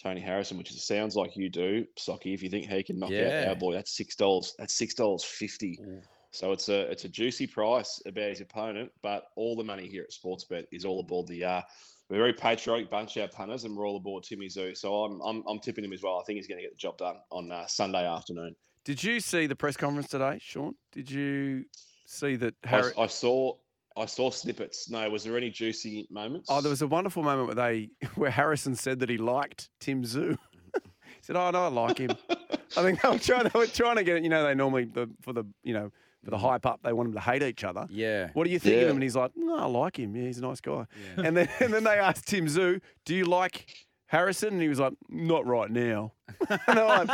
[0.00, 3.10] Tony Harrison, which it sounds like you do, Socky, if you think he can knock
[3.10, 3.40] Yeah.
[3.42, 4.54] out our boy, that's six dollars.
[4.58, 5.78] That's six dollars fifty.
[5.82, 6.00] Ooh.
[6.30, 10.04] So it's a it's a juicy price about his opponent, but all the money here
[10.04, 11.42] at Sportsbet is all aboard the.
[11.42, 11.62] Uh,
[12.10, 14.76] we're a very patriotic bunch, our punters, and we're all aboard Timmy Tszyu.
[14.76, 16.18] So I'm I'm, I'm tipping him as well.
[16.20, 18.54] I think he's going to get the job done on uh, Sunday afternoon.
[18.88, 20.74] Did you see the press conference today, Sean?
[20.92, 21.66] Did you
[22.06, 22.92] see that I, Harry?
[22.96, 23.52] I saw
[23.94, 24.88] I saw snippets.
[24.88, 26.48] No, was there any juicy moments?
[26.50, 30.04] Oh, there was a wonderful moment where they where Harrison said that he liked Tim
[30.04, 30.38] Tszyu.
[30.74, 30.80] he
[31.20, 33.44] said, "Oh no, I like him." I think they were trying.
[33.44, 34.22] They were trying to get it.
[34.22, 35.92] You know, they normally the, for the you know
[36.24, 36.46] for the mm-hmm.
[36.46, 37.86] hype up, they want them to hate each other.
[37.90, 38.30] Yeah.
[38.32, 38.96] What do you think of him?
[38.96, 40.16] And he's like, "No, I like him.
[40.16, 40.86] Yeah, he's a nice guy."
[41.18, 43.66] And then and then they asked Tim Tszyu, "Do you like
[44.08, 46.12] Harrison?" And he was like, "Not right now."
[46.50, 47.10] and they're like,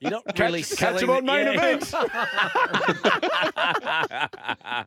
[0.00, 1.78] You're not Catch- really catch selling him on the- main yeah.
[3.56, 4.84] I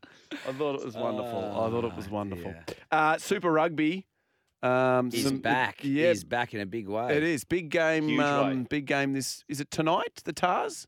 [0.57, 1.39] thought it was wonderful.
[1.59, 2.51] I thought it was Oh, wonderful.
[2.67, 2.75] dear.
[2.91, 4.05] Uh, Super Rugby.
[4.61, 5.83] Um, He's some- back.
[5.83, 7.15] Yeah, He's back in a big way.
[7.15, 8.07] it is big game.
[8.09, 8.65] Huge um, way.
[8.69, 9.13] big game.
[9.13, 10.21] This is it tonight.
[10.25, 10.85] The Tahs.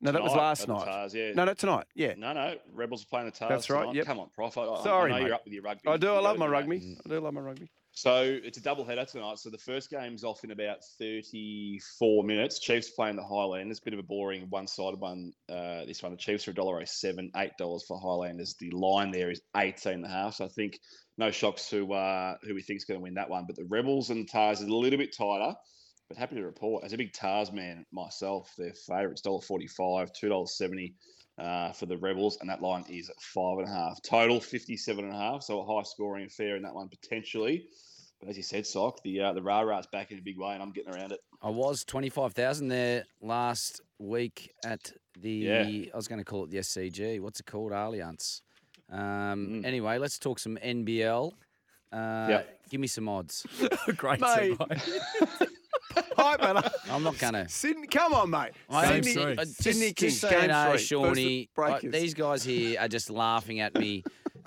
[0.00, 0.84] No, that was Tonight last at the night.
[0.86, 1.32] Tahs, yeah.
[1.34, 1.86] No, no, tonight.
[1.96, 3.48] Yeah, No, no, Rebels are playing the Tahs.
[3.48, 3.96] That's right, tonight.
[3.96, 4.06] yep.
[4.06, 4.56] Come on, Prof.
[4.56, 5.26] I, I- Sorry, I know mate.
[5.26, 5.88] you're up with your rugby.
[5.88, 6.06] I do.
[6.08, 6.56] I You love gotta my do that.
[6.58, 6.96] rugby.
[7.04, 7.68] I do love my rugby.
[7.98, 9.40] So it's a double header tonight.
[9.40, 12.60] So the first game's off in about 34 minutes.
[12.60, 13.80] Chiefs playing the Highlanders.
[13.80, 15.32] Bit of a boring one-sided one.
[15.48, 18.54] Uh, this one, the Chiefs are $1.07, $8 for Highlanders.
[18.60, 20.36] The line there is 18 and a half.
[20.36, 20.78] So I think
[21.16, 23.46] no shocks who uh, who we think is going to win that one.
[23.48, 25.56] But the Rebels and the Tahs is a little bit tighter.
[26.08, 30.94] But happy to report, as a big Tahs man myself, their favourites $1.45, $2.70
[31.36, 34.00] uh, for the Rebels, and that line is five and a half.
[34.02, 37.66] Total 57 and a half, so a high scoring affair in that one potentially.
[38.20, 40.52] But as you said, Sock, the uh, the rah rah's back in a big way,
[40.54, 41.20] and I'm getting around it.
[41.40, 45.62] I was 25,000 there last week at the, Yeah.
[45.62, 47.20] I was going to call it the SCG.
[47.20, 47.70] What's it called?
[47.70, 48.40] Allianz.
[48.90, 51.30] Um, Anyway, let's talk some NBL.
[51.92, 52.60] Uh, Yep.
[52.70, 53.46] Give me some odds.
[53.96, 54.58] Great Mate.
[54.58, 55.48] segue.
[56.16, 56.62] Hi, man.
[56.90, 57.48] I'm not gonna.
[57.48, 58.50] Sydney, come on, mate.
[58.68, 59.32] I Game am- three.
[59.38, 61.92] uh, just, Sydney Kings, just so game you know, three, Shawnee, versus uh, Breakers.
[62.02, 64.02] these guys here are just laughing at me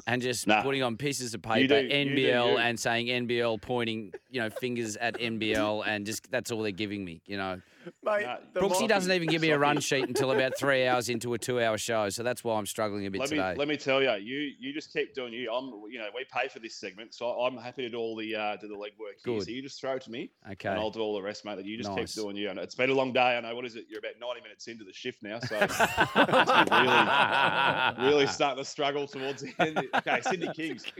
[0.07, 0.61] and just Nah.
[0.63, 2.57] putting on pieces of paper do- you do NBL you.
[2.57, 7.03] and saying NBL, pointing you know fingers at NBL, and just that's all they're giving
[7.05, 7.21] me.
[7.25, 7.61] You know,
[8.03, 11.09] Mate, Nah, the Brooksy doesn't even give me a run sheet until about three hours
[11.09, 13.55] into a two-hour show, so that's why I'm struggling a bit Let me today.
[13.57, 15.51] let me tell you, you you just keep doing you.
[15.51, 18.35] I'm you know we pay for this segment, so I'm happy to do all the
[18.35, 19.35] uh, do the legwork here.
[19.37, 19.43] Good.
[19.45, 20.69] So you just throw it to me, Okay.
[20.69, 21.55] and I'll do all the rest, mate.
[21.55, 22.15] That you just Nice.
[22.15, 22.49] keep doing you.
[22.49, 23.37] And it's been a long day.
[23.37, 23.55] I know.
[23.55, 23.85] What is it?
[23.89, 25.59] You're about 90 minutes into the shift now, so
[27.97, 29.87] really really starting to struggle towards the end.
[29.95, 30.85] Okay, Sydney Kings.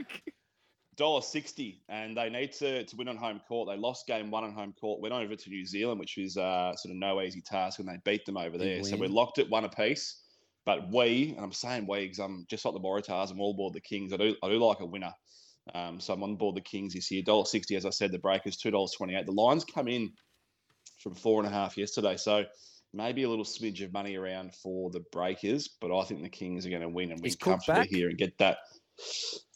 [0.96, 3.68] Dollar sixty, and they need to, to win on home court.
[3.68, 5.00] They lost game one on home court.
[5.00, 7.98] Went over to New Zealand, which was uh, sort of no easy task, and they
[8.04, 8.84] beat them over there.
[8.84, 10.18] So we're locked at one apiece.
[10.64, 13.72] But we, and I'm saying we because I'm just like the Waratahs, I'm all aboard
[13.72, 14.12] the Kings.
[14.12, 15.12] I do I do like a winner.
[15.74, 17.22] Um, so I'm on board the Kings this year.
[17.22, 19.26] Dollar sixty, as I said, the breakers two dollars twenty eight.
[19.26, 20.12] The lines come in
[20.98, 22.44] from four and a half yesterday, so
[22.92, 25.68] maybe a little smidge of money around for the breakers.
[25.80, 28.18] But I think the Kings are going to win and win Is comfortably here and
[28.18, 28.58] get that.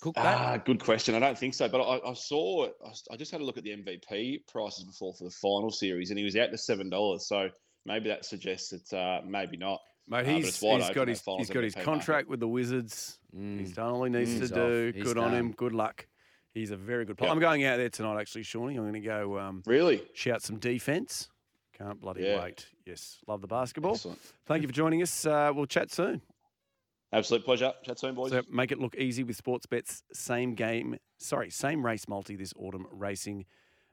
[0.00, 0.38] Cook back?
[0.38, 1.14] Ah, good question.
[1.14, 2.68] I don't think so, but I, I saw.
[3.10, 6.18] I just had a look at the MVP prices before for the final series, and
[6.18, 7.26] he was out to seven dollars.
[7.28, 7.48] So
[7.84, 9.80] maybe that suggests that uh, maybe not.
[10.08, 12.40] Mate, Uh, he's, it's wide he's open, got his he's got his MVP contract with
[12.40, 13.18] the Wizards.
[13.36, 13.58] Mm.
[13.58, 14.68] He's done all he needs He's to off.
[14.68, 14.92] do.
[14.94, 15.52] He's Good on him.
[15.52, 16.06] Good luck.
[16.54, 17.28] He's a very good player.
[17.28, 17.34] Yep.
[17.36, 18.76] I'm going out there tonight, actually, Shawnee.
[18.76, 20.02] I'm going to go um, Really?
[20.14, 21.28] shout some defense.
[21.76, 22.42] Can't bloody Yeah.
[22.42, 22.66] wait.
[22.86, 23.92] Yes, love the basketball.
[23.94, 24.18] Excellent.
[24.46, 25.26] Thank you for joining us.
[25.26, 26.22] Uh, we'll chat soon.
[27.16, 27.72] Absolute pleasure.
[27.82, 28.30] Chat soon, boys.
[28.30, 30.02] So make it look easy with sports bets.
[30.12, 33.46] Same game, sorry, same race multi this autumn racing.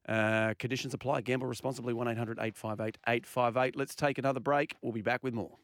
[0.06, 1.22] Uh, conditions apply.
[1.22, 1.94] Gamble responsibly.
[1.94, 3.78] 1 800 858 858.
[3.78, 4.76] Let's take another break.
[4.82, 5.58] We'll be back with more.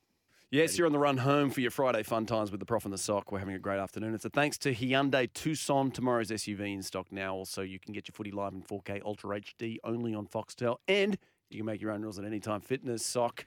[0.51, 2.93] Yes, you're on the run home for your Friday fun times with the Prof and
[2.93, 3.31] the Sock.
[3.31, 4.15] We're having a great afternoon.
[4.15, 5.91] It's a thanks to Hyundai Tucson.
[5.91, 7.35] Tomorrow's SUV in stock now.
[7.35, 10.77] Also, you can get your footy live in 4K Ultra HD only on Foxtel.
[10.87, 11.17] And
[11.49, 13.05] you can make your own rules at Anytime Fitness.
[13.05, 13.45] Sock.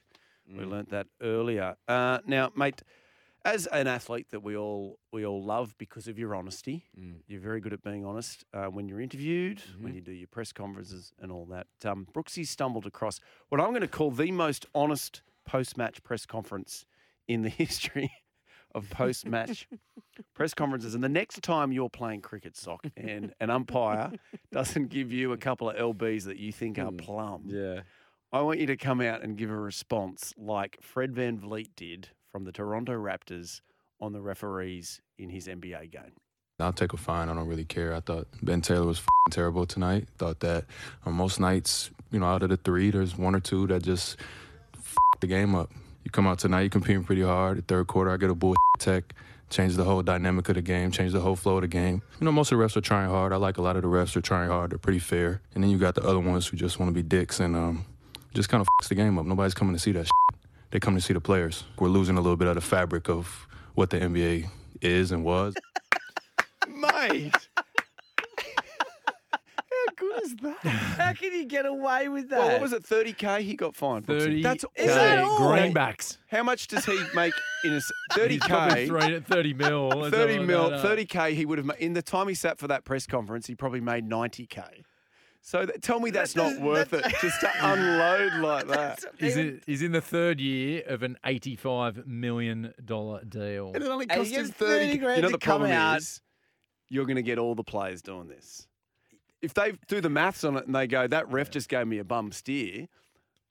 [0.55, 1.77] We learnt that earlier.
[1.89, 2.83] Uh, now, mate,
[3.45, 6.85] as an athlete that we all we all love because of your honesty,
[7.27, 10.53] you're very good at being honest uh, when you're interviewed, when you do your press
[10.53, 11.67] conferences and all that.
[11.85, 16.87] Um, Brooksy stumbled across what I'm going to call the most honest post-match press conference
[17.27, 18.13] in the history
[18.75, 19.69] of post-match
[20.35, 20.95] press conferences.
[20.95, 24.13] And the next time you're playing cricket sock and an umpire
[24.53, 27.81] doesn't give you a couple of lbs that you think are plum, yeah.
[28.33, 32.45] I want you to come out and give a response like Fred VanVleet did from
[32.45, 33.61] the Toronto Raptors
[34.01, 36.13] on the referees in his NBA game.
[36.59, 37.29] I'll take a fine.
[37.29, 37.95] I don't really care.
[37.95, 40.09] I thought Ben Taylor was terrible tonight.
[40.17, 40.65] Thought that
[41.05, 44.17] on most nights, you know, out of the three, there's one or two that just
[45.21, 45.71] the game up.
[46.05, 47.59] You come out tonight, you're competing pretty hard.
[47.59, 49.15] The third quarter, I get a bull tech,
[49.51, 52.03] change the whole dynamic of the game, change the whole flow of the game.
[52.21, 53.33] You know, most of the refs are trying hard.
[53.33, 54.71] I like a lot of the refs are trying hard.
[54.71, 55.41] They're pretty fair.
[55.55, 57.85] And then you got the other ones who just want to be dicks and um,
[58.35, 59.27] just kind of f- the game up.
[59.27, 60.07] Nobody's coming to see that.
[60.07, 60.32] Shit.
[60.73, 61.65] They come to see the players.
[61.79, 64.49] We're losing a little bit of the fabric of what the NBA
[64.81, 65.55] is and was.
[66.69, 67.33] Mate!
[69.37, 70.59] How good is that?
[70.65, 72.39] How can you get away with that?
[72.39, 72.85] Well, what was it?
[72.85, 74.07] 30k he got fined.
[74.07, 74.21] Brooksy?
[74.21, 75.31] 30 That's Is that all.
[75.43, 75.51] all?
[75.53, 76.19] greenbacks.
[76.29, 77.91] How much does he make in a s-
[78.29, 78.87] He's probably 30k?
[78.87, 80.11] throwing it 30 mil.
[80.11, 81.35] 30 mil, 30k.
[81.35, 83.47] He would have ma- in the time he sat for that press conference.
[83.47, 84.85] He probably made 90k.
[85.45, 89.05] So th- tell me that's not doesn't- worth it just to unload like that.
[89.19, 92.73] He's in, he's in the third year of an $85 million
[93.29, 93.73] deal.
[93.75, 94.53] And it only And cost him 30
[94.87, 95.99] 30 grand You know to the come problem out.
[95.99, 96.21] is
[96.89, 98.69] you're going to get all the players doing this.
[99.41, 101.99] If they do the maths on it and they go, that ref just gave me
[101.99, 102.87] a bum steer,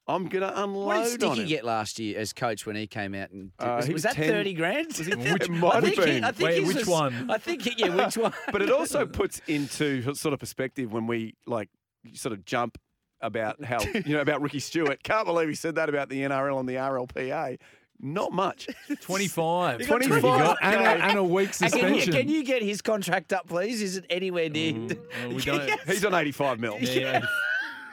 [0.08, 1.48] I'm going to unload What did on Sticky him.
[1.50, 4.04] get last year as coach when he came out and did, Uh, was, he was
[4.04, 4.88] was that 10 thirty grand?
[4.88, 6.24] Was he- Which- it might I have think, he, been.
[6.24, 7.30] I think Wait, his which was- one?
[7.30, 8.34] I think he- yeah, which one?
[8.54, 11.70] but it also puts into sort of perspective when we like
[12.14, 12.78] sort of jump
[13.22, 15.04] about how you know about Ricky Stuart.
[15.04, 17.58] Can't believe he said that about the NRL and the RLPA.
[18.04, 18.68] Not much.
[19.02, 19.80] 25.
[19.82, 20.22] He got 25.
[20.22, 20.58] 25.
[20.64, 22.14] And, a, and a week And can, you, suspension.
[22.14, 23.80] can you get his contract up, please?
[23.80, 24.74] Is it anywhere near?
[24.74, 24.97] Mm,
[25.28, 25.70] well, we don't.
[25.86, 26.80] He's on 85 mil.
[26.80, 27.24] Yeah,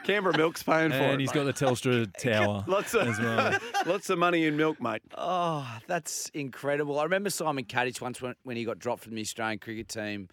[0.04, 1.10] Canberra Milk's paying for it.
[1.10, 3.58] and he's got the Telstra tower lots of as well.
[3.84, 5.02] lots of money in milk, mate.
[5.18, 6.98] Oh, that's incredible.
[6.98, 10.28] I remember Simon Katich once when, when he got dropped from the Australian cricket team.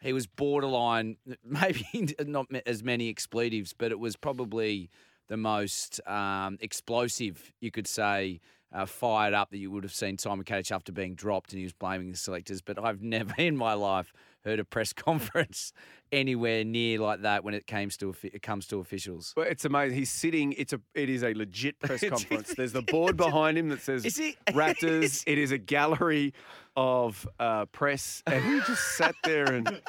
[0.00, 4.90] He was borderline, maybe not as many expletives, but it was probably
[5.28, 8.40] the most um, explosive, you could say,
[8.72, 11.64] uh, fired up that you would have seen Simon Katich after being dropped and he
[11.64, 12.60] was blaming the selectors.
[12.60, 14.12] But I've never in my life
[14.44, 15.72] heard a press conference
[16.12, 19.32] anywhere near like that when it comes to it comes to officials.
[19.36, 19.98] Well, it's amazing.
[19.98, 20.52] He's sitting.
[20.52, 20.80] It's a.
[20.94, 22.54] It is a legit press conference.
[22.54, 25.24] There's the board behind him that says Raptors.
[25.26, 26.34] it is a gallery
[26.76, 29.80] of uh, press, and he just sat there and.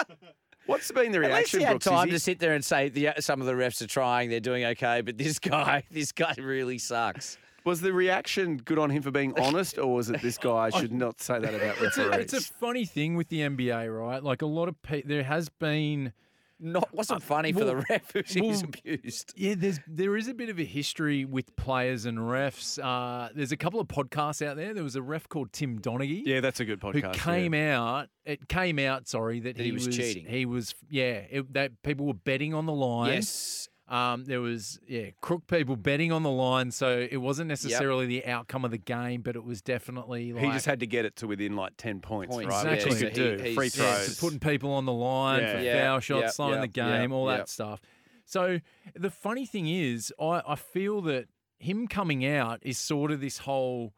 [0.65, 1.59] What's been the At least reaction?
[1.61, 1.85] he had Brooks?
[1.85, 4.41] Time he- to sit there and say the, some of the refs are trying, they're
[4.41, 7.37] doing okay, but this guy, this guy really sucks.
[7.63, 10.91] Was the reaction good on him for being honest, or was it this guy should
[10.91, 12.33] not say that about It's a, referees?
[12.33, 14.21] it's a funny thing with the NBA, right?
[14.21, 16.11] Like a lot of people, there has been.
[16.59, 19.33] Not wasn't funny for the well- ref who's was well, abused.
[19.35, 22.79] Yeah, there's there is a bit of a history with players and refs.
[22.83, 24.73] Uh, there's a couple of podcasts out there.
[24.73, 26.23] There was a ref called Tim Donaghy.
[26.25, 27.15] yeah, that's a good podcast.
[27.15, 28.07] Who came out?
[28.25, 29.07] It came out.
[29.07, 30.25] Sorry, that, That he was cheating.
[30.25, 30.73] He was.
[30.89, 33.13] Yeah, it, that people were betting on the line.
[33.13, 33.69] Yes.
[33.89, 38.25] Um, there was yeah crook people betting on the line, so it wasn't necessarily the
[38.25, 41.15] outcome of the game, but it was definitely like He just had to get it
[41.17, 42.73] to within like ten points, Points, right?
[42.73, 42.89] Exactly.
[42.91, 43.43] Which he could he- do.
[43.43, 44.13] he's- Free throws.
[44.15, 45.53] to putting people on the line Yeah.
[45.57, 47.37] for Yeah, foul shots, yeah, slowing yeah, the game, yeah, all yeah.
[47.37, 47.79] that stuff.
[48.25, 48.59] So
[48.93, 51.27] the funny thing is, I, I feel that
[51.59, 53.93] him coming out is sort of this whole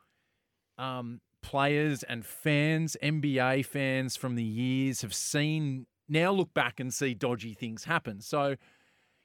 [0.77, 6.93] um, players and fans, NBA fans from the years have seen now look back and
[6.93, 8.21] see dodgy things happen.
[8.21, 8.55] So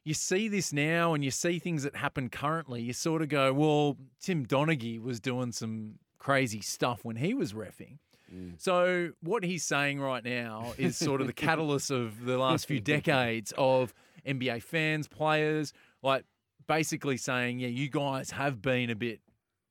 [0.05, 2.83] you see this now and you see things that happen currently.
[2.83, 7.55] You sort of go, well, Tim Donaghy was doing some crazy stuff when he was
[7.55, 7.99] refing.
[8.33, 8.61] Mm.
[8.61, 12.81] So what he's saying right now is sort of the catalyst of the last few
[12.95, 13.95] decades of
[14.27, 16.25] NBA fans, players, like
[16.67, 19.21] basically saying, yeah, you guys have been a bit,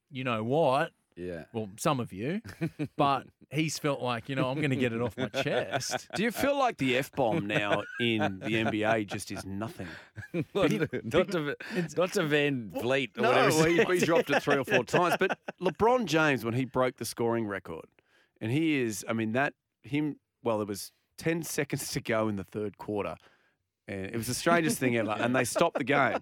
[0.09, 0.91] you know what?
[1.15, 1.43] Yeah.
[1.53, 2.41] Well, some of you,
[2.97, 6.07] but he's felt like, you know, I'm going to get it off my chest.
[6.15, 9.87] Do you feel like the f bomb now in the NBA just is nothing?
[10.33, 11.55] not, to,
[11.95, 13.69] not to VanVleet or No, whatever.
[13.93, 15.15] he, he dropped it three or four times.
[15.19, 17.85] But LeBron James, when he broke the scoring record,
[18.41, 19.53] and he is, I mean, that
[19.83, 20.17] him.
[20.43, 23.15] Well, there was ten seconds to go in the third quarter,
[23.87, 25.11] and it was the strangest thing ever.
[25.11, 26.17] And they stopped the game,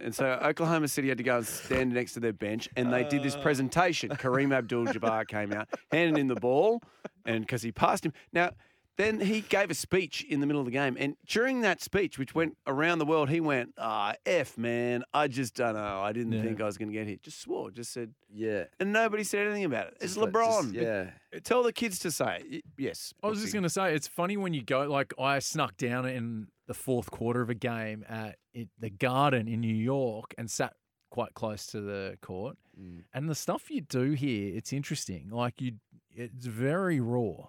[0.00, 3.04] and so Oklahoma City had to go and stand next to their bench, and they
[3.04, 4.10] did this presentation.
[4.10, 6.82] Kareem Abdul-Jabbar came out, handed him the ball,
[7.24, 8.50] and because he passed him now.
[8.96, 12.18] Then he gave a speech in the middle of the game, and during that speech,
[12.18, 16.00] which went around the world, he went, "Ah, f man, I just don't know.
[16.02, 16.42] I didn't Yeah.
[16.42, 18.64] think I was going to get hit." Just swore, just said, yeah.
[18.78, 19.94] and nobody said anything about it.
[20.02, 20.74] It's Just like- LeBron.
[20.74, 21.10] just- yeah.
[21.44, 22.46] Tell the kids to say it.
[22.50, 23.14] Y- yes.
[23.22, 26.04] I was just going to say, it's funny when you go, like, I snuck down
[26.06, 30.48] in the fourth quarter of a game at it, the Garden in New York and
[30.48, 30.72] sat
[31.10, 32.56] quite close to the court.
[32.80, 33.02] Mm.
[33.12, 35.30] And the stuff you do here, it's interesting.
[35.32, 35.72] Like, you,
[36.14, 37.48] it's very raw.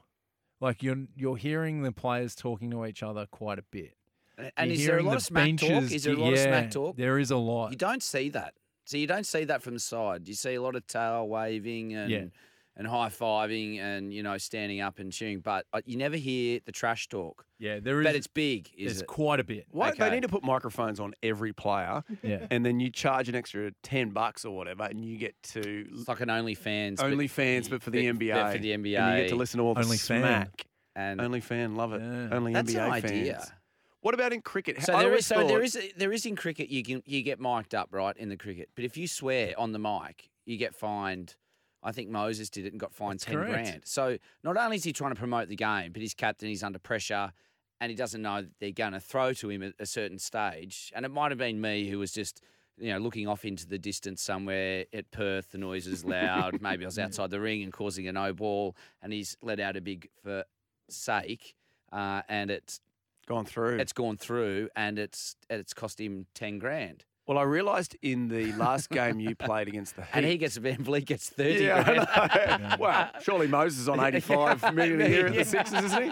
[0.59, 3.93] Like, you're, you're hearing the players talking to each other quite a bit.
[4.57, 5.69] And You're is there a lot the of smack talk?
[5.69, 6.95] benches- Is there a lot of smack talk?
[6.97, 7.69] There is a lot.
[7.69, 8.55] You don't see that.
[8.85, 10.27] So you don't see that from the side.
[10.27, 12.25] You see a lot of tail waving and Yeah.
[12.77, 16.59] And high fiving and you know standing up and cheering, but uh, you never hear
[16.65, 17.45] the trash talk.
[17.59, 18.05] Yeah, there is.
[18.05, 19.07] But it's big, is It's it?
[19.07, 19.67] quite a bit.
[19.71, 19.99] Why Okay.
[19.99, 22.47] they need to put microphones on every player, Yeah.
[22.49, 26.07] and then you charge an extra ten bucks or whatever, and you get to It's
[26.07, 26.97] like an OnlyFans.
[26.97, 28.33] but- only fans, but for the but- NBA.
[28.33, 30.21] but for the and you get to listen to all the Only fan.
[30.21, 30.65] smack.
[30.95, 32.01] and Only fan, love it.
[32.01, 32.35] Yeah.
[32.35, 33.33] Only That's NBA an idea.
[33.35, 33.51] fans.
[34.01, 34.81] What about in cricket?
[34.81, 37.03] So I there always is so there thought- is there is in cricket you can
[37.05, 40.29] you get mic'd up right in the cricket, but if you swear on the mic,
[40.45, 41.35] you get fined.
[41.83, 43.51] I think Moses did it and got fined That's ten correct.
[43.53, 43.81] grand.
[43.85, 46.79] So not only is he trying to promote the game, but his captain, he's under
[46.79, 47.31] pressure,
[47.79, 50.91] and he doesn't know that they're going to throw to him at a certain stage.
[50.95, 52.41] And it might have been me who was just
[52.77, 55.51] you know looking off into the distance somewhere at Perth.
[55.51, 56.57] The noise is loud.
[56.61, 59.75] Maybe I was outside the ring and causing a no ball, and he's let out
[59.75, 60.45] a big for
[60.89, 61.55] sake,
[61.91, 62.79] uh, and it's
[63.27, 63.77] gone through.
[63.77, 67.05] it's gone through and it's it's cost him ten grand.
[67.31, 70.09] Well, I realised in the last game you played against the Heat.
[70.15, 72.07] And he gets VanVleet gets thirty yeah, grand.
[72.13, 72.75] I know.
[72.77, 76.11] well, surely Moses is on 85 million a year at the Sixers, isn't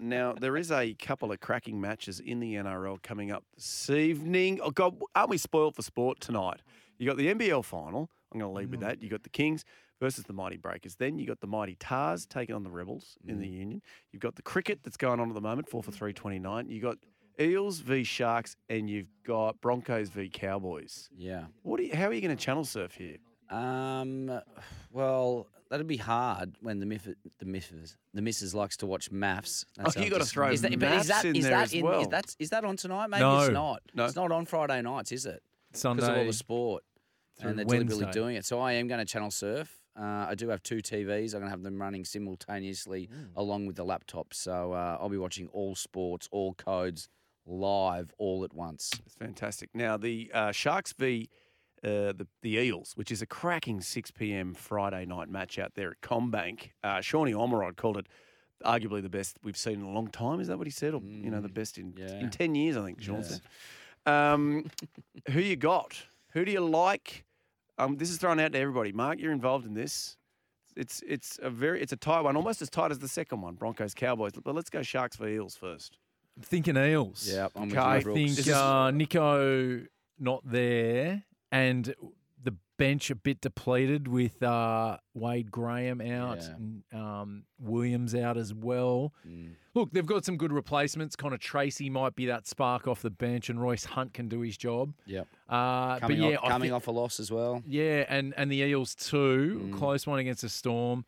[0.00, 4.58] Now, there is a couple of cracking matches in the NRL coming up this evening.
[4.60, 6.58] Oh, God, aren't we spoiled for sport tonight?
[6.98, 8.10] You got the NBL final.
[8.32, 8.88] I'm going to lead with mm.
[8.88, 9.00] that.
[9.00, 9.64] You got the Kings
[10.00, 10.96] versus the Mighty Breakers.
[10.96, 13.58] Then you got the Mighty Tahs taking on the Rebels in the mm.
[13.58, 13.82] Union.
[14.10, 16.68] You've got the cricket that's going on at the moment, 4 for 329.
[16.68, 16.96] You got
[17.40, 21.08] Eels v Sharks, and you've got Broncos v Cowboys.
[21.16, 21.44] Yeah.
[21.62, 21.80] What?
[21.80, 23.16] Are you, how are you going to channel surf here?
[23.50, 24.40] Um.
[24.90, 27.06] Well, that'd be hard when the miff
[27.38, 29.64] the misses the missus likes to watch maths.
[29.78, 31.84] Oh, you gotta throw is that, maths is that, in is there that as in,
[31.84, 32.00] well.
[32.00, 33.08] Is that is that on tonight?
[33.08, 33.40] Maybe No.
[33.40, 33.82] it's not.
[33.94, 34.04] No.
[34.06, 35.42] It's not on Friday nights, is it?
[35.72, 36.82] Sunday because of all the sport.
[37.40, 38.20] And they're deliberately Wednesday.
[38.20, 38.44] doing it.
[38.44, 39.80] So I am going to channel surf.
[39.98, 41.34] Uh, I do have two TVs.
[41.34, 44.32] I'm going to have them running simultaneously along with the laptop.
[44.34, 47.08] So uh, I'll be watching all sports, all codes,
[47.46, 48.90] live, all at once.
[49.04, 49.70] It's fantastic.
[49.74, 51.28] Now the uh, Sharks v
[51.84, 54.54] uh, the the Eels, which is a cracking 6 p.m.
[54.54, 56.70] Friday night match out there at CommBank.
[56.84, 58.06] Uh, Shawnee Omerod called it
[58.64, 60.40] arguably the best we've seen in a long time.
[60.40, 60.94] Is that what he said?
[60.94, 62.20] Or you know, the best in yeah.
[62.20, 63.02] in ten years, I think.
[63.02, 63.24] Sean
[64.06, 64.32] Yeah.
[64.32, 64.70] Um,
[65.30, 65.96] who you got?
[66.32, 67.24] Who do you like?
[67.78, 68.92] Um, this is thrown out to everybody.
[68.92, 70.16] Mark, you're involved in this.
[70.76, 73.54] It's it's a very it's a tight one, almost as tight as the second one,
[73.54, 74.32] Broncos Cowboys.
[74.32, 75.98] But let's go Sharks v Eels first.
[76.36, 77.28] I'm thinking Eels.
[77.32, 78.36] Yeah, I'm with I Brooks.
[78.36, 79.86] think uh, Nicho
[80.18, 81.94] not there, and
[82.42, 86.54] the bench a bit depleted with uh, Wade Graham out Yeah.
[86.54, 89.12] and um, Williams out as well.
[89.28, 89.50] Mm.
[89.74, 91.16] Look, they've got some good replacements.
[91.16, 94.56] Connor Tracey might be that spark off the bench, and Royce Hunt can do his
[94.56, 94.94] job.
[95.06, 95.26] Yep.
[95.48, 97.62] Uh, Coming, but yeah, off, I coming off a loss as well.
[97.66, 99.78] yeah, and and the Eels too, Mm.
[99.78, 101.04] close one against the Storm.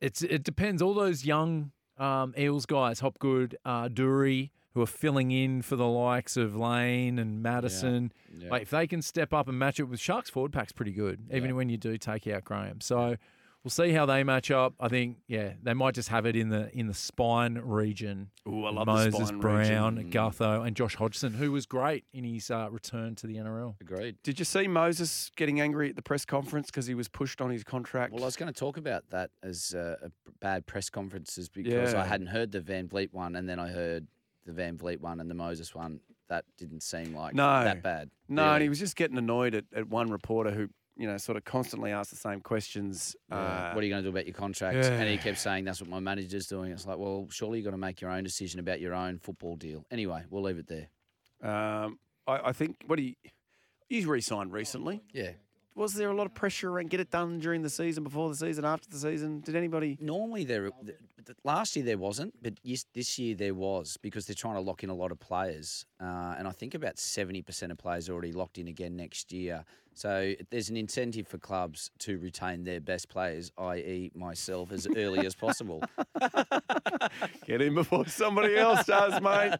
[0.00, 0.82] It's it depends.
[0.82, 5.86] All those young um, Eels guys, Hopgood, uh, Dury, who are filling in for the
[5.86, 8.12] likes of Lane and Madison.
[8.36, 8.48] Yeah.
[8.50, 11.20] Like if they can step up and match it with Sharks forward pack's pretty good,
[11.32, 11.56] even Yeah.
[11.56, 12.80] when you do take out Graham.
[12.80, 13.16] So
[13.64, 14.74] we'll see how they match up.
[14.78, 18.30] I think yeah, they might just have it in the in the spine region.
[18.46, 20.10] Ooh, I love the Moses spine Brown, region.
[20.12, 23.74] Gutho, and Josh Hodgson, who was great in his uh, return to the NRL.
[23.80, 24.16] Agreed.
[24.22, 27.50] Did you see Moses getting angry at the press conference because he was pushed on
[27.50, 28.12] his contract?
[28.12, 31.48] Well, I was going to talk about that as uh, a p- bad press conferences
[31.48, 32.02] because Yeah.
[32.02, 34.06] I hadn't heard the VanVleet one, and then I heard
[34.46, 36.00] the VanVleet one and the Moses one.
[36.28, 37.64] That didn't seem like No.
[37.64, 38.10] that bad.
[38.28, 41.36] No, and he was just getting annoyed at, at one reporter who, you know, sort
[41.36, 43.16] of constantly asked the same questions.
[43.30, 43.36] Yeah.
[43.36, 44.76] Uh, what are you going to do about your contract?
[44.76, 44.90] yeah.
[44.92, 47.72] And he kept saying, "That's what my manager's doing." It's like, well, surely you've got
[47.72, 49.84] to make your own decision about your own football deal.
[49.90, 50.88] Anyway, we'll leave it there.
[51.42, 53.16] um, I, I think what he
[53.88, 55.02] he's re-signed recently.
[55.12, 55.32] Yeah.
[55.76, 58.36] Was there a lot of pressure around get it done during the season, before the
[58.36, 59.40] season, after the season?
[59.40, 59.98] Did anybody?
[60.00, 60.96] Normally there, th-
[61.26, 64.60] th- last year there wasn't, but yes, this year there was because they're trying to
[64.60, 68.08] lock in a lot of players, uh, and I think about seventy percent of players
[68.08, 69.64] are already locked in again next year.
[69.94, 75.24] So there's an incentive for clubs to retain their best players, i.e., myself, as early
[75.24, 75.82] as possible.
[77.46, 79.54] Get in before somebody else does, mate.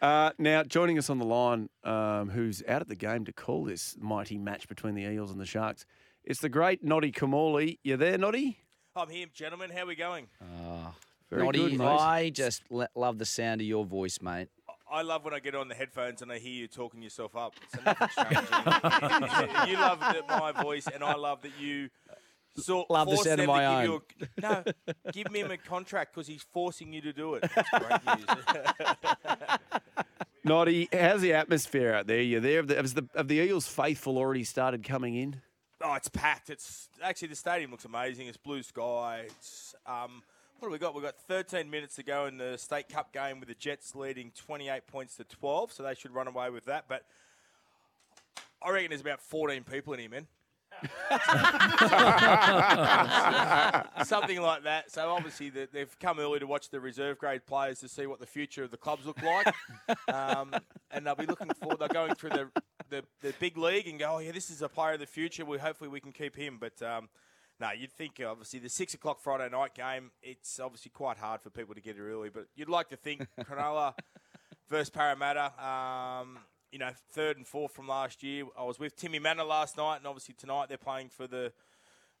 [0.00, 3.64] Uh, now, joining us on the line, um, who's out at the game to call
[3.64, 5.84] this mighty match between the Eels and the Sharks,
[6.24, 7.78] it's the great Noddy Kamali.
[7.82, 8.58] You there, Noddy?
[8.96, 9.70] I'm here, gentlemen.
[9.70, 10.28] How we going?
[10.40, 10.90] Uh,
[11.30, 11.86] Very Noddy, good, mate.
[11.86, 14.48] I just le- love the sound of your voice, mate.
[14.90, 17.54] I love when I get on the headphones and I hear you talking yourself up.
[17.72, 17.80] So
[19.66, 21.90] you love the, my voice, and I love that you.
[22.56, 24.00] So Love the force sound of them to my give own.
[24.20, 24.64] A, no,
[25.12, 27.44] give him a contract because he's forcing you to do it.
[27.54, 28.26] That's great news.
[30.44, 32.20] Noddy, how's the atmosphere out there?
[32.20, 32.58] You're there.
[32.58, 35.40] Have the, has the, have the Eels faithful already started coming in?
[35.84, 36.50] oh, it's packed.
[36.50, 38.26] It's actually the stadium looks amazing.
[38.26, 39.24] It's blue sky.
[39.26, 40.22] It's um,
[40.58, 40.94] what have we got?
[40.94, 44.32] We've got 13 minutes to go in the State Cup game with the Jets leading
[44.34, 46.84] 28 points to 12, so they should run away with that.
[46.88, 47.04] But
[48.62, 50.26] I reckon there's about 14 people in here, man.
[54.04, 54.90] Something like that.
[54.90, 58.20] So obviously the, they've come early to watch the reserve grade players to see what
[58.20, 59.54] the future of the clubs look like,
[60.12, 60.54] um,
[60.90, 61.78] and they'll be looking forward.
[61.78, 62.48] They're going through the,
[62.90, 65.44] the the big league and go, oh yeah, this is a player of the future.
[65.44, 66.58] We hopefully we can keep him.
[66.60, 67.08] But um,
[67.60, 70.10] no, you'd think obviously the six o'clock Friday night game.
[70.22, 73.26] It's obviously quite hard for people to get here early, but you'd like to think
[73.40, 73.94] Cronulla
[74.68, 75.52] versus Parramatta.
[75.64, 76.38] Um,
[76.72, 78.44] you know, third and fourth from last year.
[78.58, 81.52] I was with Timmy Mannah last night, and obviously tonight they're playing for the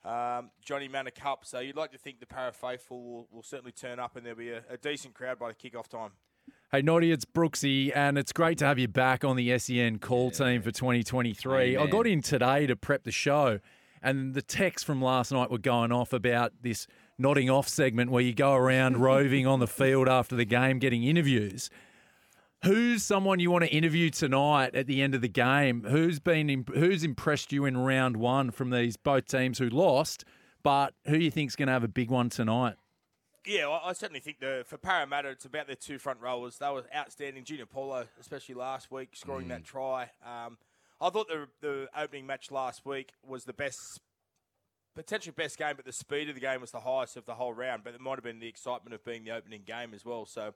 [0.04, 1.44] um, Johnny Mannah Cup.
[1.44, 4.38] So you'd like to think the Parra faithful will, will certainly turn up, and there'll
[4.38, 6.12] be a, a decent crowd by the kick-off time.
[6.70, 10.30] Hey, Noddy, it's Brooksy, and it's great to have you back on the SEN call
[10.30, 11.76] team for 2023.
[11.76, 13.60] I got in today to prep the show,
[14.04, 16.86] and the texts from last night were going off about this
[17.18, 21.02] nodding off segment where you go around roving on the field after the game getting
[21.02, 21.70] interviews.
[22.64, 25.84] Who's someone you want to interview tonight at the end of the game?
[25.88, 30.24] Who's been who's impressed you in round one from these both teams who lost,
[30.62, 32.76] but who you think's going to have a big one tonight?
[33.46, 36.56] Yeah, I, I certainly think the for Parramatta, it's about their two front rowers.
[36.58, 37.44] They were outstanding.
[37.44, 40.10] Junior Paulo, especially last week, scoring that try.
[40.24, 40.56] Um,
[41.04, 44.00] I thought the the opening match last week was the best,
[44.94, 47.52] potentially best game, but the speed of the game was the highest of the whole
[47.52, 47.84] round.
[47.84, 50.26] But it might have been the excitement of being the opening game as well.
[50.26, 50.54] So.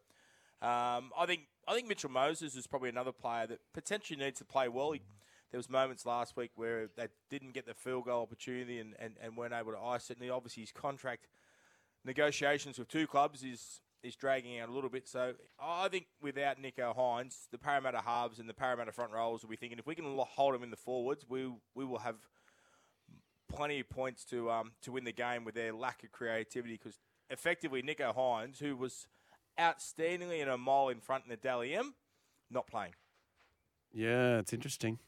[0.60, 4.44] Um, I think I think Mitchell Moses is probably another player that potentially needs to
[4.44, 4.90] play well.
[4.90, 5.02] He,
[5.52, 9.14] there was moments last week where they didn't get the field goal opportunity and, and,
[9.22, 10.18] and weren't able to ice it.
[10.20, 11.28] And obviously his contract
[12.04, 15.08] negotiations with two clubs is is dragging out a little bit.
[15.08, 19.50] So I think without Nicho Hynes, the Parramatta halves and the Parramatta front rows will
[19.50, 22.16] be thinking if we can hold them in the forwards, we we will have
[23.48, 26.98] plenty of points to um to win the game with their lack of creativity because
[27.30, 29.06] effectively Nicho Hynes, who was
[29.58, 31.94] outstandingly in a mile in front in the Dally M,
[32.50, 32.94] not playing.
[33.92, 34.98] Yeah, it's interesting.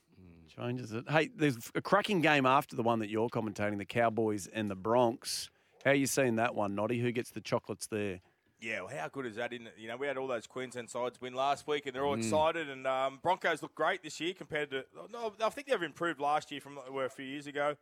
[0.49, 1.09] Changes it.
[1.09, 4.75] Hey, there's a cracking game after the one that you're commentating, the Cowboys and the
[4.75, 5.49] Bronx.
[5.85, 6.99] How you seeing that one, Noddy?
[6.99, 8.21] Who gets the chocolates there?
[8.61, 9.53] Yeah, well, how good is that?
[9.53, 9.63] It?
[9.79, 12.19] You know, we had all those Queensland sides win last week, and they're all Mm.
[12.19, 12.69] excited.
[12.69, 14.85] And um, Broncos look great this year compared to.
[15.11, 17.77] No, I think they've improved last year from what they were a few years ago.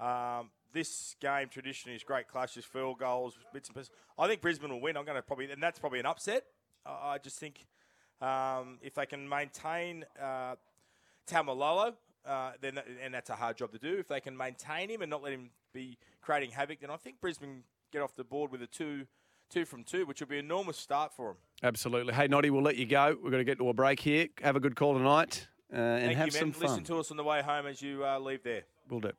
[0.00, 3.90] Um, this game traditionally is great clashes, field goals, bits and pieces.
[4.18, 4.96] I think Brisbane will win.
[4.96, 6.44] I'm going to probably, and that's probably an upset.
[6.86, 7.66] I I just think
[8.22, 10.56] um, if they can maintain uh,
[11.26, 11.94] Taumalolo,
[12.24, 13.98] uh, then that, and that's a hard job to do.
[13.98, 17.20] If they can maintain him and not let him be creating havoc, then I think
[17.20, 19.06] Brisbane get off the board with a two,
[19.52, 21.36] two from two, which will be an enormous start for them.
[21.62, 22.14] Absolutely.
[22.14, 23.16] Hey, Noddy, we'll let you go.
[23.22, 24.28] We're going to get to a break here.
[24.42, 26.52] Have a good call tonight uh, and Thank have you, some man.
[26.52, 26.62] fun.
[26.62, 28.62] Listen to us on the way home as you uh, leave there.
[28.88, 29.12] We'll do.